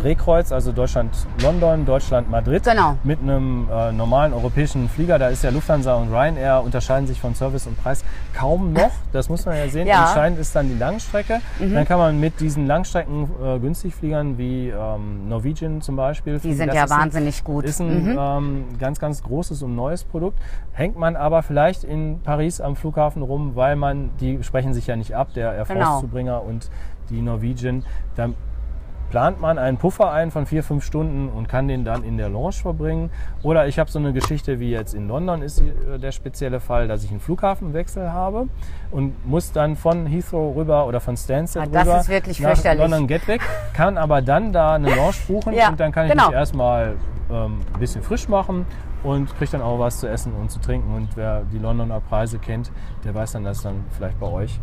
Drehkreuz, 0.00 0.52
also 0.52 0.70
Deutschland-London, 0.72 1.84
Deutschland-Madrid 1.86 2.64
Genau. 2.64 2.96
mit 3.04 3.20
einem 3.20 3.68
äh, 3.72 3.90
normalen 3.92 4.32
europäischen 4.34 4.88
Flieger. 4.88 5.18
Da 5.18 5.28
ist 5.28 5.42
ja 5.44 5.50
Lufthansa 5.50 5.94
und 5.94 6.12
Ryanair 6.12 6.62
unterscheiden 6.62 7.06
sich 7.06 7.20
von 7.20 7.34
Service 7.34 7.66
und 7.66 7.82
Preis 7.82 8.04
kaum 8.34 8.72
noch. 8.72 8.90
Das 9.12 9.28
muss 9.28 9.44
man 9.46 9.56
ja 9.56 9.68
sehen. 9.68 9.86
Ja. 9.86 9.96
Mhm. 9.96 10.02
Entscheidend 10.04 10.38
ist 10.38 10.54
dann 10.54 10.68
die 10.68 10.78
Langstrecke. 10.78 11.40
Dann 11.58 11.86
kann 11.86 11.98
man 11.98 12.20
mit 12.20 12.38
diesen 12.40 12.66
Langstrecken 12.66 13.28
äh, 13.42 13.58
günstig 13.58 13.94
fliegern, 13.94 14.38
wie 14.38 14.68
ähm, 14.68 15.28
Norwegian 15.28 15.80
zum 15.80 15.96
Beispiel. 15.96 16.38
Die 16.38 16.54
sind 16.54 16.68
Das 16.68 16.76
ja 16.76 16.84
ist 16.84 16.92
ein- 16.92 16.98
wahnsinnig 17.00 17.44
gut. 17.44 17.64
Ist 17.64 17.80
ein 17.80 18.12
Mhm. 18.12 18.16
ähm, 18.18 18.64
ganz, 18.78 18.98
ganz 19.00 19.22
großes 19.22 19.62
und 19.62 19.74
neues 19.74 20.04
Produkt. 20.04 20.38
Hängt 20.72 20.96
man 20.98 21.16
aber 21.16 21.42
vielleicht 21.42 21.84
in 21.84 22.20
Paris 22.22 22.60
am 22.60 22.76
Flughafen 22.76 23.22
rum, 23.22 23.52
weil 23.54 23.76
man, 23.76 24.10
die 24.20 24.42
sprechen 24.42 24.74
sich 24.74 24.86
ja 24.86 24.96
nicht 24.96 25.14
ab, 25.14 25.28
der 25.34 25.52
Air 25.54 25.64
Genau. 25.66 25.80
France-Zubringer 25.84 26.42
und 26.42 26.70
die 27.10 27.20
Norwegian. 27.22 27.84
Dann 28.16 28.34
plant 29.12 29.42
man 29.42 29.58
einen 29.58 29.76
Puffer 29.76 30.10
ein 30.10 30.30
von 30.30 30.46
vier, 30.46 30.64
fünf 30.64 30.82
Stunden 30.82 31.28
und 31.28 31.46
kann 31.46 31.68
den 31.68 31.84
dann 31.84 32.02
in 32.02 32.16
der 32.16 32.30
Lounge 32.30 32.54
verbringen. 32.54 33.10
Oder 33.42 33.68
ich 33.68 33.78
habe 33.78 33.90
so 33.90 33.98
eine 33.98 34.14
Geschichte 34.14 34.58
wie 34.58 34.70
jetzt 34.70 34.94
in 34.94 35.06
London 35.06 35.42
ist 35.42 35.60
äh, 35.60 35.98
der 35.98 36.12
spezielle 36.12 36.60
Fall, 36.60 36.88
dass 36.88 37.04
ich 37.04 37.10
einen 37.10 37.20
Flughafenwechsel 37.20 38.10
habe 38.10 38.48
und 38.90 39.26
muss 39.26 39.52
dann 39.52 39.76
von 39.76 40.06
Heathrow 40.06 40.56
rüber 40.56 40.86
oder 40.86 40.98
von 40.98 41.18
Stansted 41.18 41.60
Ah, 41.60 41.66
das 41.66 41.86
rüber 41.86 42.00
ist 42.00 42.08
wirklich 42.08 42.40
nach 42.40 42.52
fürchterlich. 42.52 42.80
London 42.80 43.06
Gatwick, 43.06 43.42
kann 43.74 43.98
aber 43.98 44.22
dann 44.22 44.50
da 44.50 44.76
eine 44.76 44.88
Lounge 44.94 45.16
buchen 45.28 45.52
Ja, 45.56 45.68
und 45.68 45.78
dann 45.78 45.92
kann 45.92 46.06
ich 46.06 46.12
genau. 46.12 46.28
mich 46.28 46.34
erstmal 46.34 46.94
ähm, 47.30 47.58
ein 47.74 47.80
bisschen 47.80 48.02
frisch 48.02 48.30
machen 48.30 48.64
und 49.02 49.36
kriege 49.36 49.50
dann 49.50 49.60
auch 49.60 49.78
was 49.78 50.00
zu 50.00 50.08
essen 50.08 50.32
und 50.32 50.50
zu 50.50 50.58
trinken. 50.58 50.94
Und 50.94 51.10
wer 51.16 51.42
die 51.52 51.58
Londoner 51.58 52.00
Preise 52.00 52.38
kennt, 52.38 52.72
der 53.04 53.14
weiß 53.14 53.32
dann, 53.32 53.44
dass 53.44 53.60
dann 53.60 53.84
vielleicht 53.90 54.18
bei 54.18 54.26
euch 54.28 54.58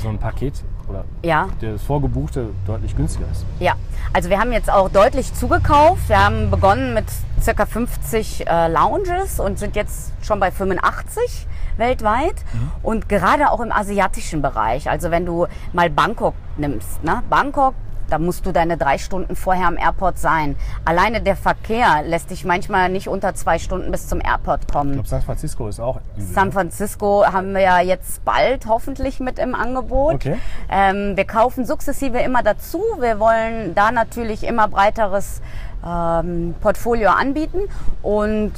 so 0.00 0.08
ein 0.08 0.18
Paket 0.18 0.54
oder 0.88 1.04
Ja. 1.22 1.48
das 1.60 1.82
Vorgebuchte 1.82 2.48
deutlich 2.66 2.96
günstiger 2.96 3.26
ist. 3.30 3.44
Ja, 3.60 3.74
also 4.12 4.30
wir 4.30 4.38
haben 4.38 4.52
jetzt 4.52 4.70
auch 4.70 4.88
deutlich 4.88 5.32
zugekauft. 5.34 6.08
Wir 6.08 6.24
haben 6.24 6.50
begonnen 6.50 6.94
mit 6.94 7.06
circa 7.40 7.66
50 7.66 8.46
äh, 8.46 8.68
Lounges 8.68 9.40
und 9.40 9.58
sind 9.58 9.76
jetzt 9.76 10.12
schon 10.22 10.38
bei 10.40 10.50
85 10.50 11.46
weltweit 11.76 12.34
und 12.82 13.08
gerade 13.08 13.50
auch 13.50 13.60
im 13.60 13.72
asiatischen 13.72 14.42
Bereich. 14.42 14.90
Also 14.90 15.10
wenn 15.10 15.24
du 15.24 15.46
mal 15.72 15.88
Bangkok 15.88 16.34
nimmst, 16.58 17.02
ne? 17.02 17.22
Bangkok, 17.30 17.74
da 18.12 18.18
musst 18.18 18.44
du 18.44 18.52
deine 18.52 18.76
drei 18.76 18.98
Stunden 18.98 19.34
vorher 19.36 19.66
am 19.66 19.78
Airport 19.78 20.18
sein. 20.18 20.56
Alleine 20.84 21.22
der 21.22 21.34
Verkehr 21.34 22.02
lässt 22.04 22.30
dich 22.30 22.44
manchmal 22.44 22.90
nicht 22.90 23.08
unter 23.08 23.34
zwei 23.34 23.58
Stunden 23.58 23.90
bis 23.90 24.06
zum 24.06 24.20
Airport 24.20 24.70
kommen. 24.70 24.90
Ich 24.90 24.96
glaube, 24.96 25.08
San 25.08 25.22
Francisco 25.22 25.66
ist 25.66 25.80
auch 25.80 25.98
übel. 26.14 26.26
San 26.26 26.48
ne? 26.48 26.52
Francisco 26.52 27.24
haben 27.24 27.54
wir 27.54 27.62
ja 27.62 27.80
jetzt 27.80 28.22
bald 28.26 28.66
hoffentlich 28.66 29.18
mit 29.18 29.38
im 29.38 29.54
Angebot. 29.54 30.16
Okay. 30.16 30.38
Ähm, 30.70 31.16
wir 31.16 31.24
kaufen 31.24 31.64
sukzessive 31.64 32.18
immer 32.18 32.42
dazu. 32.42 32.82
Wir 33.00 33.18
wollen 33.18 33.74
da 33.74 33.90
natürlich 33.90 34.44
immer 34.44 34.68
breiteres 34.68 35.40
ähm, 35.82 36.54
Portfolio 36.60 37.10
anbieten 37.10 37.60
und 38.02 38.52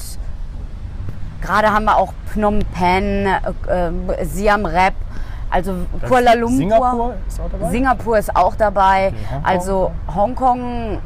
gerade 1.40 1.72
haben 1.72 1.84
wir 1.84 1.96
auch 1.96 2.12
Phnom 2.32 2.58
Penh, 2.74 3.26
äh, 3.26 3.88
äh, 3.88 4.24
Siam 4.24 4.66
Reap, 4.66 4.94
also 5.54 5.72
Das- 6.00 6.10
Kuala 6.10 6.34
Lumpur. 6.34 6.56
Singapur 6.58 7.14
ist 7.28 7.40
auch 7.40 7.50
dabei? 7.50 7.70
Singapur 7.70 8.18
ist 8.18 8.36
auch 8.36 8.56
dabei. 8.56 9.06
Okay, 9.08 9.16
Hongkong. 9.30 9.44
also 9.50 9.90
Hongkong, 10.14 10.98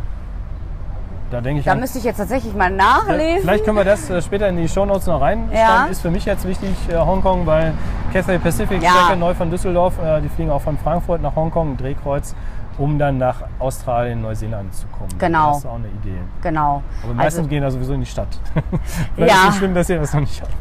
da 1.30 1.40
denke 1.42 1.60
ich 1.60 1.66
da 1.66 1.72
an- 1.72 1.80
müsste 1.80 1.98
ich 1.98 2.04
jetzt 2.04 2.16
tatsächlich 2.16 2.54
mal 2.54 2.70
nachlesen. 2.70 3.42
Vielleicht 3.42 3.64
können 3.64 3.76
wir 3.76 3.84
das 3.84 4.08
äh, 4.08 4.22
später 4.22 4.48
in 4.48 4.56
die 4.56 4.66
Shownotes 4.68 5.06
noch 5.06 5.20
rein. 5.20 5.50
Ja. 5.52 5.84
Ist 5.90 6.00
für 6.00 6.10
mich 6.10 6.24
jetzt 6.24 6.46
wichtig, 6.48 6.70
äh, 6.90 6.96
Hongkong, 6.96 7.44
weil 7.46 7.74
Cathay 8.12 8.38
Pacific 8.38 8.82
Ja. 8.82 8.90
Strecke 8.90 9.18
neu 9.18 9.34
von 9.34 9.50
Düsseldorf, 9.50 9.94
äh, 10.02 10.20
die 10.22 10.28
fliegen 10.30 10.50
auch 10.50 10.62
von 10.62 10.78
Frankfurt 10.78 11.20
nach 11.20 11.36
Hongkong, 11.36 11.76
Drehkreuz, 11.76 12.34
um 12.78 12.98
dann 12.98 13.18
nach 13.18 13.42
Australien, 13.58 14.22
Neuseeland 14.22 14.72
zu 14.74 14.86
kommen. 14.86 15.10
Genau. 15.18 15.48
Das 15.50 15.58
ist 15.58 15.66
auch 15.66 15.74
eine 15.74 15.88
Idee. 15.88 16.16
Genau. 16.42 16.82
Aber 17.04 17.12
meistens 17.12 17.40
Also, 17.40 17.50
gehen 17.50 17.62
da 17.62 17.70
sowieso 17.70 17.92
in 17.92 18.00
die 18.00 18.06
Stadt. 18.06 18.28
Vielleicht 19.14 19.32
Ja. 19.34 19.40
ist 19.42 19.46
nicht 19.48 19.58
schlimm, 19.58 19.74
dass 19.74 19.90
ihr 19.90 19.98
das 20.00 20.14
noch 20.14 20.20
nicht 20.20 20.40
habt. 20.40 20.52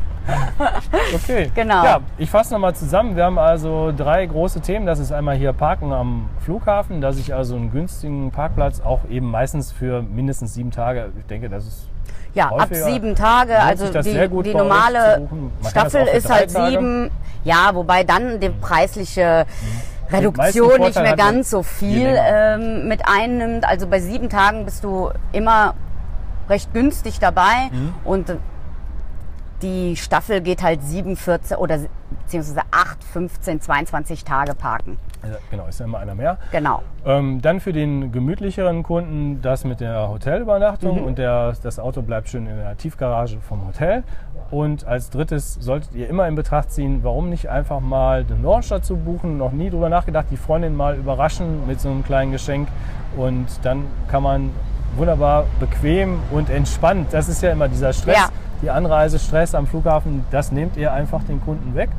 Okay. 1.15 1.51
Genau. 1.55 1.83
Ja, 1.83 1.99
ich 2.17 2.29
fasse 2.29 2.53
nochmal 2.53 2.75
zusammen. 2.75 3.15
Wir 3.15 3.25
haben 3.25 3.37
also 3.39 3.93
drei 3.95 4.25
große 4.25 4.61
Themen. 4.61 4.85
Das 4.85 4.99
ist 4.99 5.11
einmal 5.11 5.35
hier 5.35 5.53
Parken 5.53 5.91
am 5.93 6.29
Flughafen, 6.43 7.01
dass 7.01 7.17
ich 7.17 7.33
also 7.33 7.55
einen 7.55 7.71
günstigen 7.71 8.31
Parkplatz 8.31 8.81
auch 8.81 9.01
eben 9.09 9.29
meistens 9.31 9.71
für 9.71 10.01
mindestens 10.01 10.53
sieben 10.53 10.71
Tage, 10.71 11.11
ich 11.19 11.25
denke, 11.27 11.49
das 11.49 11.65
ist 11.65 11.87
Ja, 12.33 12.45
ab 12.47 12.61
häufiger 12.61 12.85
sieben 12.85 13.15
Tage. 13.15 13.59
Also 13.59 13.85
die, 13.91 14.43
die 14.43 14.53
normale 14.53 15.27
Staffel 15.69 16.07
ist 16.07 16.29
halt 16.29 16.53
Tage. 16.53 16.71
sieben. 16.71 17.11
Ja, 17.43 17.71
wobei 17.73 18.03
dann 18.03 18.39
die 18.39 18.49
preisliche 18.49 19.45
meisten 20.09 20.15
Reduktion 20.15 20.79
nicht 20.81 21.01
mehr 21.01 21.15
ganz 21.15 21.49
so 21.49 21.63
viel 21.63 22.17
ähm, 22.17 22.87
mit 22.87 23.01
einnimmt. 23.07 23.65
Also 23.67 23.87
bei 23.87 23.99
sieben 23.99 24.29
Tagen 24.29 24.65
bist 24.65 24.83
du 24.83 25.09
immer 25.31 25.73
recht 26.49 26.73
günstig 26.73 27.19
dabei 27.19 27.69
Mhm. 27.71 27.93
und 28.05 28.33
die 29.61 29.95
Staffel 29.95 30.41
geht 30.41 30.61
halt 30.63 30.81
sieben, 30.83 31.15
14 31.15 31.57
oder 31.57 31.79
beziehungsweise 32.23 32.61
acht, 32.71 33.03
15, 33.03 33.61
22 33.61 34.23
Tage 34.23 34.53
parken. 34.53 34.97
Ja, 35.23 35.37
Genau, 35.49 35.65
ist 35.67 35.79
ja 35.79 35.85
immer 35.85 35.99
einer 35.99 36.13
mehr. 36.15 36.37
Genau. 36.51 36.83
Ähm, 37.05 37.41
dann 37.41 37.59
für 37.59 37.73
den 37.73 38.11
gemütlicheren 38.11 38.83
Kunden 38.83 39.41
das 39.41 39.63
mit 39.65 39.79
der 39.79 40.09
Hotelübernachtung 40.09 40.99
Mhm. 41.01 41.07
und 41.07 41.17
der, 41.17 41.53
das 41.63 41.79
Auto 41.79 42.01
bleibt 42.01 42.29
schön 42.29 42.45
in 42.47 42.55
der 42.57 42.77
Tiefgarage 42.77 43.39
vom 43.39 43.65
Hotel. 43.67 44.03
Und 44.51 44.85
als 44.85 45.09
drittes 45.09 45.55
solltet 45.55 45.93
ihr 45.95 46.07
immer 46.07 46.27
in 46.27 46.35
Betracht 46.35 46.71
ziehen, 46.71 46.99
warum 47.03 47.29
nicht 47.29 47.49
einfach 47.49 47.79
mal 47.81 48.23
den 48.23 48.43
Launch 48.43 48.69
dazu 48.69 48.95
buchen, 48.95 49.37
noch 49.37 49.51
nie 49.51 49.69
drüber 49.69 49.89
nachgedacht, 49.89 50.27
die 50.31 50.37
Freundin 50.37 50.75
mal 50.75 50.95
überraschen 50.95 51.65
mit 51.67 51.81
so 51.81 51.89
einem 51.89 52.03
kleinen 52.03 52.31
Geschenk 52.31 52.69
und 53.17 53.47
dann 53.63 53.83
kann 54.07 54.23
man 54.23 54.51
wunderbar 54.95 55.45
bequem 55.59 56.19
und 56.31 56.49
entspannt, 56.49 57.07
das 57.11 57.27
ist 57.27 57.41
ja 57.41 57.51
immer 57.51 57.67
dieser 57.67 57.91
Stress, 57.91 58.15
Ja. 58.15 58.29
Die 58.61 58.69
Anreise, 58.69 59.19
Stress 59.19 59.55
am 59.55 59.67
Flughafen, 59.67 60.25
das 60.31 60.51
nehmt 60.51 60.77
ihr 60.77 60.93
einfach 60.93 61.23
den 61.23 61.41
Kunden 61.41 61.75
weg. 61.75 61.89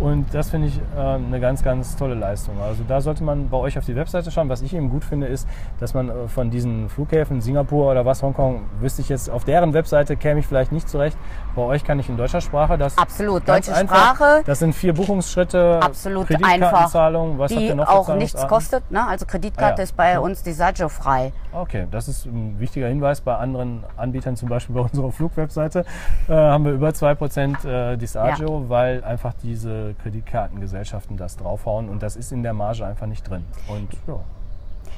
Und 0.00 0.32
das 0.32 0.48
finde 0.48 0.68
ich 0.68 0.80
äh, 0.96 0.98
eine 0.98 1.40
ganz, 1.40 1.62
ganz 1.62 1.94
tolle 1.94 2.14
Leistung. 2.14 2.54
Also 2.62 2.82
da 2.88 3.02
sollte 3.02 3.22
man 3.22 3.50
bei 3.50 3.58
euch 3.58 3.76
auf 3.76 3.84
die 3.84 3.94
Webseite 3.94 4.30
schauen. 4.30 4.48
Was 4.48 4.62
ich 4.62 4.74
eben 4.74 4.88
gut 4.88 5.04
finde, 5.04 5.26
ist, 5.26 5.46
dass 5.78 5.92
man 5.92 6.08
äh, 6.08 6.26
von 6.26 6.50
diesen 6.50 6.88
Flughäfen, 6.88 7.42
Singapur 7.42 7.90
oder 7.90 8.06
was, 8.06 8.22
Hongkong, 8.22 8.62
wüsste 8.80 9.02
ich 9.02 9.10
jetzt, 9.10 9.28
auf 9.28 9.44
deren 9.44 9.74
Webseite 9.74 10.16
käme 10.16 10.40
ich 10.40 10.46
vielleicht 10.46 10.72
nicht 10.72 10.88
zurecht. 10.88 11.18
Bei 11.54 11.62
euch 11.62 11.84
kann 11.84 11.98
ich 11.98 12.08
in 12.08 12.16
deutscher 12.16 12.40
Sprache 12.40 12.78
das. 12.78 12.96
Absolut. 12.96 13.48
Deutsche 13.48 13.74
einfach. 13.74 14.14
Sprache. 14.14 14.42
Das 14.46 14.60
sind 14.60 14.74
vier 14.74 14.94
Buchungsschritte. 14.94 15.80
Absolut 15.82 16.30
einfach. 16.30 16.38
Kreditkartenzahlung. 16.48 17.38
Was 17.38 17.50
habt 17.52 17.60
die 17.60 17.66
ihr 17.66 17.74
noch 17.74 17.88
auch 17.88 18.14
nichts 18.14 18.46
kostet. 18.46 18.90
Ne? 18.90 19.06
Also 19.06 19.26
Kreditkarte 19.26 19.74
Ah, 19.74 19.76
ja. 19.78 19.82
ist 19.82 19.96
bei 19.96 20.18
uns 20.20 20.42
die 20.42 20.52
Sagio 20.52 20.88
frei. 20.88 21.32
Okay, 21.52 21.86
das 21.90 22.08
ist 22.08 22.26
ein 22.26 22.58
wichtiger 22.58 22.86
Hinweis. 22.88 23.20
Bei 23.20 23.36
anderen 23.36 23.84
Anbietern, 23.96 24.36
zum 24.36 24.48
Beispiel 24.48 24.74
bei 24.74 24.80
unserer 24.92 25.10
Flugwebseite, 25.10 25.84
äh, 26.28 26.32
haben 26.32 26.64
wir 26.64 26.72
über 26.72 26.90
2% 26.90 27.66
äh, 27.66 27.96
Disagio, 27.96 28.64
weil 28.68 29.02
einfach 29.04 29.34
diese 29.42 29.94
Kreditkartengesellschaften 30.02 31.16
das 31.16 31.36
draufhauen 31.36 31.88
und 31.88 32.02
das 32.02 32.16
ist 32.16 32.32
in 32.32 32.42
der 32.42 32.52
Marge 32.52 32.86
einfach 32.86 33.06
nicht 33.06 33.28
drin. 33.28 33.44
Und 33.68 33.88
ja, 34.06 34.20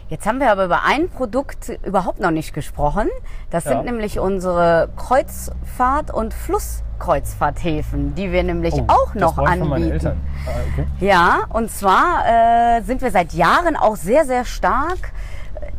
Jetzt 0.09 0.27
haben 0.27 0.41
wir 0.41 0.51
aber 0.53 0.67
über 0.67 0.83
ein 0.85 1.09
Produkt 1.09 1.71
überhaupt 1.85 2.21
noch 2.21 2.31
nicht 2.31 2.53
gesprochen. 2.53 3.09
Das 3.51 3.65
sind 3.65 3.79
Ja. 3.79 3.83
nämlich 3.83 4.19
unsere 4.19 4.91
Kreuzfahrt- 4.97 6.11
und 6.13 6.35
Flusskreuzfahrthäfen, 6.35 8.15
die 8.15 8.31
wir 8.33 8.43
nämlich 8.43 8.75
Oh, 8.75 8.85
auch 8.89 9.13
das 9.15 9.23
noch 9.23 9.35
von 9.37 9.45
meinen 9.45 9.63
anbieten. 9.73 9.93
Eltern. 9.93 10.21
Ah, 10.47 10.51
okay. 10.73 10.87
Ja, 11.01 11.39
und 11.51 11.71
zwar 11.71 12.25
äh, 12.27 12.83
sind 12.83 13.01
wir 13.03 13.11
seit 13.11 13.33
Jahren 13.33 13.77
auch 13.77 13.97
sehr, 13.97 14.25
sehr 14.27 14.45
stark 14.45 15.13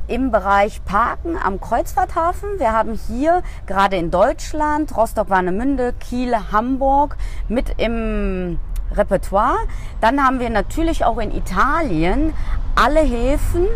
äh, 0.07 0.13
im 0.15 0.31
Bereich 0.31 0.83
Parken 0.83 1.37
am 1.37 1.61
Kreuzfahrthafen. 1.61 2.57
Wir 2.59 2.71
haben 2.71 2.93
hier 3.07 3.43
gerade 3.67 3.97
in 3.97 4.09
Deutschland, 4.09 4.95
Rostock, 4.97 5.29
Warnemünde, 5.29 5.93
Kiel, 5.99 6.35
Hamburg 6.51 7.17
mit 7.49 7.73
im 7.77 8.59
Repertoire. 8.95 9.57
Dann 10.01 10.23
haben 10.23 10.39
wir 10.39 10.49
natürlich 10.49 11.05
auch 11.05 11.17
in 11.19 11.31
Italien 11.35 12.33
alle 12.75 12.99
Häfen, 13.01 13.67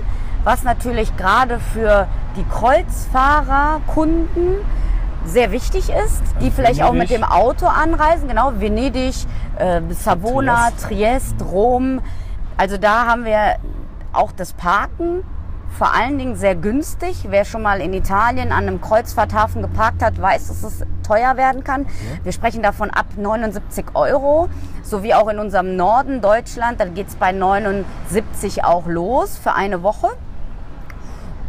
was 0.48 0.64
natürlich 0.64 1.18
gerade 1.18 1.60
für 1.60 2.08
die 2.38 2.46
Kreuzfahrer, 2.46 3.82
Kunden 3.86 4.56
sehr 5.26 5.52
wichtig 5.52 5.90
ist, 5.90 6.22
die 6.40 6.52
vielleicht 6.52 6.82
auch 6.82 6.94
mit 6.94 7.10
dem 7.10 7.26
Auto 7.26 7.66
anreisen. 7.66 8.30
Genau, 8.30 8.54
Venedig, 8.56 9.14
äh, 9.58 9.82
Savona, 9.90 10.70
Triest. 10.70 10.88
Triest, 10.88 11.36
Rom. 11.52 12.00
Also 12.56 12.78
da 12.78 13.08
haben 13.08 13.26
wir 13.26 13.58
auch 14.14 14.32
das 14.32 14.54
Parken 14.54 15.26
vor 15.78 15.94
allen 15.94 16.18
Dingen 16.18 16.38
sehr 16.38 16.56
günstig. 16.56 17.26
Wer 17.28 17.44
schon 17.44 17.62
mal 17.62 17.82
in 17.82 17.94
Italien 17.94 18.54
an 18.54 18.70
einem 18.70 18.80
Kreuzfahrthafen 18.80 19.62
geparkt 19.62 20.02
hat, 20.02 20.22
weiß, 20.22 20.48
dass 20.48 20.64
es 20.64 20.86
teuer 21.06 21.36
werden 21.36 21.66
kann. 21.66 21.88
Wir 22.24 22.32
sprechen 22.32 22.64
davon 22.64 22.90
ab 22.90 23.08
79 23.18 23.88
Euro, 23.96 24.48
sowie 24.82 25.14
auch 25.14 25.28
in 25.28 25.40
unserem 25.40 25.76
Norden 25.76 26.22
Deutschland. 26.22 26.80
Da 26.80 26.86
geht 26.86 27.10
es 27.10 27.16
bei 27.16 27.34
79 27.34 28.64
auch 28.64 28.88
los 28.88 29.38
für 29.38 29.54
eine 29.54 29.84
Woche. 29.84 30.08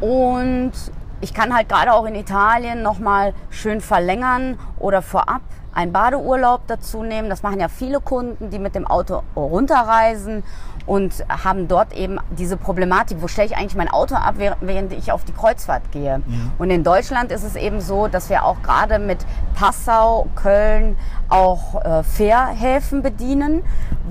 Und 0.00 0.72
ich 1.20 1.34
kann 1.34 1.54
halt 1.54 1.68
gerade 1.68 1.92
auch 1.92 2.04
in 2.04 2.14
Italien 2.14 2.82
nochmal 2.82 3.34
schön 3.50 3.80
verlängern 3.80 4.58
oder 4.78 5.02
vorab 5.02 5.40
einen 5.74 5.92
Badeurlaub 5.92 6.62
dazu 6.66 7.02
nehmen. 7.02 7.28
Das 7.28 7.42
machen 7.42 7.60
ja 7.60 7.68
viele 7.68 8.00
Kunden, 8.00 8.50
die 8.50 8.58
mit 8.58 8.74
dem 8.74 8.86
Auto 8.86 9.22
runterreisen 9.36 10.42
und 10.86 11.24
haben 11.44 11.68
dort 11.68 11.92
eben 11.92 12.18
diese 12.30 12.56
Problematik, 12.56 13.18
wo 13.20 13.28
stelle 13.28 13.48
ich 13.48 13.56
eigentlich 13.56 13.76
mein 13.76 13.90
Auto 13.90 14.14
ab, 14.14 14.36
während- 14.60 14.92
ich 14.92 15.12
auf 15.12 15.24
die 15.24 15.32
Kreuzfahrt 15.32 15.92
gehe. 15.92 16.22
Und 16.58 16.70
in 16.70 16.82
Deutschland 16.82 17.30
ist 17.30 17.44
es 17.44 17.56
eben 17.56 17.80
so, 17.80 18.08
dass 18.08 18.30
wir 18.30 18.44
auch 18.44 18.62
gerade 18.62 18.98
mit 18.98 19.18
Passau, 19.54 20.28
Köln 20.34 20.96
auch 21.28 21.84
äh, 21.84 22.02
Fährhäfen 22.02 23.02
bedienen, 23.02 23.62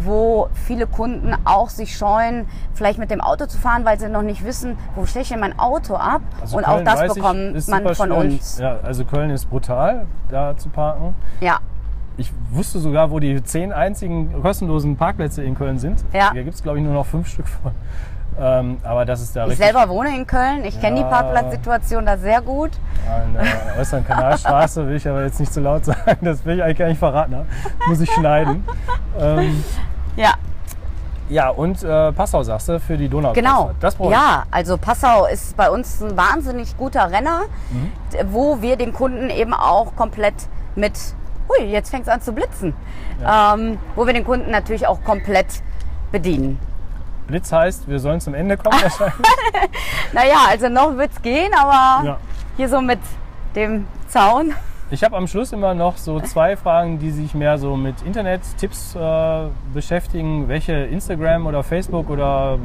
wo 0.04 0.50
viele 0.54 0.88
Kunden 0.88 1.34
auch 1.46 1.70
sich 1.70 1.96
scheuen, 1.98 2.46
vielleicht 2.74 3.00
mit 3.00 3.12
dem 3.12 3.22
Auto 3.22 3.46
zu 3.46 3.58
fahren, 3.58 3.86
weil 3.86 4.00
sie 4.00 4.10
noch 4.10 4.22
nicht 4.22 4.44
wissen, 4.44 4.78
wo 4.96 5.06
stelle 5.06 5.24
ich 5.24 5.30
denn 5.30 5.40
mein 5.40 5.58
Auto 5.60 5.96
ab? 5.96 6.22
Also 6.42 6.58
und 6.58 6.66
auch 6.66 6.76
Köln, 6.76 6.86
das 6.86 7.00
weiß 7.00 7.10
ich, 7.12 7.16
bekommt 7.16 7.68
man 7.68 7.96
von 7.96 8.10
schwierig. 8.10 8.34
uns. 8.34 8.60
Ja, 8.60 8.78
also 8.84 9.06
Köln 9.06 9.30
ist 9.30 9.50
brutal, 9.50 10.06
da 10.30 10.56
zu 10.58 10.70
parken. 10.70 11.14
Ja, 11.42 11.60
Ich 12.18 12.32
wusste 12.50 12.80
sogar, 12.80 13.12
wo 13.12 13.20
die 13.20 13.44
zehn 13.44 13.72
einzigen 13.72 14.42
kostenlosen 14.42 14.98
Parkplätze 14.98 15.44
in 15.44 15.56
Köln 15.56 15.78
sind. 15.78 16.04
Ja. 16.14 16.32
Hier 16.32 16.44
gibt 16.44 16.56
es, 16.56 16.64
glaube 16.64 16.80
ich, 16.80 16.84
nur 16.84 16.94
noch 16.94 17.06
fünf 17.06 17.28
Stück 17.28 17.48
von. 17.48 17.72
Ähm, 18.40 18.78
aber 18.84 19.06
das 19.06 19.22
ist 19.22 19.36
da 19.36 19.48
ich 19.48 19.58
selber 19.58 19.90
wohne 19.90 20.16
in 20.16 20.28
Köln. 20.28 20.64
Ich 20.66 20.80
kenne 20.80 20.98
die 20.98 21.02
Ja. 21.02 21.08
Parkplatzsituation 21.10 22.06
da 22.06 22.18
sehr 22.18 22.42
gut. 22.42 22.72
An 23.10 23.34
der 23.34 23.80
äußeren 23.82 24.06
Kanalstraße 24.06 24.86
will 24.88 24.96
ich 24.98 25.08
aber 25.08 25.24
jetzt 25.24 25.40
nicht 25.40 25.52
zu 25.52 25.60
laut 25.60 25.86
sagen. 25.86 26.18
Das 26.22 26.46
will 26.46 26.58
ich 26.58 26.64
eigentlich 26.64 26.78
gar 26.78 26.88
nicht 26.88 27.00
verraten. 27.00 27.32
Ne? 27.32 27.46
Muss 27.88 28.00
ich 28.00 28.12
schneiden. 28.12 28.64
ähm, 29.20 29.64
Ja, 30.16 30.34
ja, 31.30 31.50
und 31.50 31.84
äh, 31.84 32.12
Passau 32.14 32.42
sagst 32.44 32.70
du 32.70 32.80
für 32.80 32.96
die 32.96 33.10
Donau. 33.10 33.34
genau. 33.34 33.72
Das 33.82 33.96
brauche 33.96 34.12
ja, 34.14 34.44
also 34.50 34.78
Passau 34.78 35.26
ist 35.26 35.58
bei 35.58 35.70
uns 35.70 36.02
ein 36.02 36.16
wahnsinnig 36.16 36.78
guter 36.78 37.12
Renner, 37.12 37.42
Mhm. 37.70 37.92
wo 38.32 38.62
wir 38.62 38.78
den 38.78 38.94
Kunden 38.94 39.30
eben 39.30 39.54
auch 39.54 39.94
komplett 39.98 40.36
mit, 40.76 40.94
hui, 41.50 41.66
jetzt 41.66 41.90
fängt 41.90 42.04
es 42.04 42.10
an 42.10 42.22
zu 42.22 42.32
blitzen, 42.32 42.74
ähm, 43.28 43.78
wo 43.96 44.06
wir 44.06 44.14
den 44.14 44.24
Kunden 44.24 44.52
natürlich 44.52 44.88
auch 44.88 45.04
komplett 45.04 45.48
bedienen. 46.14 46.60
Blitz 47.28 47.52
heißt, 47.52 47.88
wir 47.88 48.00
sollen 48.00 48.20
zum 48.22 48.34
Ende 48.34 48.58
kommen 48.58 48.80
wahrscheinlich. 48.82 49.16
Naja, 50.14 50.36
also 50.50 50.70
noch 50.70 50.96
wird's 50.98 51.22
gehen, 51.22 51.52
aber 51.54 52.06
Ja. 52.06 52.18
hier 52.56 52.70
so 52.70 52.80
mit 52.82 53.00
dem 53.56 53.86
Zaun. 54.08 54.54
Ich 54.90 55.04
habe 55.04 55.18
am 55.18 55.28
Schluss 55.28 55.52
immer 55.52 55.74
noch 55.74 55.98
so 55.98 56.22
zwei 56.22 56.56
Fragen, 56.56 56.98
die 56.98 57.12
sich 57.12 57.34
mehr 57.34 57.58
so 57.58 57.76
mit 57.76 58.02
Internet-Tipps 58.04 58.96
äh, 58.96 59.40
beschäftigen. 59.74 60.48
Welche 60.48 60.72
Instagram 60.72 61.46
oder 61.46 61.62
Facebook 61.62 62.10
oder 62.10 62.58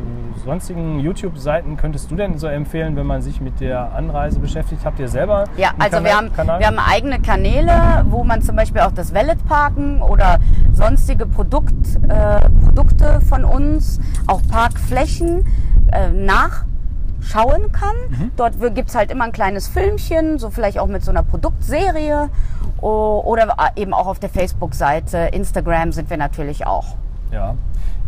sonstigen 0.44 1.00
YouTube-Seiten 1.00 1.76
könntest 1.76 2.12
du 2.12 2.14
denn 2.14 2.38
so 2.38 2.46
empfehlen, 2.46 2.94
wenn 2.94 3.08
man 3.08 3.22
sich 3.22 3.40
mit 3.40 3.58
der 3.60 3.92
Anreise 3.96 4.38
beschäftigt? 4.38 4.84
Habt 4.84 5.00
ihr 5.00 5.08
selber? 5.08 5.46
Ja, 5.56 5.70
einen 5.70 5.80
also 5.82 5.96
wir 5.96 6.10
Kanal- 6.10 6.16
haben, 6.16 6.32
Kanal? 6.32 6.60
wir 6.60 6.66
haben 6.68 6.78
eigene 6.78 7.20
Kanäle, 7.20 8.06
wo 8.08 8.22
man 8.22 8.40
zum 8.40 8.54
Beispiel 8.54 8.82
auch 8.82 8.92
das 8.92 9.12
Wallet 9.12 9.44
parken 9.48 10.00
oder 10.00 10.38
sonstige 10.72 11.26
Produkt, 11.26 11.98
äh, 12.08 12.48
Produkte 12.64 13.20
von 13.28 13.44
uns, 13.44 14.00
auch 14.26 14.40
Parkflächen 14.48 15.44
äh, 15.92 16.10
nachschauen 16.10 17.72
kann. 17.72 17.94
Mhm. 18.08 18.30
Dort 18.36 18.54
gibt 18.74 18.88
es 18.88 18.94
halt 18.94 19.10
immer 19.10 19.24
ein 19.24 19.32
kleines 19.32 19.68
Filmchen, 19.68 20.38
so 20.38 20.50
vielleicht 20.50 20.78
auch 20.78 20.86
mit 20.86 21.04
so 21.04 21.10
einer 21.10 21.22
Produktserie 21.22 22.30
oder 22.80 23.54
eben 23.76 23.94
auch 23.94 24.06
auf 24.06 24.18
der 24.18 24.28
Facebook-Seite. 24.30 25.30
Instagram 25.32 25.92
sind 25.92 26.10
wir 26.10 26.16
natürlich 26.16 26.66
auch. 26.66 26.96
Ja. 27.30 27.54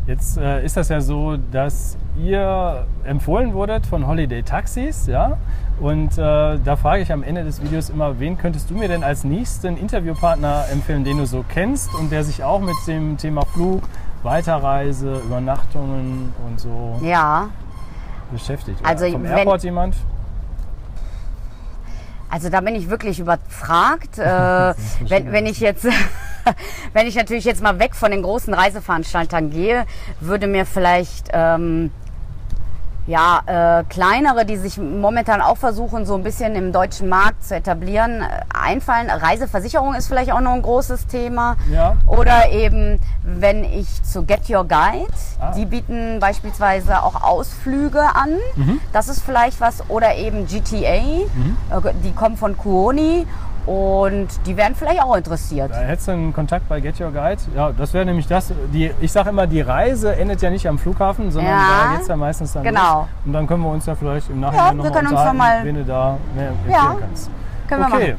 Jetzt 0.07 0.36
äh, 0.36 0.62
ist 0.64 0.76
das 0.76 0.90
ja 0.90 1.00
so, 1.00 1.36
dass 1.50 1.96
ihr 2.22 2.86
empfohlen 3.05 3.55
wurdet 3.55 3.86
von 3.86 4.07
Holiday 4.07 4.42
Taxis, 4.42 5.07
ja? 5.07 5.38
Und 5.80 6.18
äh, 6.18 6.59
da 6.62 6.76
frage 6.76 7.02
ich 7.02 7.11
am 7.11 7.22
Ende 7.22 7.42
des 7.42 7.62
Videos 7.62 7.88
immer, 7.90 8.20
wen 8.20 8.36
könntest 8.36 8.70
du 8.70 8.74
mir 8.74 8.86
denn 8.88 9.02
als 9.02 9.24
nächsten 9.24 9.76
Interviewpartner 9.78 10.64
empfehlen, 10.70 11.05
den 11.05 11.18
du 11.18 11.26
so 11.26 11.42
kennst 11.48 11.92
und 11.94 12.12
der 12.12 12.22
sich 12.22 12.44
auch 12.44 12.61
mit 12.61 12.76
dem 12.86 13.16
Thema 13.16 13.44
Flug, 13.46 13.82
Weiterreise, 14.22 15.20
Übernachtungen 15.24 16.32
und 16.46 16.61
so 16.61 17.00
Ja, 17.02 17.48
beschäftigt? 18.30 18.80
Oder 18.82 18.90
Also, 18.90 19.11
vom 19.11 19.22
wenn- 19.24 19.30
Airport 19.38 19.64
jemand? 19.64 19.96
Also 22.35 22.49
da 22.49 22.61
bin 22.61 22.74
ich 22.74 22.91
wirklich 22.91 23.20
überfragt. 23.20 24.18
Äh, 24.24 24.74
wenn, 25.09 25.32
wenn 25.32 25.47
ich 25.47 25.61
jetzt, 25.61 25.87
wenn 26.93 27.07
ich 27.07 27.14
natürlich 27.14 27.45
jetzt 27.45 27.62
mal 27.62 27.78
weg 27.78 27.95
von 27.95 28.11
den 28.11 28.22
großen 28.22 28.53
Reiseveranstaltern 28.55 29.51
gehe, 29.51 29.87
würde 30.20 30.47
mir 30.47 30.64
vielleicht 30.64 31.28
ähm, 31.32 31.91
ja 33.07 33.40
äh, 33.80 33.84
kleinere, 33.84 34.46
die 34.46 34.57
sich 34.57 34.78
momentan 34.78 35.40
auch 35.40 35.57
versuchen, 35.57 36.07
so 36.07 36.14
ein 36.14 36.22
bisschen 36.22 36.55
im 36.55 36.72
deutschen 36.72 37.09
Markt 37.09 37.44
zu 37.44 37.55
etablieren, 37.55 38.22
äh, 38.22 38.26
einfallen. 38.55 39.11
Reiseversicherung 39.11 39.94
ist 39.94 40.09
vielleicht 40.09 40.32
auch 40.32 40.40
noch 40.40 40.52
ein 40.52 40.62
großes 40.62 41.07
Thema. 41.07 41.57
Ja. 41.70 41.96
Oder 42.07 42.50
eben, 42.50 42.98
wenn 43.22 43.64
ich 43.64 44.02
zu 44.02 44.22
Get 44.24 44.48
Your 44.48 44.64
Guide, 44.66 45.07
Ah. 45.40 45.50
die 45.52 45.66
bieten 45.66 46.18
beispielsweise 46.20 47.02
auch 47.02 47.22
Ausflüge 47.22 48.00
an. 48.00 48.38
Das 48.92 49.09
ist 49.09 49.20
vielleicht 49.22 49.61
was. 49.61 49.82
Oder 49.88 50.14
eben 50.14 50.46
GTA, 50.46 50.94
äh, 50.94 51.24
die 52.02 52.12
kommen 52.12 52.36
von 52.36 52.57
Kuoni 52.57 53.26
Und 53.66 54.28
die 54.46 54.56
wären 54.56 54.74
vielleicht 54.74 55.02
auch 55.02 55.16
interessiert. 55.16 55.70
Da 55.70 55.76
hättest 55.80 56.08
du 56.08 56.12
einen 56.12 56.32
Kontakt 56.34 56.68
bei 56.68 56.80
Get 56.80 57.00
Your 57.00 57.10
Guide. 57.10 57.40
Ja, 57.56 57.72
das 57.72 57.94
wäre 57.94 58.04
nämlich 58.04 58.26
das. 58.26 58.52
Die, 58.72 58.90
ich 59.00 59.10
sage 59.10 59.30
immer, 59.30 59.46
die 59.46 59.62
Reise 59.62 60.14
endet 60.16 60.42
ja 60.42 60.50
nicht 60.50 60.68
am 60.68 60.78
Flughafen, 60.78 61.30
sondern 61.30 61.52
Ja. 61.52 61.84
da 61.86 61.92
geht 61.92 62.02
es 62.02 62.08
ja 62.08 62.16
meistens 62.16 62.52
dann 62.52 62.62
Genau. 62.62 62.98
los. 63.00 63.06
Und 63.24 63.32
dann 63.32 63.46
können 63.46 63.62
wir 63.62 63.70
uns 63.70 63.86
ja 63.86 63.94
vielleicht 63.94 64.28
im 64.28 64.40
Nachhinein 64.40 64.66
Ja, 64.66 64.72
noch 64.74 64.84
wir 64.84 64.90
mal 64.90 64.96
können 64.96 65.06
uns 65.08 65.20
unterhalten, 65.20 65.38
noch 65.38 65.44
mal- 65.44 65.64
wen 65.64 65.74
du 65.76 65.84
da 65.84 66.18
mehr 66.36 66.48
empfehlen 66.48 66.72
Ja, 66.72 66.96
kannst. 67.00 67.30
Können 67.68 67.80
wir 67.80 67.86
okay. 67.94 68.12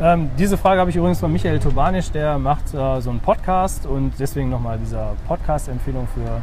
machen. 0.00 0.20
Ähm, 0.22 0.30
diese 0.38 0.56
Frage 0.56 0.80
habe 0.80 0.90
ich 0.90 0.96
übrigens 0.96 1.18
von 1.20 1.32
Michael 1.32 1.58
Tobanisch, 1.58 2.10
der 2.12 2.38
macht 2.38 2.72
äh, 2.72 3.00
so 3.00 3.10
einen 3.10 3.20
Podcast 3.20 3.86
und 3.86 4.12
deswegen 4.18 4.48
nochmal 4.50 4.78
diese 4.78 5.00
Podcast-Empfehlung 5.28 6.06
für 6.14 6.40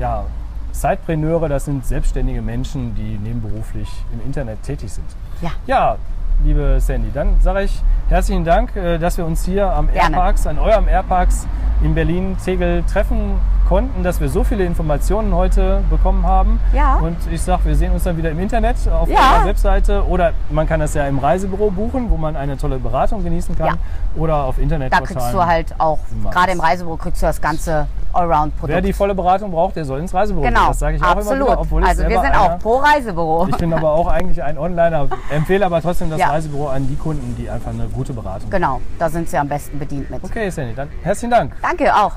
ja, 0.00 0.24
Sidepreneure. 0.72 1.48
Das 1.48 1.64
sind 1.64 1.84
selbstständige 1.84 2.40
Menschen, 2.42 2.94
die 2.94 3.18
nebenberuflich 3.22 3.88
im 4.12 4.20
Internet 4.24 4.62
tätig 4.62 4.92
sind. 4.92 5.06
Ja. 5.40 5.50
Ja, 5.66 5.96
liebe 6.44 6.80
Sandy, 6.80 7.10
dann 7.12 7.40
sage 7.40 7.62
ich 7.62 7.82
herzlichen 8.08 8.44
Dank, 8.44 8.74
äh, 8.76 8.98
dass 8.98 9.16
wir 9.16 9.24
uns 9.24 9.44
hier 9.44 9.72
am 9.72 9.90
Gerne. 9.92 10.16
Airparks, 10.16 10.46
an 10.46 10.58
eurem 10.58 10.88
Airparks 10.88 11.46
in 11.82 11.94
Berlin-Tegel 11.94 12.82
treffen 12.84 13.40
konnten, 13.72 14.02
dass 14.02 14.20
wir 14.20 14.28
so 14.28 14.44
viele 14.44 14.64
Informationen 14.66 15.34
heute 15.34 15.82
bekommen 15.88 16.26
haben. 16.26 16.60
Ja. 16.74 16.96
Und 16.96 17.16
ich 17.30 17.40
sage, 17.40 17.64
wir 17.64 17.74
sehen 17.74 17.90
uns 17.92 18.02
dann 18.04 18.18
wieder 18.18 18.30
im 18.30 18.38
Internet 18.38 18.76
auf 18.92 19.08
Ja. 19.08 19.36
eurer 19.38 19.46
Webseite 19.46 20.06
oder 20.06 20.32
man 20.50 20.68
kann 20.68 20.80
das 20.80 20.92
ja 20.92 21.06
im 21.06 21.18
Reisebüro 21.18 21.70
buchen, 21.70 22.10
wo 22.10 22.18
man 22.18 22.36
eine 22.36 22.58
tolle 22.58 22.78
Beratung 22.78 23.24
genießen 23.24 23.56
kann. 23.56 23.66
Ja. 23.68 23.72
Oder 24.14 24.44
auf 24.44 24.56
Da 24.56 24.62
Internetportalen. 24.62 25.06
kriegst 25.06 25.32
du 25.32 25.46
halt 25.46 25.74
auch, 25.80 26.00
gerade 26.30 26.52
im 26.52 26.60
Reisebüro 26.60 26.98
kriegst 26.98 27.22
du 27.22 27.26
das 27.26 27.40
ganze 27.40 27.86
Allround-Produkt. 28.12 28.74
Wer 28.74 28.82
die 28.82 28.92
volle 28.92 29.14
Beratung 29.14 29.50
braucht, 29.50 29.74
der 29.74 29.86
soll 29.86 30.00
ins 30.00 30.12
Reisebüro 30.12 30.42
gehen. 30.42 30.52
Genau, 30.52 30.68
Das 30.68 30.78
sage 30.78 30.96
ich 30.96 31.02
auch 31.02 31.06
absolut. 31.06 31.48
immer 31.48 31.70
wieder, 31.70 31.86
also 31.88 32.06
wir 32.06 32.20
sind 32.20 32.36
auch 32.38 32.58
pro 32.58 32.76
Reisebüro. 32.76 33.46
Ich 33.48 33.56
bin 33.56 33.72
aber 33.72 33.90
auch 33.90 34.06
eigentlich 34.08 34.42
ein 34.42 34.58
Onliner, 34.58 35.08
empfehle 35.30 35.64
aber 35.64 35.80
trotzdem 35.80 36.10
das 36.10 36.20
Ja. 36.20 36.28
Reisebüro 36.28 36.68
an 36.68 36.86
die 36.88 36.96
Kunden, 36.96 37.34
die 37.38 37.48
einfach 37.48 37.70
eine 37.70 37.86
gute 37.86 38.12
Beratung 38.12 38.50
Genau, 38.50 38.82
da 38.98 39.08
sind 39.08 39.30
sie 39.30 39.38
am 39.38 39.48
besten 39.48 39.78
bedient 39.78 40.10
mit. 40.10 40.22
Okay, 40.22 40.50
Sandy, 40.50 40.74
dann 40.74 40.90
herzlichen 41.02 41.30
Dank. 41.30 41.54
Danke 41.62 41.90
auch. 41.96 42.12